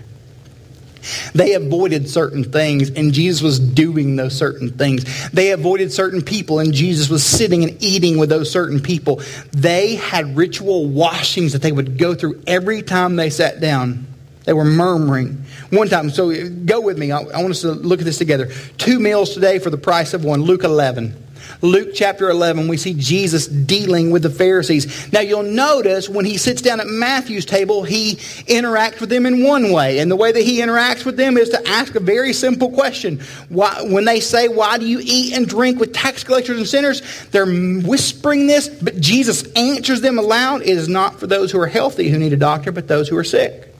They 1.33 1.53
avoided 1.53 2.09
certain 2.09 2.43
things, 2.45 2.89
and 2.89 3.13
Jesus 3.13 3.41
was 3.41 3.59
doing 3.59 4.15
those 4.15 4.37
certain 4.37 4.69
things. 4.71 5.29
They 5.31 5.51
avoided 5.51 5.91
certain 5.91 6.21
people, 6.21 6.59
and 6.59 6.73
Jesus 6.73 7.09
was 7.09 7.25
sitting 7.25 7.63
and 7.63 7.81
eating 7.83 8.17
with 8.17 8.29
those 8.29 8.49
certain 8.49 8.79
people. 8.79 9.21
They 9.51 9.95
had 9.95 10.37
ritual 10.37 10.85
washings 10.87 11.53
that 11.53 11.61
they 11.61 11.71
would 11.71 11.97
go 11.97 12.15
through 12.15 12.41
every 12.47 12.81
time 12.81 13.15
they 13.15 13.29
sat 13.29 13.59
down. 13.59 14.07
They 14.45 14.53
were 14.53 14.65
murmuring. 14.65 15.45
One 15.69 15.87
time, 15.87 16.09
so 16.09 16.49
go 16.49 16.81
with 16.81 16.97
me. 16.97 17.11
I, 17.11 17.21
want 17.21 17.51
us 17.51 17.61
to 17.61 17.71
look 17.71 17.99
at 17.99 18.05
this 18.05 18.17
together. 18.17 18.49
Two 18.77 18.99
meals 18.99 19.33
today 19.33 19.59
for 19.59 19.69
the 19.69 19.77
price 19.77 20.13
of 20.13 20.23
one. 20.23 20.41
Luke 20.41 20.63
11. 20.63 21.22
Luke 21.63 21.91
chapter 21.93 22.29
11, 22.29 22.67
we 22.67 22.75
see 22.75 22.93
Jesus 22.93 23.47
dealing 23.47 24.11
with 24.11 24.21
the 24.21 24.29
Pharisees. 24.29 25.13
Now, 25.13 25.21
you'll 25.21 25.43
notice 25.43 26.09
when 26.09 26.25
he 26.25 26.35
sits 26.35 26.61
down 26.61 26.81
at 26.81 26.87
Matthew's 26.87 27.45
table, 27.45 27.83
he 27.83 28.15
interacts 28.47 28.99
with 28.99 29.09
them 29.09 29.25
in 29.25 29.45
one 29.45 29.71
way. 29.71 29.99
And 29.99 30.11
the 30.11 30.17
way 30.17 30.33
that 30.33 30.41
he 30.41 30.59
interacts 30.59 31.05
with 31.05 31.15
them 31.15 31.37
is 31.37 31.47
to 31.49 31.65
ask 31.69 31.95
a 31.95 32.01
very 32.01 32.33
simple 32.33 32.69
question. 32.69 33.21
Why, 33.47 33.81
when 33.81 34.03
they 34.03 34.19
say, 34.19 34.49
Why 34.49 34.77
do 34.77 34.85
you 34.85 34.99
eat 35.01 35.37
and 35.37 35.47
drink 35.47 35.79
with 35.79 35.93
tax 35.93 36.25
collectors 36.25 36.57
and 36.57 36.67
sinners? 36.67 37.01
They're 37.31 37.45
whispering 37.45 38.47
this, 38.47 38.67
but 38.67 38.99
Jesus 38.99 39.49
answers 39.53 40.01
them 40.01 40.19
aloud. 40.19 40.63
It 40.63 40.67
is 40.67 40.89
not 40.89 41.17
for 41.17 41.27
those 41.27 41.49
who 41.49 41.61
are 41.61 41.67
healthy 41.67 42.09
who 42.09 42.17
need 42.17 42.33
a 42.33 42.37
doctor, 42.37 42.73
but 42.73 42.89
those 42.89 43.07
who 43.07 43.15
are 43.15 43.23
sick. 43.23 43.73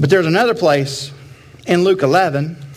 But 0.00 0.08
there's 0.08 0.24
another 0.24 0.54
place 0.54 1.12
in 1.66 1.84
Luke 1.84 2.02
11 2.02 2.67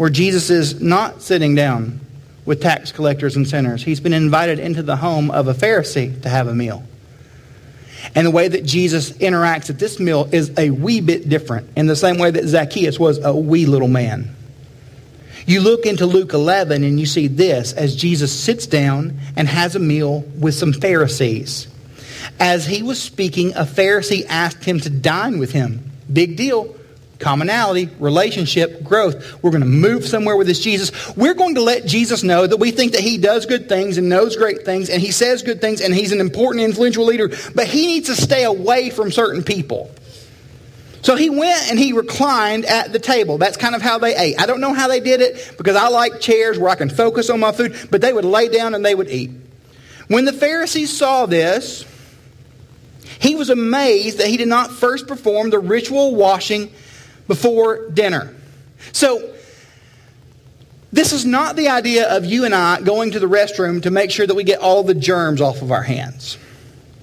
where 0.00 0.08
Jesus 0.08 0.48
is 0.48 0.80
not 0.80 1.20
sitting 1.20 1.54
down 1.54 2.00
with 2.46 2.62
tax 2.62 2.90
collectors 2.90 3.36
and 3.36 3.46
sinners. 3.46 3.82
He's 3.82 4.00
been 4.00 4.14
invited 4.14 4.58
into 4.58 4.82
the 4.82 4.96
home 4.96 5.30
of 5.30 5.46
a 5.46 5.52
Pharisee 5.52 6.22
to 6.22 6.28
have 6.30 6.48
a 6.48 6.54
meal. 6.54 6.82
And 8.14 8.26
the 8.26 8.30
way 8.30 8.48
that 8.48 8.64
Jesus 8.64 9.10
interacts 9.10 9.68
at 9.68 9.78
this 9.78 10.00
meal 10.00 10.26
is 10.32 10.56
a 10.56 10.70
wee 10.70 11.02
bit 11.02 11.28
different, 11.28 11.68
in 11.76 11.86
the 11.86 11.96
same 11.96 12.16
way 12.16 12.30
that 12.30 12.46
Zacchaeus 12.46 12.98
was 12.98 13.22
a 13.22 13.36
wee 13.36 13.66
little 13.66 13.88
man. 13.88 14.34
You 15.46 15.60
look 15.60 15.84
into 15.84 16.06
Luke 16.06 16.32
11 16.32 16.82
and 16.82 16.98
you 16.98 17.04
see 17.04 17.26
this 17.26 17.74
as 17.74 17.94
Jesus 17.94 18.32
sits 18.32 18.66
down 18.66 19.18
and 19.36 19.46
has 19.46 19.76
a 19.76 19.80
meal 19.80 20.20
with 20.38 20.54
some 20.54 20.72
Pharisees. 20.72 21.68
As 22.38 22.64
he 22.64 22.82
was 22.82 23.02
speaking, 23.02 23.52
a 23.52 23.64
Pharisee 23.66 24.24
asked 24.30 24.64
him 24.64 24.80
to 24.80 24.88
dine 24.88 25.38
with 25.38 25.52
him. 25.52 25.90
Big 26.10 26.38
deal 26.38 26.74
commonality, 27.20 27.88
relationship, 27.98 28.82
growth. 28.82 29.42
We're 29.42 29.50
going 29.50 29.62
to 29.62 29.68
move 29.68 30.06
somewhere 30.06 30.36
with 30.36 30.46
this 30.46 30.60
Jesus. 30.60 30.90
We're 31.16 31.34
going 31.34 31.54
to 31.54 31.62
let 31.62 31.86
Jesus 31.86 32.22
know 32.22 32.46
that 32.46 32.56
we 32.56 32.70
think 32.70 32.92
that 32.92 33.02
he 33.02 33.18
does 33.18 33.46
good 33.46 33.68
things 33.68 33.98
and 33.98 34.08
knows 34.08 34.36
great 34.36 34.64
things 34.64 34.90
and 34.90 35.00
he 35.00 35.12
says 35.12 35.42
good 35.42 35.60
things 35.60 35.80
and 35.80 35.94
he's 35.94 36.12
an 36.12 36.20
important, 36.20 36.64
influential 36.64 37.04
leader, 37.04 37.28
but 37.54 37.66
he 37.66 37.86
needs 37.86 38.08
to 38.08 38.16
stay 38.16 38.44
away 38.44 38.90
from 38.90 39.12
certain 39.12 39.44
people. 39.44 39.90
So 41.02 41.16
he 41.16 41.30
went 41.30 41.70
and 41.70 41.78
he 41.78 41.92
reclined 41.92 42.66
at 42.66 42.92
the 42.92 42.98
table. 42.98 43.38
That's 43.38 43.56
kind 43.56 43.74
of 43.74 43.80
how 43.80 43.98
they 43.98 44.14
ate. 44.16 44.40
I 44.40 44.46
don't 44.46 44.60
know 44.60 44.74
how 44.74 44.88
they 44.88 45.00
did 45.00 45.20
it 45.20 45.54
because 45.56 45.76
I 45.76 45.88
like 45.88 46.20
chairs 46.20 46.58
where 46.58 46.70
I 46.70 46.74
can 46.74 46.90
focus 46.90 47.30
on 47.30 47.40
my 47.40 47.52
food, 47.52 47.88
but 47.90 48.00
they 48.00 48.12
would 48.12 48.24
lay 48.24 48.48
down 48.48 48.74
and 48.74 48.84
they 48.84 48.94
would 48.94 49.08
eat. 49.08 49.30
When 50.08 50.24
the 50.24 50.32
Pharisees 50.32 50.96
saw 50.96 51.26
this, 51.26 51.86
he 53.20 53.34
was 53.34 53.50
amazed 53.50 54.18
that 54.18 54.28
he 54.28 54.36
did 54.36 54.48
not 54.48 54.72
first 54.72 55.06
perform 55.06 55.50
the 55.50 55.58
ritual 55.58 56.14
washing 56.14 56.72
before 57.30 57.88
dinner. 57.90 58.34
So, 58.90 59.32
this 60.92 61.12
is 61.12 61.24
not 61.24 61.54
the 61.54 61.68
idea 61.68 62.16
of 62.16 62.24
you 62.24 62.44
and 62.44 62.52
I 62.52 62.80
going 62.80 63.12
to 63.12 63.20
the 63.20 63.28
restroom 63.28 63.84
to 63.84 63.92
make 63.92 64.10
sure 64.10 64.26
that 64.26 64.34
we 64.34 64.42
get 64.42 64.58
all 64.58 64.82
the 64.82 64.94
germs 64.94 65.40
off 65.40 65.62
of 65.62 65.70
our 65.70 65.84
hands. 65.84 66.38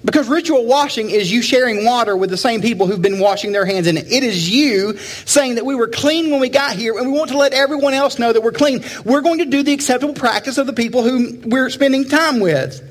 Because 0.04 0.28
ritual 0.28 0.66
washing 0.66 1.10
is 1.10 1.32
you 1.32 1.42
sharing 1.42 1.86
water 1.86 2.18
with 2.18 2.30
the 2.30 2.36
same 2.36 2.62
people 2.62 2.88
who've 2.88 3.02
been 3.02 3.20
washing 3.20 3.54
their 3.54 3.66
hands 3.66 3.88
in 3.88 3.96
it. 3.96 4.12
It 4.12 4.26
is 4.26 4.50
you 4.50 4.98
saying 4.98 5.56
that 5.56 5.66
we 5.66 5.76
were 5.76 5.88
clean 5.88 6.30
when 6.30 6.42
we 6.42 6.50
got 6.50 6.76
here 6.76 6.98
and 6.98 7.10
we 7.10 7.18
want 7.18 7.32
to 7.32 7.38
let 7.38 7.54
everyone 7.54 7.94
else 7.94 8.20
know 8.20 8.34
that 8.34 8.44
we're 8.44 8.52
clean. 8.52 8.84
We're 9.06 9.22
going 9.22 9.40
to 9.40 9.46
do 9.46 9.64
the 9.64 9.72
acceptable 9.72 10.14
practice 10.14 10.58
of 10.58 10.68
the 10.68 10.74
people 10.74 11.04
whom 11.04 11.50
we're 11.50 11.70
spending 11.70 12.04
time 12.04 12.42
with. 12.42 12.84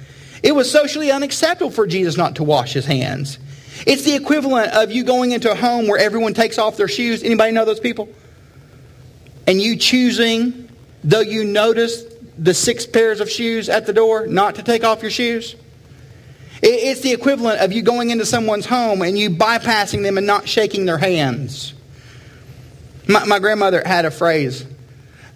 It 0.42 0.54
was 0.54 0.70
socially 0.72 1.10
unacceptable 1.10 1.70
for 1.70 1.86
Jesus 1.86 2.16
not 2.16 2.36
to 2.36 2.44
wash 2.44 2.72
his 2.72 2.86
hands. 2.86 3.38
It's 3.84 4.02
the 4.02 4.14
equivalent 4.14 4.72
of 4.72 4.90
you 4.90 5.04
going 5.04 5.32
into 5.32 5.50
a 5.50 5.54
home 5.54 5.86
where 5.88 5.98
everyone 5.98 6.34
takes 6.34 6.58
off 6.58 6.76
their 6.76 6.88
shoes. 6.88 7.22
Anybody 7.22 7.52
know 7.52 7.64
those 7.64 7.80
people? 7.80 8.08
And 9.46 9.60
you 9.60 9.76
choosing, 9.76 10.68
though 11.04 11.20
you 11.20 11.44
notice 11.44 12.04
the 12.38 12.54
six 12.54 12.86
pairs 12.86 13.20
of 13.20 13.30
shoes 13.30 13.68
at 13.68 13.86
the 13.86 13.92
door, 13.92 14.26
not 14.26 14.56
to 14.56 14.62
take 14.62 14.84
off 14.84 15.02
your 15.02 15.10
shoes. 15.10 15.56
It's 16.62 17.02
the 17.02 17.12
equivalent 17.12 17.60
of 17.60 17.72
you 17.72 17.82
going 17.82 18.10
into 18.10 18.24
someone's 18.24 18.66
home 18.66 19.02
and 19.02 19.18
you 19.18 19.30
bypassing 19.30 20.02
them 20.02 20.16
and 20.16 20.26
not 20.26 20.48
shaking 20.48 20.86
their 20.86 20.98
hands. 20.98 21.74
My, 23.08 23.24
my 23.24 23.38
grandmother 23.38 23.82
had 23.84 24.04
a 24.04 24.10
phrase 24.10 24.66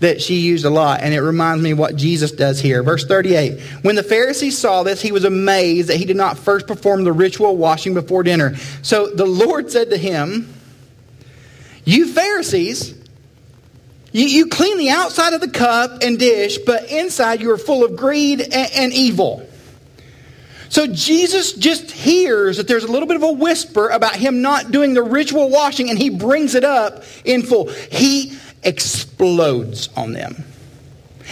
that 0.00 0.20
she 0.20 0.36
used 0.36 0.64
a 0.64 0.70
lot, 0.70 1.00
and 1.02 1.14
it 1.14 1.20
reminds 1.20 1.62
me 1.62 1.74
what 1.74 1.94
Jesus 1.94 2.32
does 2.32 2.58
here. 2.58 2.82
Verse 2.82 3.04
38 3.04 3.60
When 3.82 3.94
the 3.94 4.02
Pharisees 4.02 4.58
saw 4.58 4.82
this, 4.82 5.00
he 5.00 5.12
was 5.12 5.24
amazed 5.24 5.88
that 5.88 5.96
he 5.96 6.04
did 6.04 6.16
not 6.16 6.38
first 6.38 6.66
perform 6.66 7.04
the 7.04 7.12
ritual 7.12 7.56
washing 7.56 7.94
before 7.94 8.22
dinner. 8.22 8.56
So 8.82 9.08
the 9.08 9.26
Lord 9.26 9.70
said 9.70 9.90
to 9.90 9.96
him, 9.96 10.52
You 11.84 12.12
Pharisees, 12.12 12.94
you, 14.12 14.26
you 14.26 14.46
clean 14.46 14.78
the 14.78 14.90
outside 14.90 15.34
of 15.34 15.40
the 15.40 15.50
cup 15.50 16.02
and 16.02 16.18
dish, 16.18 16.58
but 16.58 16.90
inside 16.90 17.40
you 17.40 17.52
are 17.52 17.58
full 17.58 17.84
of 17.84 17.96
greed 17.96 18.40
and, 18.40 18.70
and 18.74 18.92
evil. 18.92 19.46
So 20.70 20.86
Jesus 20.86 21.52
just 21.52 21.90
hears 21.90 22.56
that 22.58 22.68
there's 22.68 22.84
a 22.84 22.90
little 22.90 23.08
bit 23.08 23.16
of 23.16 23.24
a 23.24 23.32
whisper 23.32 23.88
about 23.88 24.14
him 24.14 24.40
not 24.40 24.70
doing 24.70 24.94
the 24.94 25.02
ritual 25.02 25.50
washing, 25.50 25.90
and 25.90 25.98
he 25.98 26.10
brings 26.10 26.54
it 26.54 26.62
up 26.62 27.02
in 27.24 27.42
full. 27.42 27.68
He 27.68 28.38
explodes 28.62 29.88
on 29.96 30.12
them. 30.12 30.44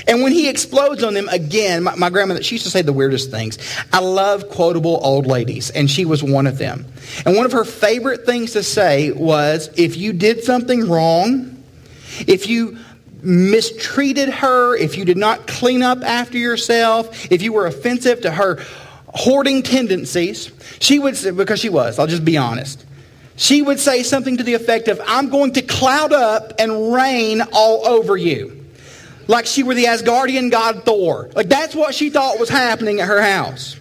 And 0.06 0.22
when 0.22 0.32
he 0.32 0.48
explodes 0.48 1.02
on 1.02 1.14
them 1.14 1.28
again, 1.28 1.82
my, 1.82 1.94
my, 1.96 2.10
grandmother, 2.10 2.42
she 2.42 2.54
used 2.54 2.64
to 2.64 2.70
say 2.70 2.82
the 2.82 2.92
weirdest 2.92 3.30
things. 3.30 3.58
I 3.92 4.00
love 4.00 4.48
quotable 4.48 5.00
old 5.02 5.26
ladies, 5.26 5.70
and 5.70 5.90
she 5.90 6.04
was 6.04 6.22
one 6.22 6.46
of 6.46 6.58
them. 6.58 6.86
And 7.26 7.36
one 7.36 7.46
of 7.46 7.52
her 7.52 7.64
favorite 7.64 8.24
things 8.24 8.52
to 8.52 8.62
say 8.62 9.10
was 9.10 9.70
if 9.76 9.96
you 9.96 10.12
did 10.12 10.44
something 10.44 10.88
wrong, 10.88 11.62
if 12.26 12.48
you 12.48 12.78
mistreated 13.22 14.28
her, 14.28 14.76
if 14.76 14.96
you 14.96 15.04
did 15.04 15.16
not 15.16 15.46
clean 15.46 15.82
up 15.82 16.02
after 16.02 16.38
yourself, 16.38 17.30
if 17.32 17.42
you 17.42 17.52
were 17.52 17.66
offensive 17.66 18.20
to 18.22 18.30
her 18.30 18.64
hoarding 19.08 19.62
tendencies, 19.62 20.52
she 20.80 20.98
would 20.98 21.16
say, 21.16 21.30
because 21.30 21.60
she 21.60 21.68
was, 21.68 21.98
I'll 21.98 22.06
just 22.06 22.24
be 22.24 22.36
honest, 22.36 22.84
she 23.38 23.62
would 23.62 23.78
say 23.78 24.02
something 24.02 24.36
to 24.38 24.42
the 24.42 24.54
effect 24.54 24.88
of, 24.88 25.00
I'm 25.06 25.30
going 25.30 25.52
to 25.52 25.62
cloud 25.62 26.12
up 26.12 26.54
and 26.58 26.92
rain 26.92 27.40
all 27.52 27.86
over 27.86 28.16
you. 28.16 28.66
Like 29.28 29.46
she 29.46 29.62
were 29.62 29.74
the 29.74 29.84
Asgardian 29.84 30.50
god 30.50 30.84
Thor. 30.84 31.30
Like 31.36 31.48
that's 31.48 31.72
what 31.72 31.94
she 31.94 32.10
thought 32.10 32.40
was 32.40 32.48
happening 32.48 33.00
at 33.00 33.06
her 33.06 33.22
house. 33.22 33.78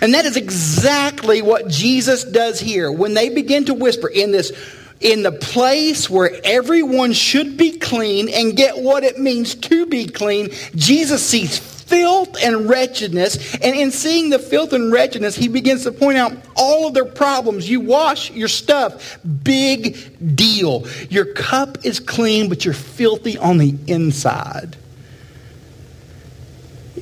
And 0.00 0.14
that 0.14 0.26
is 0.26 0.36
exactly 0.36 1.42
what 1.42 1.68
Jesus 1.68 2.22
does 2.22 2.60
here. 2.60 2.90
When 2.92 3.14
they 3.14 3.30
begin 3.30 3.64
to 3.64 3.74
whisper 3.74 4.08
in 4.08 4.30
this, 4.30 4.52
in 5.00 5.24
the 5.24 5.32
place 5.32 6.08
where 6.08 6.30
everyone 6.44 7.14
should 7.14 7.56
be 7.56 7.78
clean 7.78 8.28
and 8.28 8.56
get 8.56 8.78
what 8.78 9.02
it 9.02 9.18
means 9.18 9.56
to 9.56 9.86
be 9.86 10.06
clean, 10.06 10.50
Jesus 10.76 11.24
sees 11.24 11.58
filth 11.92 12.42
and 12.42 12.70
wretchedness. 12.70 13.54
And 13.56 13.76
in 13.76 13.90
seeing 13.90 14.30
the 14.30 14.38
filth 14.38 14.72
and 14.72 14.90
wretchedness, 14.90 15.36
he 15.36 15.48
begins 15.48 15.84
to 15.84 15.92
point 15.92 16.16
out 16.16 16.32
all 16.56 16.88
of 16.88 16.94
their 16.94 17.04
problems. 17.04 17.68
You 17.68 17.80
wash 17.80 18.30
your 18.30 18.48
stuff, 18.48 19.18
big 19.44 20.34
deal. 20.34 20.86
Your 21.10 21.26
cup 21.26 21.84
is 21.84 22.00
clean, 22.00 22.48
but 22.48 22.64
you're 22.64 22.72
filthy 22.72 23.36
on 23.36 23.58
the 23.58 23.76
inside. 23.86 24.78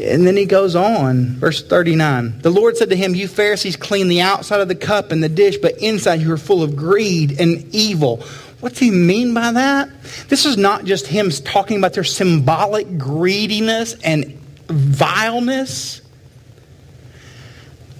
And 0.00 0.26
then 0.26 0.37
he 0.37 0.46
goes 0.46 0.74
on, 0.74 1.37
verse 1.37 1.62
39. 1.62 2.40
The 2.40 2.50
Lord 2.50 2.76
said 2.76 2.90
to 2.90 2.96
him, 2.96 3.14
You 3.14 3.29
Pharisees 3.29 3.76
clean 3.76 4.09
the 4.09 4.22
outside 4.22 4.61
of 4.61 4.66
the 4.66 4.74
cup 4.74 5.12
and 5.12 5.22
the 5.22 5.29
dish, 5.29 5.59
but 5.59 5.79
inside 5.79 6.20
you 6.20 6.33
are 6.33 6.38
full 6.38 6.64
of 6.64 6.74
greed 6.74 7.38
and 7.38 7.72
evil. 7.72 8.24
What's 8.59 8.79
he 8.79 8.90
mean 8.90 9.35
by 9.35 9.53
that? 9.53 9.88
This 10.29 10.46
is 10.46 10.57
not 10.57 10.85
just 10.85 11.07
him 11.07 11.31
talking 11.31 11.79
about 11.79 11.92
their 11.92 12.05
symbolic 12.05 12.98
greediness 12.98 13.94
and 14.03 14.39
vileness, 14.70 16.02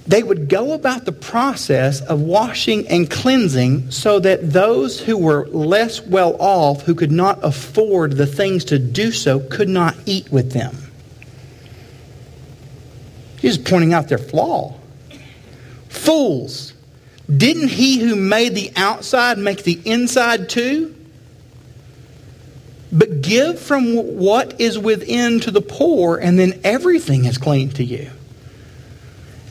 they 0.07 0.23
would 0.23 0.49
go 0.49 0.73
about 0.73 1.05
the 1.05 1.11
process 1.11 2.01
of 2.01 2.21
washing 2.21 2.87
and 2.87 3.09
cleansing 3.09 3.91
so 3.91 4.19
that 4.19 4.51
those 4.51 4.99
who 4.99 5.17
were 5.17 5.47
less 5.47 6.01
well 6.01 6.35
off, 6.39 6.81
who 6.83 6.95
could 6.95 7.11
not 7.11 7.39
afford 7.43 8.13
the 8.13 8.25
things 8.25 8.65
to 8.65 8.79
do 8.79 9.11
so, 9.11 9.39
could 9.39 9.69
not 9.69 9.95
eat 10.05 10.31
with 10.31 10.51
them. 10.53 10.75
He's 13.39 13.57
pointing 13.57 13.93
out 13.93 14.07
their 14.07 14.17
flaw. 14.17 14.75
Fools, 15.89 16.73
didn't 17.35 17.69
he 17.69 17.99
who 17.99 18.15
made 18.15 18.55
the 18.55 18.71
outside 18.75 19.37
make 19.37 19.63
the 19.63 19.79
inside 19.85 20.49
too? 20.49 20.95
But 22.91 23.21
give 23.21 23.59
from 23.59 24.17
what 24.17 24.59
is 24.59 24.77
within 24.77 25.39
to 25.41 25.51
the 25.51 25.61
poor, 25.61 26.17
and 26.17 26.37
then 26.37 26.59
everything 26.63 27.25
is 27.25 27.37
clean 27.37 27.69
to 27.71 27.83
you. 27.83 28.09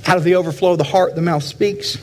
Out 0.06 0.18
of 0.18 0.24
the 0.24 0.34
overflow 0.34 0.72
of 0.72 0.78
the 0.78 0.84
heart, 0.84 1.14
the 1.14 1.22
mouth 1.22 1.42
speaks. 1.42 1.96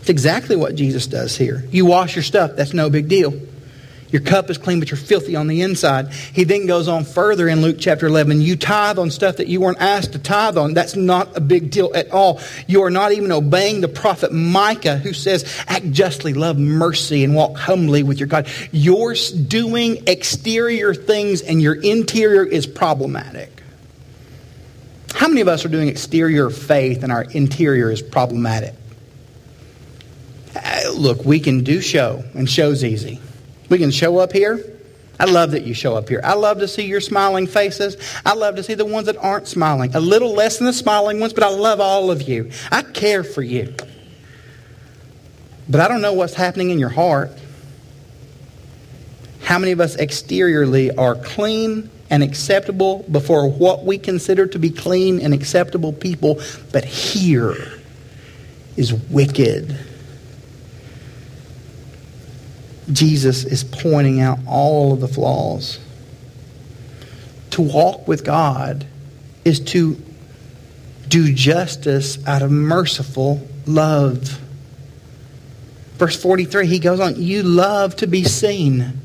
It's 0.00 0.08
exactly 0.08 0.56
what 0.56 0.74
Jesus 0.74 1.06
does 1.06 1.36
here. 1.36 1.64
You 1.70 1.84
wash 1.84 2.16
your 2.16 2.22
stuff, 2.22 2.52
that's 2.56 2.72
no 2.72 2.88
big 2.88 3.08
deal. 3.08 3.34
Your 4.10 4.22
cup 4.22 4.48
is 4.48 4.56
clean, 4.56 4.78
but 4.78 4.90
you're 4.90 4.98
filthy 4.98 5.36
on 5.36 5.48
the 5.48 5.60
inside. 5.62 6.12
He 6.12 6.44
then 6.44 6.66
goes 6.66 6.88
on 6.88 7.04
further 7.04 7.46
in 7.46 7.60
Luke 7.60 7.76
chapter 7.78 8.06
11. 8.06 8.40
You 8.40 8.56
tithe 8.56 8.98
on 8.98 9.10
stuff 9.10 9.36
that 9.36 9.48
you 9.48 9.60
weren't 9.60 9.80
asked 9.80 10.12
to 10.12 10.18
tithe 10.18 10.56
on. 10.56 10.72
That's 10.72 10.96
not 10.96 11.36
a 11.36 11.40
big 11.40 11.70
deal 11.70 11.92
at 11.94 12.10
all. 12.10 12.40
You 12.66 12.84
are 12.84 12.90
not 12.90 13.12
even 13.12 13.30
obeying 13.32 13.82
the 13.82 13.88
prophet 13.88 14.32
Micah 14.32 14.96
who 14.96 15.12
says, 15.12 15.44
act 15.66 15.90
justly, 15.90 16.32
love 16.32 16.58
mercy, 16.58 17.22
and 17.22 17.34
walk 17.34 17.56
humbly 17.56 18.02
with 18.02 18.18
your 18.18 18.28
God. 18.28 18.48
You're 18.72 19.14
doing 19.46 20.04
exterior 20.06 20.94
things 20.94 21.42
and 21.42 21.60
your 21.60 21.74
interior 21.74 22.44
is 22.44 22.66
problematic. 22.66 23.50
How 25.14 25.28
many 25.28 25.40
of 25.40 25.48
us 25.48 25.64
are 25.64 25.68
doing 25.68 25.88
exterior 25.88 26.48
faith 26.48 27.02
and 27.02 27.12
our 27.12 27.22
interior 27.22 27.90
is 27.90 28.00
problematic? 28.00 28.74
Uh, 30.54 30.92
look, 30.94 31.24
we 31.24 31.40
can 31.40 31.62
do 31.62 31.80
show, 31.80 32.24
and 32.34 32.48
show's 32.48 32.84
easy. 32.84 33.20
We 33.68 33.78
can 33.78 33.90
show 33.90 34.18
up 34.18 34.32
here. 34.32 34.64
I 35.20 35.24
love 35.24 35.50
that 35.50 35.64
you 35.64 35.74
show 35.74 35.96
up 35.96 36.08
here. 36.08 36.20
I 36.22 36.34
love 36.34 36.60
to 36.60 36.68
see 36.68 36.86
your 36.86 37.00
smiling 37.00 37.46
faces. 37.46 37.96
I 38.24 38.34
love 38.34 38.56
to 38.56 38.62
see 38.62 38.74
the 38.74 38.84
ones 38.84 39.06
that 39.06 39.16
aren't 39.16 39.48
smiling. 39.48 39.94
A 39.94 40.00
little 40.00 40.32
less 40.32 40.58
than 40.58 40.66
the 40.66 40.72
smiling 40.72 41.18
ones, 41.18 41.32
but 41.32 41.42
I 41.42 41.48
love 41.48 41.80
all 41.80 42.10
of 42.10 42.22
you. 42.22 42.50
I 42.70 42.82
care 42.82 43.24
for 43.24 43.42
you. 43.42 43.74
But 45.68 45.80
I 45.80 45.88
don't 45.88 46.00
know 46.00 46.12
what's 46.12 46.34
happening 46.34 46.70
in 46.70 46.78
your 46.78 46.88
heart. 46.88 47.32
How 49.42 49.58
many 49.58 49.72
of 49.72 49.80
us 49.80 49.96
exteriorly 49.96 50.90
are 50.92 51.16
clean 51.16 51.90
and 52.10 52.22
acceptable 52.22 53.04
before 53.10 53.50
what 53.50 53.84
we 53.84 53.98
consider 53.98 54.46
to 54.46 54.58
be 54.58 54.70
clean 54.70 55.20
and 55.20 55.34
acceptable 55.34 55.92
people, 55.92 56.40
but 56.72 56.84
here 56.84 57.54
is 58.76 58.94
wicked 58.94 59.76
Jesus 62.92 63.44
is 63.44 63.64
pointing 63.64 64.20
out 64.20 64.38
all 64.46 64.92
of 64.92 65.00
the 65.00 65.08
flaws. 65.08 65.78
To 67.50 67.62
walk 67.62 68.08
with 68.08 68.24
God 68.24 68.86
is 69.44 69.60
to 69.60 70.00
do 71.08 71.32
justice 71.32 72.24
out 72.26 72.42
of 72.42 72.50
merciful 72.50 73.46
love. 73.66 74.40
Verse 75.96 76.20
43, 76.20 76.66
he 76.66 76.78
goes 76.78 77.00
on, 77.00 77.16
You 77.16 77.42
love 77.42 77.96
to 77.96 78.06
be 78.06 78.24
seen. 78.24 79.00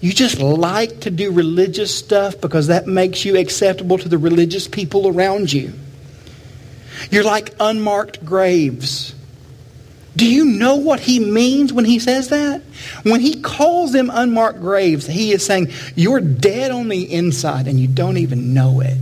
You 0.00 0.12
just 0.12 0.40
like 0.40 1.00
to 1.00 1.10
do 1.10 1.30
religious 1.30 1.96
stuff 1.96 2.40
because 2.40 2.68
that 2.68 2.86
makes 2.86 3.24
you 3.24 3.36
acceptable 3.36 3.98
to 3.98 4.08
the 4.08 4.18
religious 4.18 4.66
people 4.66 5.08
around 5.08 5.52
you. 5.52 5.72
You're 7.10 7.24
like 7.24 7.54
unmarked 7.60 8.24
graves. 8.24 9.14
Do 10.16 10.26
you 10.26 10.44
know 10.44 10.76
what 10.76 11.00
he 11.00 11.20
means 11.20 11.72
when 11.72 11.84
he 11.84 11.98
says 11.98 12.28
that? 12.28 12.62
When 13.04 13.20
he 13.20 13.40
calls 13.40 13.92
them 13.92 14.10
unmarked 14.12 14.60
graves, 14.60 15.06
he 15.06 15.32
is 15.32 15.44
saying, 15.44 15.70
You're 15.94 16.20
dead 16.20 16.72
on 16.72 16.88
the 16.88 17.12
inside 17.12 17.68
and 17.68 17.78
you 17.78 17.86
don't 17.86 18.16
even 18.16 18.52
know 18.52 18.80
it. 18.80 18.98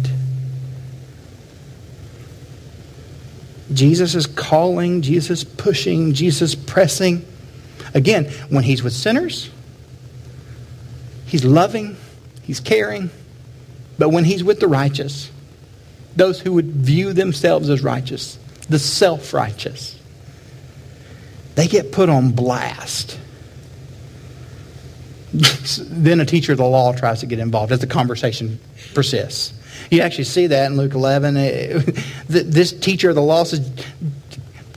Jesus 3.73 4.14
is 4.14 4.27
calling, 4.27 5.03
Jesus 5.03 5.44
pushing, 5.44 6.14
Jesus 6.14 6.55
pressing. 6.55 7.25
Again, 7.94 8.27
when 8.49 8.64
he's 8.64 8.83
with 8.83 8.92
sinners, 8.92 9.51
he's 11.27 11.44
loving, 11.44 11.97
he's 12.42 12.61
caring. 12.61 13.11
But 13.99 14.11
when 14.11 14.25
he's 14.25 14.44
with 14.44 14.61
the 14.61 14.68
righteous, 14.68 15.31
those 16.16 16.40
who 16.40 16.53
would 16.55 16.66
view 16.66 17.12
themselves 17.12 17.68
as 17.68 17.83
righteous, 17.83 18.38
the 18.68 18.79
self 18.79 19.35
righteous, 19.35 19.97
they 21.59 21.66
get 21.66 21.90
put 21.90 22.09
on 22.09 22.31
blast. 22.31 23.18
then 25.90 26.21
a 26.21 26.25
teacher 26.25 26.53
of 26.53 26.59
the 26.59 26.64
law 26.64 26.92
tries 26.92 27.18
to 27.18 27.27
get 27.27 27.40
involved 27.40 27.73
as 27.73 27.81
the 27.81 27.87
conversation 27.88 28.61
persists. 28.94 29.55
You 29.90 30.03
actually 30.03 30.25
see 30.25 30.47
that 30.47 30.66
in 30.71 30.77
Luke 30.77 30.94
11. 30.94 31.37
Eh, 31.37 31.83
this 32.29 32.73
teacher 32.73 33.09
of 33.09 33.16
the 33.16 33.23
law 33.23 33.42
says, 33.42 33.68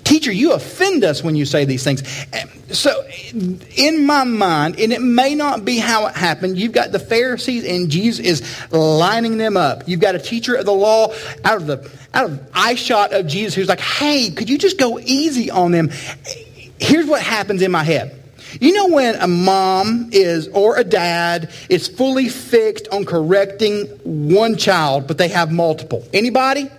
Teacher, 0.04 0.32
you 0.32 0.54
offend 0.54 1.04
us 1.04 1.24
when 1.24 1.36
you 1.36 1.46
say 1.46 1.66
these 1.66 1.84
things. 1.84 2.02
Eh, 2.34 2.46
so, 2.72 2.90
eh, 3.08 3.32
in 3.78 4.08
my 4.08 4.24
mind, 4.24 4.80
and 4.80 4.92
it 4.92 5.04
may 5.04 5.36
not 5.36 5.64
be 5.64 5.78
how 5.78 6.08
it 6.08 6.16
happened, 6.16 6.58
you've 6.58 6.72
got 6.72 6.92
the 6.92 6.98
Pharisees 6.98 7.64
and 7.64 7.92
Jesus 7.92 8.26
is 8.26 8.72
lining 8.72 9.38
them 9.38 9.56
up. 9.56 9.84
You've 9.86 10.00
got 10.00 10.16
a 10.16 10.20
teacher 10.20 10.56
of 10.56 10.66
the 10.66 10.74
law 10.74 11.14
out 11.46 11.58
of 11.58 11.68
the 11.68 11.92
out 12.12 12.26
of 12.26 12.50
eye 12.56 12.74
shot 12.74 13.14
of 13.14 13.28
Jesus 13.28 13.54
who's 13.54 13.70
like, 13.70 13.80
hey, 13.80 14.32
could 14.32 14.50
you 14.50 14.58
just 14.58 14.80
go 14.80 15.00
easy 15.00 15.52
on 15.52 15.72
them? 15.72 15.92
Here's 16.82 17.06
what 17.06 17.22
happens 17.22 17.62
in 17.62 17.72
my 17.72 17.84
head. 17.84 18.18
You 18.60 18.74
know 18.74 18.88
when 18.90 19.16
a 19.16 19.28
mom 19.28 20.10
is 20.12 20.48
or 20.50 20.78
a 20.78 20.84
dad 20.84 21.52
is 21.70 21.88
fully 21.88 22.28
fixed 22.28 22.88
on 22.90 23.06
correcting 23.06 23.86
one 24.04 24.58
child, 24.58 25.08
but 25.08 25.18
they 25.18 25.30
have 25.30 25.52
multiple. 25.52 26.06
Anybody? 26.12 26.70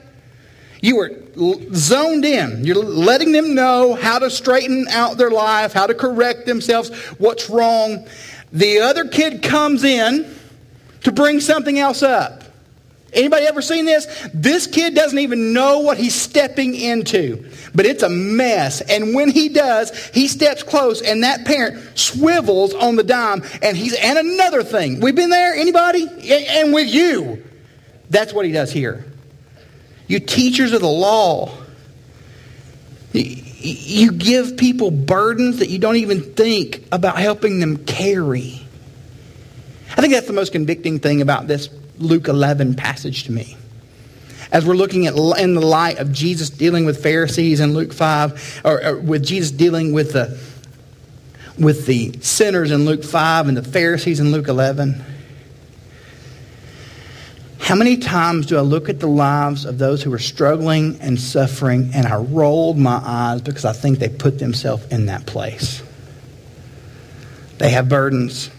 You 0.83 0.99
are 1.01 1.11
zoned 1.73 2.25
in. 2.25 2.65
You're 2.65 2.83
letting 2.83 3.31
them 3.33 3.55
know 3.55 3.95
how 3.95 4.19
to 4.19 4.29
straighten 4.29 4.89
out 4.89 5.17
their 5.17 5.31
life, 5.31 5.73
how 5.73 5.87
to 5.87 5.95
correct 5.95 6.45
themselves, 6.45 6.91
what's 7.19 7.49
wrong. 7.49 8.07
The 8.53 8.81
other 8.81 9.07
kid 9.07 9.43
comes 9.43 9.85
in 9.85 10.35
to 11.05 11.13
bring 11.13 11.41
something 11.41 11.79
else 11.79 12.03
up. 12.03 12.42
Anybody 13.13 13.45
ever 13.45 13.61
seen 13.61 13.85
this? 13.85 14.07
This 14.33 14.67
kid 14.67 14.95
doesn't 14.95 15.19
even 15.19 15.53
know 15.53 15.81
what 15.81 15.99
he's 15.99 16.15
stepping 16.15 16.75
into, 16.75 17.45
but 17.75 17.85
it's 17.85 18.03
a 18.03 18.09
mess. 18.09 18.81
And 18.81 19.15
when 19.15 19.31
he 19.31 19.51
does, 19.51 19.95
he 20.09 20.29
steps 20.29 20.63
close, 20.63 21.03
and 21.03 21.23
that 21.23 21.45
parent 21.45 21.99
swivels 21.99 22.73
on 22.73 22.97
the 22.97 23.03
dime. 23.03 23.43
And 23.61 23.77
he's 23.77 23.95
and 23.95 24.19
another 24.19 24.63
thing. 24.63 25.01
We've 25.01 25.15
been 25.15 25.29
there. 25.29 25.55
Anybody? 25.55 26.09
And 26.49 26.73
with 26.73 26.89
you, 26.89 27.45
that's 28.09 28.33
what 28.33 28.47
he 28.47 28.53
does 28.53 28.73
here. 28.73 29.05
You 30.07 30.19
teachers 30.19 30.73
of 30.73 30.81
the 30.81 30.89
law, 30.89 31.55
you 33.13 34.13
give 34.13 34.57
people 34.57 34.91
burdens 34.91 35.59
that 35.59 35.69
you 35.69 35.79
don't 35.79 35.97
even 35.97 36.33
think 36.33 36.87
about 36.91 37.19
helping 37.19 37.61
them 37.61 37.85
carry. 37.85 38.67
I 39.97 40.01
think 40.01 40.15
that's 40.15 40.27
the 40.27 40.33
most 40.33 40.53
convicting 40.53 40.99
thing 40.99 41.21
about 41.21 41.47
this 41.47 41.69
Luke 42.03 42.29
11 42.29 42.75
passage 42.75 43.25
to 43.25 43.33
me. 43.33 43.57
As 44.51 44.67
we're 44.67 44.75
looking 44.75 45.07
at 45.07 45.15
in 45.39 45.55
the 45.55 45.65
light 45.65 45.99
of 45.99 46.13
Jesus 46.13 46.51
dealing 46.51 46.85
with 46.85 47.03
Pharisees 47.03 47.61
in 47.61 47.73
Luke 47.73 47.93
5, 47.93 48.63
or, 48.65 48.85
or 48.85 48.97
with 48.99 49.25
Jesus 49.25 49.51
dealing 49.51 49.93
with 49.93 50.13
the, 50.13 50.39
with 51.59 51.87
the 51.87 52.13
sinners 52.21 52.71
in 52.71 52.85
Luke 52.85 53.03
5 53.03 53.49
and 53.49 53.57
the 53.57 53.63
Pharisees 53.63 54.21
in 54.21 54.31
Luke 54.31 54.49
11, 54.49 55.03
how 57.63 57.77
many 57.77 57.97
times 57.97 58.47
do 58.47 58.59
I 58.59 58.61
look 58.61 58.89
at 58.89 59.01
the 59.01 59.07
lives 59.07 59.65
of 59.65 59.79
those 59.79 60.03
who 60.03 60.13
are 60.13 60.19
struggling 60.19 61.01
and 61.01 61.19
suffering 61.19 61.93
and 61.95 62.07
I 62.07 62.17
rolled 62.17 62.77
my 62.77 63.01
eyes 63.03 63.41
because 63.41 63.65
I 63.65 63.73
think 63.73 64.01
they 64.01 64.09
put 64.09 64.39
themselves 64.39 64.85
in 64.89 65.07
that 65.07 65.27
place? 65.27 65.83
They 67.59 67.71
have 67.71 67.89
burdens 67.89 68.51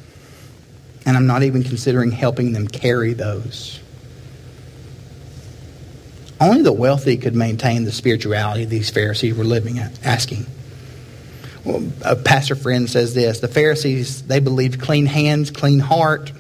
and 1.06 1.18
I'm 1.18 1.28
not 1.28 1.44
even 1.44 1.64
considering 1.64 2.12
helping 2.12 2.54
them 2.54 2.68
carry 2.68 3.14
those. 3.14 3.80
Only 6.40 6.62
the 6.62 6.74
wealthy 6.74 7.18
could 7.18 7.36
maintain 7.36 7.86
the 7.86 7.92
spirituality 7.92 8.66
these 8.66 8.90
Pharisees 8.90 9.36
were 9.36 9.44
living 9.44 9.80
at, 9.80 10.04
asking. 10.06 10.46
Well, 11.64 11.90
a 12.04 12.16
pastor 12.16 12.56
friend 12.56 12.90
says 12.90 13.14
this 13.14 13.40
the 13.40 13.48
Pharisees, 13.48 14.24
they 14.24 14.40
believed 14.40 14.82
clean 14.82 15.06
hands, 15.06 15.52
clean 15.52 15.80
heart. 15.80 16.32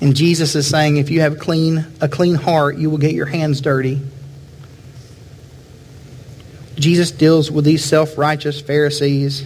And 0.00 0.14
Jesus 0.14 0.54
is 0.54 0.68
saying 0.68 0.96
if 0.96 1.10
you 1.10 1.22
have 1.22 1.40
clean, 1.40 1.84
a 2.00 2.08
clean 2.08 2.36
heart, 2.36 2.78
you 2.78 2.88
will 2.88 2.98
get 2.98 3.14
your 3.14 3.26
hands 3.26 3.60
dirty. 3.60 4.00
Jesus 6.76 7.10
deals 7.10 7.50
with 7.50 7.64
these 7.64 7.84
self 7.84 8.16
righteous 8.16 8.60
Pharisees 8.60 9.44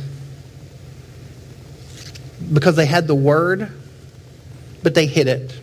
because 2.53 2.77
they 2.77 2.87
had 2.87 3.07
the 3.07 3.15
word, 3.15 3.71
but 4.83 4.95
they 4.95 5.07
hid 5.07 5.29
it. 5.29 5.59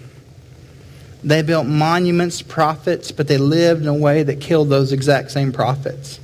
They 1.24 1.42
built 1.42 1.68
monuments, 1.68 2.42
prophets, 2.42 3.12
but 3.12 3.28
they 3.28 3.38
lived 3.38 3.82
in 3.82 3.88
a 3.88 3.94
way 3.94 4.24
that 4.24 4.40
killed 4.40 4.70
those 4.70 4.94
exact 4.94 5.32
same 5.32 5.52
prophets. 5.52 6.20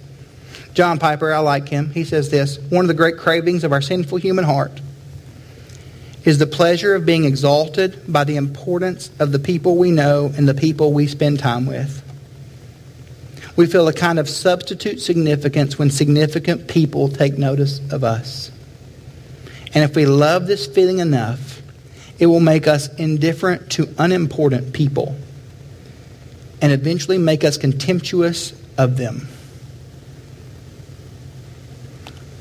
John 0.73 0.99
Piper, 0.99 1.33
I 1.33 1.39
like 1.39 1.69
him. 1.69 1.89
He 1.89 2.03
says 2.03 2.29
this 2.29 2.57
One 2.69 2.85
of 2.85 2.87
the 2.87 2.93
great 2.93 3.17
cravings 3.17 3.63
of 3.63 3.71
our 3.71 3.81
sinful 3.81 4.19
human 4.19 4.45
heart 4.45 4.81
is 6.23 6.39
the 6.39 6.47
pleasure 6.47 6.95
of 6.95 7.05
being 7.05 7.23
exalted 7.25 8.01
by 8.11 8.23
the 8.23 8.35
importance 8.35 9.11
of 9.19 9.31
the 9.31 9.39
people 9.39 9.77
we 9.77 9.91
know 9.91 10.31
and 10.35 10.47
the 10.47 10.53
people 10.53 10.91
we 10.91 11.07
spend 11.07 11.39
time 11.39 11.65
with. 11.65 12.01
We 13.55 13.67
feel 13.67 13.87
a 13.87 13.93
kind 13.93 14.19
of 14.19 14.27
substitute 14.27 14.99
significance 14.99 15.77
when 15.77 15.89
significant 15.89 16.67
people 16.67 17.07
take 17.09 17.37
notice 17.37 17.79
of 17.91 18.03
us. 18.03 18.51
And 19.75 19.83
if 19.83 19.95
we 19.95 20.05
love 20.05 20.47
this 20.47 20.65
feeling 20.65 20.99
enough, 20.99 21.61
it 22.17 22.27
will 22.27 22.39
make 22.39 22.65
us 22.65 22.87
indifferent 22.95 23.71
to 23.71 23.93
unimportant 23.97 24.73
people 24.73 25.17
and 26.61 26.71
eventually 26.71 27.17
make 27.17 27.43
us 27.43 27.57
contemptuous 27.57 28.53
of 28.77 28.95
them. 28.95 29.27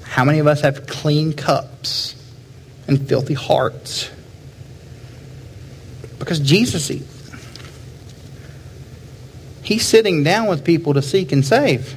How 0.04 0.24
many 0.24 0.38
of 0.38 0.46
us 0.46 0.60
have 0.60 0.86
clean 0.86 1.32
cups 1.32 2.14
and 2.86 3.08
filthy 3.08 3.34
hearts? 3.34 4.08
Because 6.20 6.38
Jesus, 6.38 6.88
he's 9.64 9.84
sitting 9.84 10.22
down 10.22 10.46
with 10.46 10.62
people 10.62 10.94
to 10.94 11.02
seek 11.02 11.32
and 11.32 11.44
save. 11.44 11.96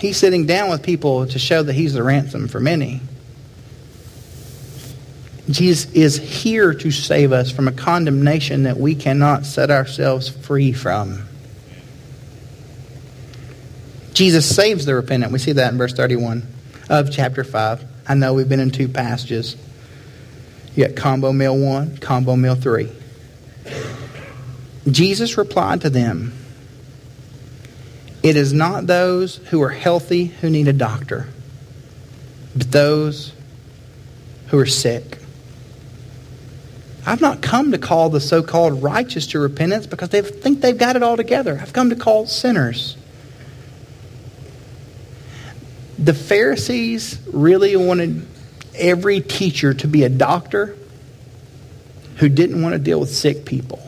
He's 0.00 0.16
sitting 0.16 0.46
down 0.46 0.68
with 0.68 0.82
people 0.82 1.28
to 1.28 1.38
show 1.38 1.62
that 1.62 1.74
he's 1.74 1.94
the 1.94 2.02
ransom 2.02 2.48
for 2.48 2.58
many. 2.58 3.00
Jesus 5.50 5.92
is 5.92 6.16
here 6.16 6.72
to 6.72 6.90
save 6.90 7.32
us 7.32 7.50
from 7.50 7.68
a 7.68 7.72
condemnation 7.72 8.62
that 8.62 8.78
we 8.78 8.94
cannot 8.94 9.44
set 9.44 9.70
ourselves 9.70 10.28
free 10.28 10.72
from. 10.72 11.22
Jesus 14.14 14.54
saves 14.54 14.86
the 14.86 14.94
repentant. 14.94 15.32
We 15.32 15.38
see 15.38 15.52
that 15.52 15.72
in 15.72 15.78
verse 15.78 15.92
31 15.92 16.46
of 16.88 17.10
chapter 17.10 17.44
5. 17.44 17.84
I 18.08 18.14
know 18.14 18.32
we've 18.32 18.48
been 18.48 18.60
in 18.60 18.70
two 18.70 18.88
passages. 18.88 19.56
You 20.74 20.86
got 20.86 20.96
combo 20.96 21.32
meal 21.32 21.56
1, 21.56 21.98
combo 21.98 22.36
meal 22.36 22.54
3. 22.54 22.90
Jesus 24.90 25.36
replied 25.36 25.82
to 25.82 25.90
them, 25.90 26.32
It 28.22 28.36
is 28.36 28.52
not 28.52 28.86
those 28.86 29.36
who 29.36 29.62
are 29.62 29.70
healthy 29.70 30.26
who 30.26 30.48
need 30.48 30.68
a 30.68 30.72
doctor, 30.72 31.28
but 32.56 32.70
those 32.70 33.32
who 34.48 34.58
are 34.58 34.66
sick. 34.66 35.18
I've 37.06 37.20
not 37.20 37.42
come 37.42 37.72
to 37.72 37.78
call 37.78 38.08
the 38.08 38.20
so 38.20 38.42
called 38.42 38.82
righteous 38.82 39.26
to 39.28 39.38
repentance 39.38 39.86
because 39.86 40.08
they 40.08 40.22
think 40.22 40.60
they've 40.60 40.76
got 40.76 40.96
it 40.96 41.02
all 41.02 41.16
together. 41.16 41.58
I've 41.60 41.72
come 41.72 41.90
to 41.90 41.96
call 41.96 42.26
sinners. 42.26 42.96
The 45.98 46.14
Pharisees 46.14 47.18
really 47.30 47.76
wanted 47.76 48.26
every 48.74 49.20
teacher 49.20 49.74
to 49.74 49.86
be 49.86 50.04
a 50.04 50.08
doctor 50.08 50.76
who 52.16 52.28
didn't 52.28 52.62
want 52.62 52.72
to 52.72 52.78
deal 52.78 53.00
with 53.00 53.14
sick 53.14 53.44
people. 53.44 53.80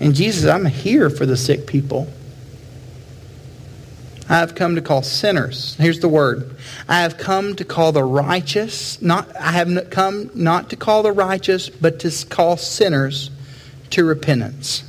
And 0.00 0.14
Jesus, 0.14 0.50
I'm 0.50 0.64
here 0.64 1.10
for 1.10 1.26
the 1.26 1.36
sick 1.36 1.66
people. 1.66 2.08
I 4.34 4.38
have 4.38 4.56
come 4.56 4.74
to 4.74 4.82
call 4.82 5.02
sinners. 5.02 5.76
Here's 5.78 6.00
the 6.00 6.08
word. 6.08 6.56
I 6.88 7.02
have 7.02 7.18
come 7.18 7.54
to 7.54 7.64
call 7.64 7.92
the 7.92 8.02
righteous, 8.02 9.00
not 9.00 9.28
I 9.36 9.52
have 9.52 9.90
come 9.90 10.28
not 10.34 10.70
to 10.70 10.76
call 10.76 11.04
the 11.04 11.12
righteous, 11.12 11.68
but 11.68 12.00
to 12.00 12.26
call 12.26 12.56
sinners 12.56 13.30
to 13.90 14.04
repentance. 14.04 14.82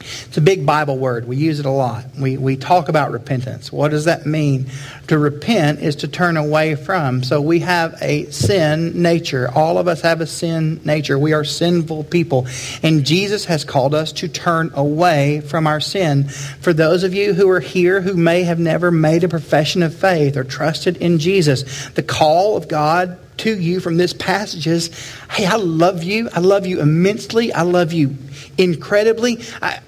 It's 0.00 0.36
a 0.36 0.40
big 0.40 0.66
Bible 0.66 0.98
word. 0.98 1.26
We 1.26 1.36
use 1.36 1.60
it 1.60 1.66
a 1.66 1.70
lot. 1.70 2.04
We, 2.18 2.36
we 2.36 2.56
talk 2.56 2.88
about 2.88 3.12
repentance. 3.12 3.72
What 3.72 3.90
does 3.90 4.06
that 4.06 4.26
mean? 4.26 4.66
To 5.08 5.18
repent 5.18 5.80
is 5.80 5.96
to 5.96 6.08
turn 6.08 6.36
away 6.36 6.74
from. 6.74 7.22
So 7.22 7.40
we 7.40 7.60
have 7.60 7.96
a 8.00 8.26
sin 8.26 9.02
nature. 9.02 9.50
All 9.54 9.78
of 9.78 9.88
us 9.88 10.00
have 10.02 10.20
a 10.20 10.26
sin 10.26 10.80
nature. 10.84 11.18
We 11.18 11.32
are 11.32 11.44
sinful 11.44 12.04
people. 12.04 12.46
And 12.82 13.04
Jesus 13.04 13.44
has 13.46 13.64
called 13.64 13.94
us 13.94 14.12
to 14.12 14.28
turn 14.28 14.70
away 14.74 15.40
from 15.40 15.66
our 15.66 15.80
sin. 15.80 16.28
For 16.28 16.72
those 16.72 17.04
of 17.04 17.14
you 17.14 17.34
who 17.34 17.48
are 17.50 17.60
here 17.60 18.00
who 18.00 18.14
may 18.14 18.44
have 18.44 18.58
never 18.58 18.90
made 18.90 19.24
a 19.24 19.28
profession 19.28 19.82
of 19.82 19.94
faith 19.94 20.36
or 20.36 20.44
trusted 20.44 20.96
in 20.96 21.18
Jesus, 21.18 21.88
the 21.90 22.02
call 22.02 22.56
of 22.56 22.68
God 22.68 23.18
to 23.38 23.58
you 23.58 23.80
from 23.80 23.96
this 23.96 24.12
passage 24.12 24.66
is 24.66 24.90
hey, 25.30 25.46
I 25.46 25.56
love 25.56 26.02
you. 26.04 26.28
I 26.32 26.40
love 26.40 26.66
you 26.66 26.80
immensely. 26.80 27.52
I 27.52 27.62
love 27.62 27.92
you 27.92 28.16
incredibly. 28.58 29.42
I, 29.62 29.80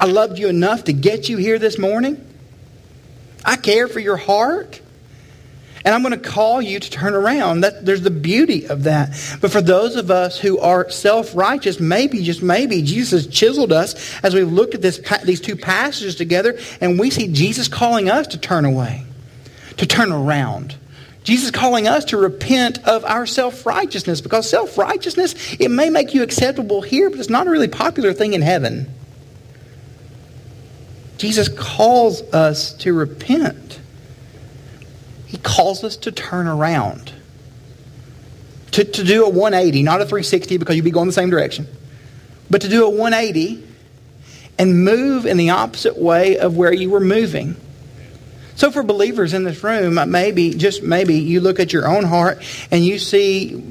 I 0.00 0.06
loved 0.06 0.38
you 0.38 0.48
enough 0.48 0.84
to 0.84 0.94
get 0.94 1.28
you 1.28 1.36
here 1.36 1.58
this 1.58 1.78
morning. 1.78 2.26
I 3.44 3.56
care 3.56 3.86
for 3.86 4.00
your 4.00 4.16
heart. 4.16 4.80
And 5.84 5.94
I'm 5.94 6.02
going 6.02 6.18
to 6.18 6.28
call 6.28 6.60
you 6.60 6.78
to 6.78 6.90
turn 6.90 7.14
around. 7.14 7.62
That, 7.62 7.86
there's 7.86 8.02
the 8.02 8.10
beauty 8.10 8.66
of 8.66 8.84
that. 8.84 9.10
But 9.40 9.50
for 9.50 9.60
those 9.60 9.96
of 9.96 10.10
us 10.10 10.38
who 10.38 10.58
are 10.58 10.90
self-righteous, 10.90 11.80
maybe, 11.80 12.22
just 12.22 12.42
maybe, 12.42 12.82
Jesus 12.82 13.24
has 13.24 13.34
chiseled 13.34 13.72
us 13.72 14.18
as 14.22 14.34
we 14.34 14.42
look 14.42 14.74
at 14.74 14.82
this, 14.82 15.00
these 15.24 15.40
two 15.40 15.56
passages 15.56 16.16
together 16.16 16.58
and 16.80 16.98
we 16.98 17.10
see 17.10 17.32
Jesus 17.32 17.68
calling 17.68 18.10
us 18.10 18.26
to 18.28 18.38
turn 18.38 18.64
away, 18.64 19.04
to 19.78 19.86
turn 19.86 20.12
around. 20.12 20.76
Jesus 21.24 21.50
calling 21.50 21.86
us 21.86 22.06
to 22.06 22.16
repent 22.16 22.86
of 22.86 23.04
our 23.04 23.26
self-righteousness 23.26 24.20
because 24.20 24.48
self-righteousness, 24.48 25.56
it 25.58 25.70
may 25.70 25.88
make 25.88 26.14
you 26.14 26.22
acceptable 26.22 26.82
here, 26.82 27.10
but 27.10 27.18
it's 27.18 27.30
not 27.30 27.46
a 27.46 27.50
really 27.50 27.68
popular 27.68 28.12
thing 28.12 28.34
in 28.34 28.42
heaven. 28.42 28.94
Jesus 31.20 31.50
calls 31.50 32.22
us 32.32 32.72
to 32.72 32.94
repent. 32.94 33.78
He 35.26 35.36
calls 35.36 35.84
us 35.84 35.98
to 35.98 36.12
turn 36.12 36.46
around. 36.46 37.12
To, 38.70 38.84
to 38.84 39.04
do 39.04 39.26
a 39.26 39.28
180, 39.28 39.82
not 39.82 40.00
a 40.00 40.04
360 40.04 40.56
because 40.56 40.76
you'd 40.76 40.84
be 40.86 40.90
going 40.90 41.08
the 41.08 41.12
same 41.12 41.28
direction, 41.28 41.66
but 42.48 42.62
to 42.62 42.70
do 42.70 42.86
a 42.86 42.88
180 42.88 43.62
and 44.58 44.82
move 44.82 45.26
in 45.26 45.36
the 45.36 45.50
opposite 45.50 45.98
way 45.98 46.38
of 46.38 46.56
where 46.56 46.72
you 46.72 46.88
were 46.88 47.00
moving. 47.00 47.54
So, 48.54 48.70
for 48.70 48.82
believers 48.82 49.34
in 49.34 49.44
this 49.44 49.62
room, 49.62 50.00
maybe, 50.10 50.54
just 50.54 50.82
maybe, 50.82 51.16
you 51.16 51.42
look 51.42 51.60
at 51.60 51.70
your 51.70 51.86
own 51.86 52.04
heart 52.04 52.42
and 52.70 52.82
you 52.82 52.98
see 52.98 53.62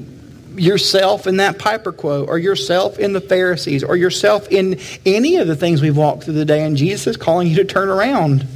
yourself 0.56 1.26
in 1.26 1.38
that 1.38 1.58
Piper 1.58 1.92
quote, 1.92 2.28
or 2.28 2.38
yourself 2.38 2.98
in 2.98 3.12
the 3.12 3.20
Pharisees, 3.20 3.84
or 3.84 3.96
yourself 3.96 4.48
in 4.48 4.78
any 5.06 5.36
of 5.36 5.46
the 5.46 5.56
things 5.56 5.80
we've 5.80 5.96
walked 5.96 6.24
through 6.24 6.34
the 6.34 6.44
day, 6.44 6.64
and 6.64 6.76
Jesus 6.76 7.06
is 7.06 7.16
calling 7.16 7.48
you 7.48 7.56
to 7.56 7.64
turn 7.64 7.88
around. 7.88 8.46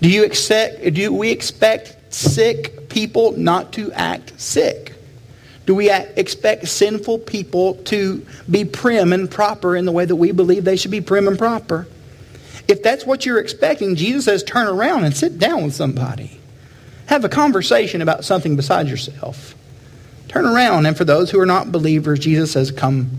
Do 0.00 0.08
you 0.08 0.24
expect, 0.24 0.94
do 0.94 1.12
we 1.12 1.30
expect 1.30 1.96
sick 2.12 2.88
people 2.88 3.32
not 3.36 3.72
to 3.74 3.92
act 3.92 4.40
sick? 4.40 4.94
Do 5.66 5.74
we 5.74 5.90
expect 5.90 6.66
sinful 6.66 7.20
people 7.20 7.74
to 7.84 8.26
be 8.50 8.64
prim 8.64 9.12
and 9.12 9.30
proper 9.30 9.76
in 9.76 9.84
the 9.84 9.92
way 9.92 10.04
that 10.04 10.16
we 10.16 10.32
believe 10.32 10.64
they 10.64 10.76
should 10.76 10.90
be 10.90 11.00
prim 11.00 11.28
and 11.28 11.38
proper? 11.38 11.86
If 12.66 12.82
that's 12.82 13.04
what 13.04 13.26
you're 13.26 13.38
expecting, 13.38 13.94
Jesus 13.94 14.24
says 14.24 14.42
turn 14.42 14.66
around 14.66 15.04
and 15.04 15.16
sit 15.16 15.38
down 15.38 15.64
with 15.64 15.74
somebody. 15.74 16.40
Have 17.06 17.24
a 17.24 17.28
conversation 17.28 18.02
about 18.02 18.24
something 18.24 18.56
besides 18.56 18.90
yourself. 18.90 19.54
Turn 20.30 20.46
around. 20.46 20.86
And 20.86 20.96
for 20.96 21.04
those 21.04 21.28
who 21.28 21.40
are 21.40 21.46
not 21.46 21.72
believers, 21.72 22.20
Jesus 22.20 22.52
says, 22.52 22.70
come 22.70 23.10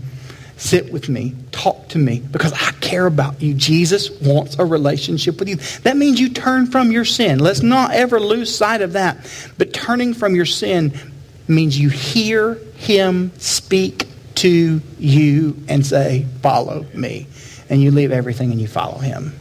sit 0.56 0.90
with 0.90 1.10
me, 1.10 1.34
talk 1.50 1.90
to 1.90 1.98
me, 1.98 2.20
because 2.20 2.54
I 2.54 2.70
care 2.80 3.04
about 3.04 3.42
you. 3.42 3.52
Jesus 3.52 4.10
wants 4.22 4.58
a 4.58 4.64
relationship 4.64 5.38
with 5.38 5.50
you. 5.50 5.56
That 5.82 5.98
means 5.98 6.18
you 6.18 6.30
turn 6.30 6.68
from 6.68 6.90
your 6.90 7.04
sin. 7.04 7.38
Let's 7.38 7.60
not 7.60 7.92
ever 7.92 8.18
lose 8.18 8.56
sight 8.56 8.80
of 8.80 8.94
that. 8.94 9.18
But 9.58 9.74
turning 9.74 10.14
from 10.14 10.34
your 10.34 10.46
sin 10.46 10.98
means 11.46 11.78
you 11.78 11.90
hear 11.90 12.54
him 12.76 13.30
speak 13.38 14.06
to 14.36 14.80
you 14.98 15.62
and 15.68 15.84
say, 15.84 16.24
Follow 16.40 16.86
me. 16.94 17.26
And 17.68 17.82
you 17.82 17.90
leave 17.90 18.10
everything 18.10 18.52
and 18.52 18.60
you 18.60 18.68
follow 18.68 18.96
him. 18.96 19.38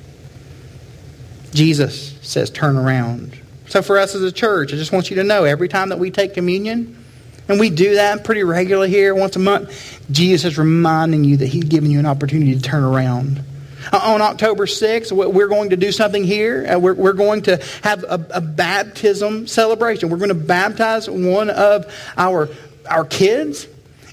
Jesus 1.54 2.18
says, 2.22 2.50
Turn 2.50 2.76
around. 2.76 3.40
So 3.68 3.82
for 3.82 3.98
us 3.98 4.14
as 4.14 4.24
a 4.24 4.32
church, 4.34 4.74
I 4.74 4.76
just 4.76 4.92
want 4.92 5.10
you 5.10 5.16
to 5.16 5.24
know 5.24 5.46
every 5.46 5.70
time 5.70 5.88
that 5.88 6.00
we 6.00 6.12
take 6.12 6.34
communion, 6.34 7.01
and 7.52 7.60
we 7.60 7.70
do 7.70 7.96
that 7.96 8.24
pretty 8.24 8.44
regularly 8.44 8.90
here 8.90 9.14
once 9.14 9.36
a 9.36 9.40
month. 9.40 10.00
Jesus 10.10 10.54
is 10.54 10.58
reminding 10.58 11.26
you 11.26 11.38
that 11.38 11.48
he's 11.48 11.66
giving 11.66 11.92
you 11.92 12.00
an 12.00 12.06
opportunity 12.06 12.56
to 12.56 12.62
turn 12.62 12.84
around. 12.84 13.44
Uh, 13.92 14.00
on 14.02 14.22
October 14.22 14.66
6th, 14.66 15.12
we're 15.12 15.50
going 15.50 15.72
to 15.72 15.76
do 15.76 15.92
something 15.92 16.24
here. 16.24 16.66
Uh, 16.66 16.80
we're 16.80 17.12
going 17.12 17.42
to 17.42 17.62
have 17.84 18.06
a 18.08 18.40
baptism 18.40 19.48
celebration. 19.48 20.10
We're 20.10 20.18
going 20.18 20.30
to 20.30 20.36
baptize 20.36 21.10
one 21.10 21.50
of 21.50 21.94
our, 22.18 22.48
our 22.90 23.04
kids. 23.04 23.68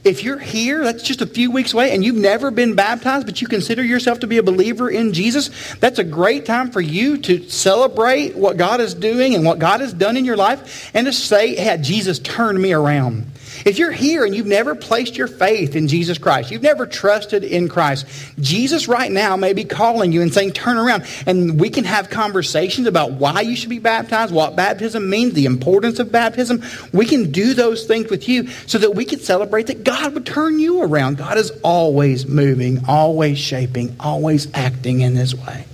If 0.04 0.22
you're 0.22 0.38
here, 0.38 0.84
that's 0.84 1.02
just 1.02 1.20
a 1.20 1.26
few 1.26 1.50
weeks 1.50 1.72
away, 1.72 1.92
and 1.92 2.04
you've 2.04 2.16
never 2.16 2.50
been 2.50 2.74
baptized, 2.74 3.26
but 3.26 3.40
you 3.40 3.48
consider 3.48 3.82
yourself 3.82 4.20
to 4.20 4.26
be 4.26 4.38
a 4.38 4.42
believer 4.42 4.88
in 4.88 5.12
Jesus, 5.12 5.50
that's 5.76 5.98
a 5.98 6.04
great 6.04 6.46
time 6.46 6.70
for 6.70 6.80
you 6.80 7.18
to 7.18 7.48
celebrate 7.48 8.36
what 8.36 8.56
God 8.56 8.80
is 8.80 8.94
doing 8.94 9.34
and 9.34 9.44
what 9.44 9.58
God 9.58 9.80
has 9.80 9.92
done 9.92 10.16
in 10.16 10.24
your 10.24 10.36
life 10.36 10.90
and 10.94 11.06
to 11.06 11.12
say, 11.12 11.54
hey, 11.54 11.78
Jesus 11.80 12.18
turned 12.18 12.60
me 12.60 12.72
around. 12.72 13.26
If 13.64 13.78
you're 13.78 13.92
here 13.92 14.24
and 14.24 14.34
you've 14.34 14.46
never 14.46 14.74
placed 14.74 15.16
your 15.16 15.28
faith 15.28 15.76
in 15.76 15.88
Jesus 15.88 16.18
Christ, 16.18 16.50
you've 16.50 16.62
never 16.62 16.86
trusted 16.86 17.44
in 17.44 17.68
Christ, 17.68 18.06
Jesus 18.40 18.88
right 18.88 19.10
now 19.10 19.36
may 19.36 19.52
be 19.52 19.64
calling 19.64 20.12
you 20.12 20.22
and 20.22 20.32
saying, 20.32 20.52
turn 20.52 20.76
around. 20.76 21.04
And 21.26 21.60
we 21.60 21.70
can 21.70 21.84
have 21.84 22.10
conversations 22.10 22.86
about 22.86 23.12
why 23.12 23.40
you 23.40 23.56
should 23.56 23.70
be 23.70 23.78
baptized, 23.78 24.32
what 24.32 24.56
baptism 24.56 25.08
means, 25.08 25.34
the 25.34 25.46
importance 25.46 25.98
of 25.98 26.12
baptism. 26.12 26.62
We 26.92 27.06
can 27.06 27.30
do 27.30 27.54
those 27.54 27.86
things 27.86 28.10
with 28.10 28.28
you 28.28 28.48
so 28.66 28.78
that 28.78 28.94
we 28.94 29.04
can 29.04 29.20
celebrate 29.20 29.68
that 29.68 29.84
God 29.84 30.14
would 30.14 30.26
turn 30.26 30.58
you 30.58 30.82
around. 30.82 31.18
God 31.18 31.38
is 31.38 31.50
always 31.62 32.26
moving, 32.26 32.84
always 32.86 33.38
shaping, 33.38 33.96
always 34.00 34.48
acting 34.54 35.00
in 35.00 35.14
this 35.14 35.34
way 35.34 35.64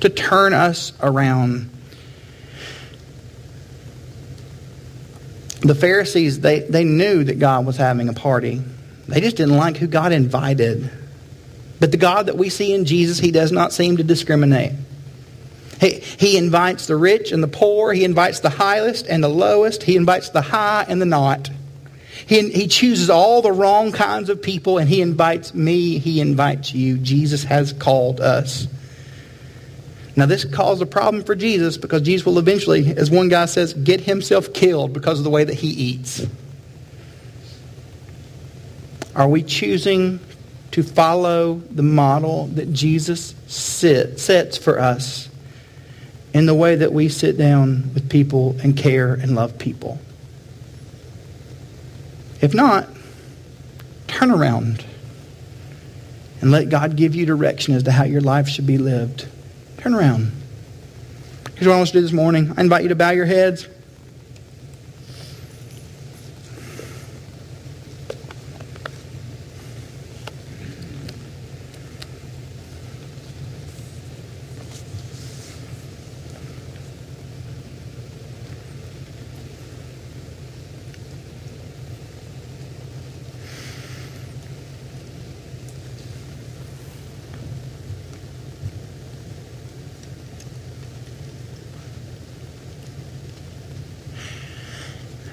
to 0.00 0.08
turn 0.08 0.52
us 0.52 0.92
around 1.00 1.70
the 5.62 5.74
Pharisees, 5.74 6.40
they, 6.40 6.60
they 6.60 6.84
knew 6.84 7.24
that 7.24 7.38
God 7.38 7.64
was 7.64 7.76
having 7.76 8.08
a 8.08 8.12
party. 8.12 8.62
They 9.08 9.20
just 9.20 9.36
didn't 9.36 9.56
like 9.56 9.76
who 9.76 9.86
God 9.86 10.12
invited. 10.12 10.90
But 11.80 11.90
the 11.90 11.96
God 11.96 12.26
that 12.26 12.36
we 12.36 12.48
see 12.48 12.72
in 12.72 12.84
Jesus, 12.84 13.18
he 13.18 13.30
does 13.30 13.52
not 13.52 13.72
seem 13.72 13.96
to 13.96 14.04
discriminate. 14.04 14.72
He, 15.80 16.00
he 16.00 16.36
invites 16.36 16.86
the 16.86 16.96
rich 16.96 17.32
and 17.32 17.42
the 17.42 17.48
poor. 17.48 17.92
He 17.92 18.04
invites 18.04 18.40
the 18.40 18.50
highest 18.50 19.06
and 19.06 19.22
the 19.22 19.28
lowest. 19.28 19.82
He 19.82 19.96
invites 19.96 20.30
the 20.30 20.42
high 20.42 20.84
and 20.88 21.00
the 21.00 21.06
not. 21.06 21.50
He, 22.26 22.50
he 22.50 22.68
chooses 22.68 23.10
all 23.10 23.42
the 23.42 23.52
wrong 23.52 23.90
kinds 23.90 24.30
of 24.30 24.40
people 24.40 24.78
and 24.78 24.88
he 24.88 25.00
invites 25.00 25.54
me. 25.54 25.98
He 25.98 26.20
invites 26.20 26.72
you. 26.72 26.98
Jesus 26.98 27.44
has 27.44 27.72
called 27.72 28.20
us. 28.20 28.68
Now, 30.14 30.26
this 30.26 30.44
caused 30.44 30.82
a 30.82 30.86
problem 30.86 31.24
for 31.24 31.34
Jesus 31.34 31.78
because 31.78 32.02
Jesus 32.02 32.26
will 32.26 32.38
eventually, 32.38 32.94
as 32.96 33.10
one 33.10 33.28
guy 33.28 33.46
says, 33.46 33.72
get 33.72 34.02
himself 34.02 34.52
killed 34.52 34.92
because 34.92 35.18
of 35.18 35.24
the 35.24 35.30
way 35.30 35.44
that 35.44 35.54
he 35.54 35.68
eats. 35.68 36.26
Are 39.14 39.28
we 39.28 39.42
choosing 39.42 40.20
to 40.72 40.82
follow 40.82 41.62
the 41.70 41.82
model 41.82 42.46
that 42.48 42.72
Jesus 42.72 43.34
sit, 43.46 44.20
sets 44.20 44.58
for 44.58 44.78
us 44.78 45.28
in 46.34 46.46
the 46.46 46.54
way 46.54 46.76
that 46.76 46.92
we 46.92 47.08
sit 47.08 47.36
down 47.38 47.92
with 47.94 48.10
people 48.10 48.56
and 48.62 48.76
care 48.76 49.14
and 49.14 49.34
love 49.34 49.58
people? 49.58 49.98
If 52.42 52.54
not, 52.54 52.88
turn 54.08 54.30
around 54.30 54.84
and 56.40 56.50
let 56.50 56.68
God 56.68 56.96
give 56.96 57.14
you 57.14 57.24
direction 57.24 57.74
as 57.74 57.84
to 57.84 57.92
how 57.92 58.04
your 58.04 58.20
life 58.20 58.48
should 58.48 58.66
be 58.66 58.78
lived. 58.78 59.26
Turn 59.82 59.94
around. 59.94 60.30
Here's 61.56 61.66
what 61.66 61.74
I 61.74 61.76
want 61.78 61.88
to 61.88 61.94
do 61.94 62.02
this 62.02 62.12
morning. 62.12 62.54
I 62.56 62.60
invite 62.60 62.84
you 62.84 62.88
to 62.90 62.94
bow 62.94 63.10
your 63.10 63.24
heads. 63.24 63.66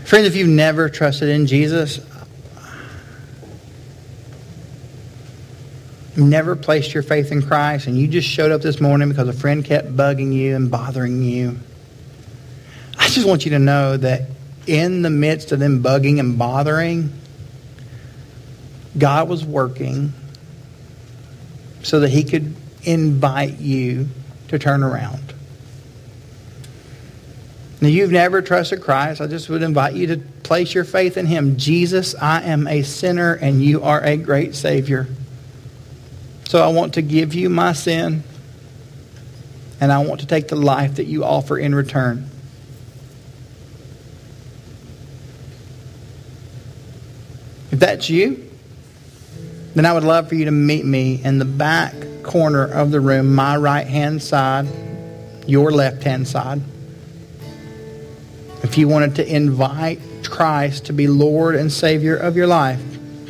Friends, 0.10 0.26
if 0.26 0.36
you've 0.36 0.50
never 0.50 0.90
trusted 0.90 1.30
in 1.30 1.46
Jesus, 1.46 2.00
never 6.18 6.56
placed 6.56 6.96
your 6.96 7.04
faith 7.04 7.32
in 7.32 7.44
Christ, 7.44 7.86
and 7.86 7.96
you 7.96 8.08
just 8.08 8.28
showed 8.28 8.52
up 8.52 8.64
this 8.64 8.82
morning 8.82 9.10
because 9.10 9.28
a 9.28 9.34
friend 9.34 9.64
kept 9.64 9.96
bugging 9.96 10.34
you 10.34 10.56
and 10.56 10.72
bothering 10.72 11.22
you, 11.22 11.60
I 12.98 13.08
just 13.10 13.28
want 13.28 13.46
you 13.46 13.52
to 13.52 13.60
know 13.60 13.98
that 13.98 14.24
in 14.66 15.04
the 15.04 15.12
midst 15.12 15.52
of 15.52 15.60
them 15.60 15.84
bugging 15.84 16.20
and 16.20 16.40
bothering, 16.40 17.14
God 18.98 19.30
was 19.30 19.46
working 19.46 20.12
so 21.84 22.00
that 22.00 22.10
He 22.10 22.24
could 22.24 22.56
invite 22.82 23.60
you 23.60 24.08
to 24.48 24.58
turn 24.58 24.82
around. 24.82 25.36
Now, 27.82 27.88
you've 27.88 28.12
never 28.12 28.42
trusted 28.42 28.82
Christ. 28.82 29.22
I 29.22 29.28
just 29.28 29.48
would 29.50 29.64
invite 29.64 29.94
you 29.94 30.08
to 30.08 30.18
place 30.18 30.74
your 30.74 30.84
faith 30.84 31.16
in 31.16 31.26
him. 31.26 31.58
Jesus, 31.58 32.14
I 32.16 32.42
am 32.42 32.68
a 32.68 32.82
sinner 32.82 33.34
and 33.34 33.64
you 33.64 33.84
are 33.84 34.04
a 34.04 34.18
great 34.18 34.54
Savior. 34.54 35.08
So 36.50 36.62
I 36.62 36.68
want 36.70 36.96
to 36.96 37.02
give 37.02 37.34
you 37.34 37.50
my 37.50 37.74
sin 37.74 38.24
and 39.80 39.94
I 39.94 40.00
want 40.00 40.20
to 40.22 40.26
take 40.26 40.50
the 40.50 40.58
life 40.58 40.96
that 40.96 41.06
you 41.06 41.24
offer 41.24 41.58
in 41.58 41.74
return. 41.74 42.30
If 47.72 47.80
that's 47.80 48.10
you, 48.10 48.50
then 49.76 49.86
I 49.86 49.94
would 49.94 50.04
love 50.04 50.28
for 50.28 50.36
you 50.36 50.46
to 50.46 50.52
meet 50.52 50.84
me 50.84 51.22
in 51.24 51.38
the 51.38 51.46
back 51.46 51.94
corner 52.24 52.66
of 52.66 52.92
the 52.92 53.00
room, 53.00 53.34
my 53.34 53.56
right 53.56 53.88
hand 53.88 54.22
side, 54.22 54.68
your 55.46 55.72
left 55.72 56.04
hand 56.04 56.28
side. 56.28 56.62
If 58.64 58.78
you 58.78 58.88
wanted 58.88 59.16
to 59.16 59.36
invite 59.36 60.00
Christ 60.30 60.86
to 60.88 60.94
be 60.94 61.08
Lord 61.08 61.56
and 61.56 61.72
Savior 61.72 62.16
of 62.16 62.36
your 62.36 62.48
life, 62.48 62.82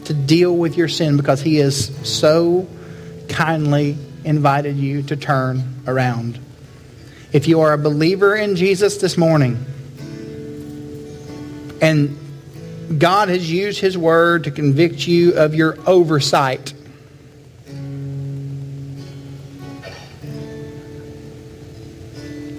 to 0.05 0.13
deal 0.13 0.55
with 0.55 0.75
your 0.75 0.87
sin 0.87 1.17
because 1.17 1.41
He 1.41 1.57
has 1.57 1.95
so 2.07 2.67
kindly 3.27 3.95
invited 4.23 4.75
you 4.75 5.03
to 5.03 5.15
turn 5.15 5.83
around. 5.85 6.39
If 7.31 7.47
you 7.47 7.61
are 7.61 7.73
a 7.73 7.77
believer 7.77 8.35
in 8.35 8.55
Jesus 8.55 8.97
this 8.97 9.17
morning, 9.17 9.63
and 11.79 12.17
God 12.97 13.29
has 13.29 13.49
used 13.51 13.79
His 13.79 13.97
Word 13.97 14.45
to 14.45 14.51
convict 14.51 15.07
you 15.07 15.35
of 15.35 15.53
your 15.53 15.77
oversight, 15.87 16.73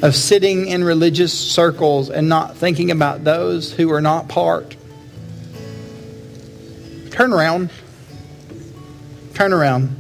of 0.03 0.17
sitting 0.17 0.67
in 0.67 0.83
religious 0.83 1.33
circles 1.33 2.11
and 2.11 2.29
not 2.29 2.57
thinking 2.57 2.91
about 2.91 3.23
those 3.25 3.73
who 3.73 3.93
are 3.93 4.01
not 4.01 4.29
part. 4.29 4.77
Turn 7.11 7.33
around. 7.33 7.71
Turn 9.35 9.53
around. 9.53 9.97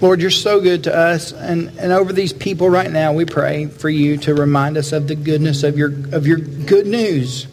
Lord, 0.00 0.20
you're 0.20 0.30
so 0.30 0.60
good 0.60 0.84
to 0.84 0.96
us. 0.96 1.32
And, 1.32 1.76
and 1.78 1.92
over 1.92 2.12
these 2.12 2.32
people 2.32 2.70
right 2.70 2.90
now, 2.90 3.12
we 3.12 3.24
pray 3.24 3.66
for 3.66 3.90
you 3.90 4.16
to 4.18 4.34
remind 4.34 4.76
us 4.76 4.92
of 4.92 5.08
the 5.08 5.16
goodness 5.16 5.64
of 5.64 5.76
your, 5.76 5.88
of 6.12 6.26
your 6.26 6.38
good 6.38 6.86
news. 6.86 7.48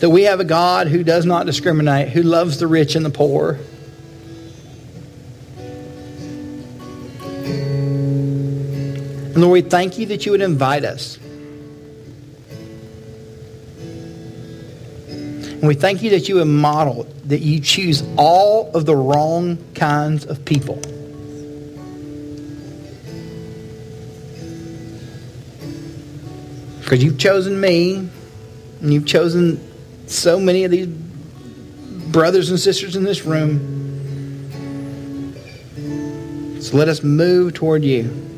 That 0.00 0.08
we 0.08 0.22
have 0.22 0.40
a 0.40 0.44
God 0.44 0.88
who 0.88 1.04
does 1.04 1.26
not 1.26 1.44
discriminate, 1.44 2.08
who 2.08 2.22
loves 2.22 2.58
the 2.58 2.66
rich 2.66 2.96
and 2.96 3.04
the 3.04 3.10
poor. 3.10 3.58
Lord, 9.40 9.52
we 9.52 9.62
thank 9.62 9.98
you 9.98 10.06
that 10.06 10.26
you 10.26 10.32
would 10.32 10.42
invite 10.42 10.84
us. 10.84 11.18
And 15.08 15.68
we 15.68 15.74
thank 15.74 16.02
you 16.02 16.10
that 16.10 16.28
you 16.28 16.36
have 16.36 16.46
modeled 16.46 17.14
that 17.30 17.40
you 17.40 17.60
choose 17.60 18.02
all 18.16 18.70
of 18.74 18.86
the 18.86 18.96
wrong 18.96 19.58
kinds 19.74 20.26
of 20.26 20.44
people. 20.44 20.76
Because 26.80 27.04
you've 27.04 27.18
chosen 27.18 27.60
me, 27.60 28.08
and 28.80 28.92
you've 28.92 29.06
chosen 29.06 29.60
so 30.06 30.40
many 30.40 30.64
of 30.64 30.72
these 30.72 30.88
brothers 30.88 32.50
and 32.50 32.58
sisters 32.58 32.96
in 32.96 33.04
this 33.04 33.24
room. 33.24 33.78
So 36.60 36.76
let 36.76 36.88
us 36.88 37.04
move 37.04 37.54
toward 37.54 37.84
you. 37.84 38.29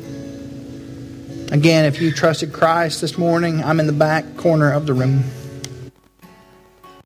Again, 1.53 1.85
if 1.85 2.01
you 2.01 2.11
trusted 2.11 2.51
Christ 2.51 2.99
this 2.99 3.15
morning, 3.15 3.63
I'm 3.63 3.79
in 3.79 3.85
the 3.85 3.93
back 3.93 4.37
corner 4.37 4.73
of 4.73 4.87
the 4.87 4.95
room. 4.95 5.23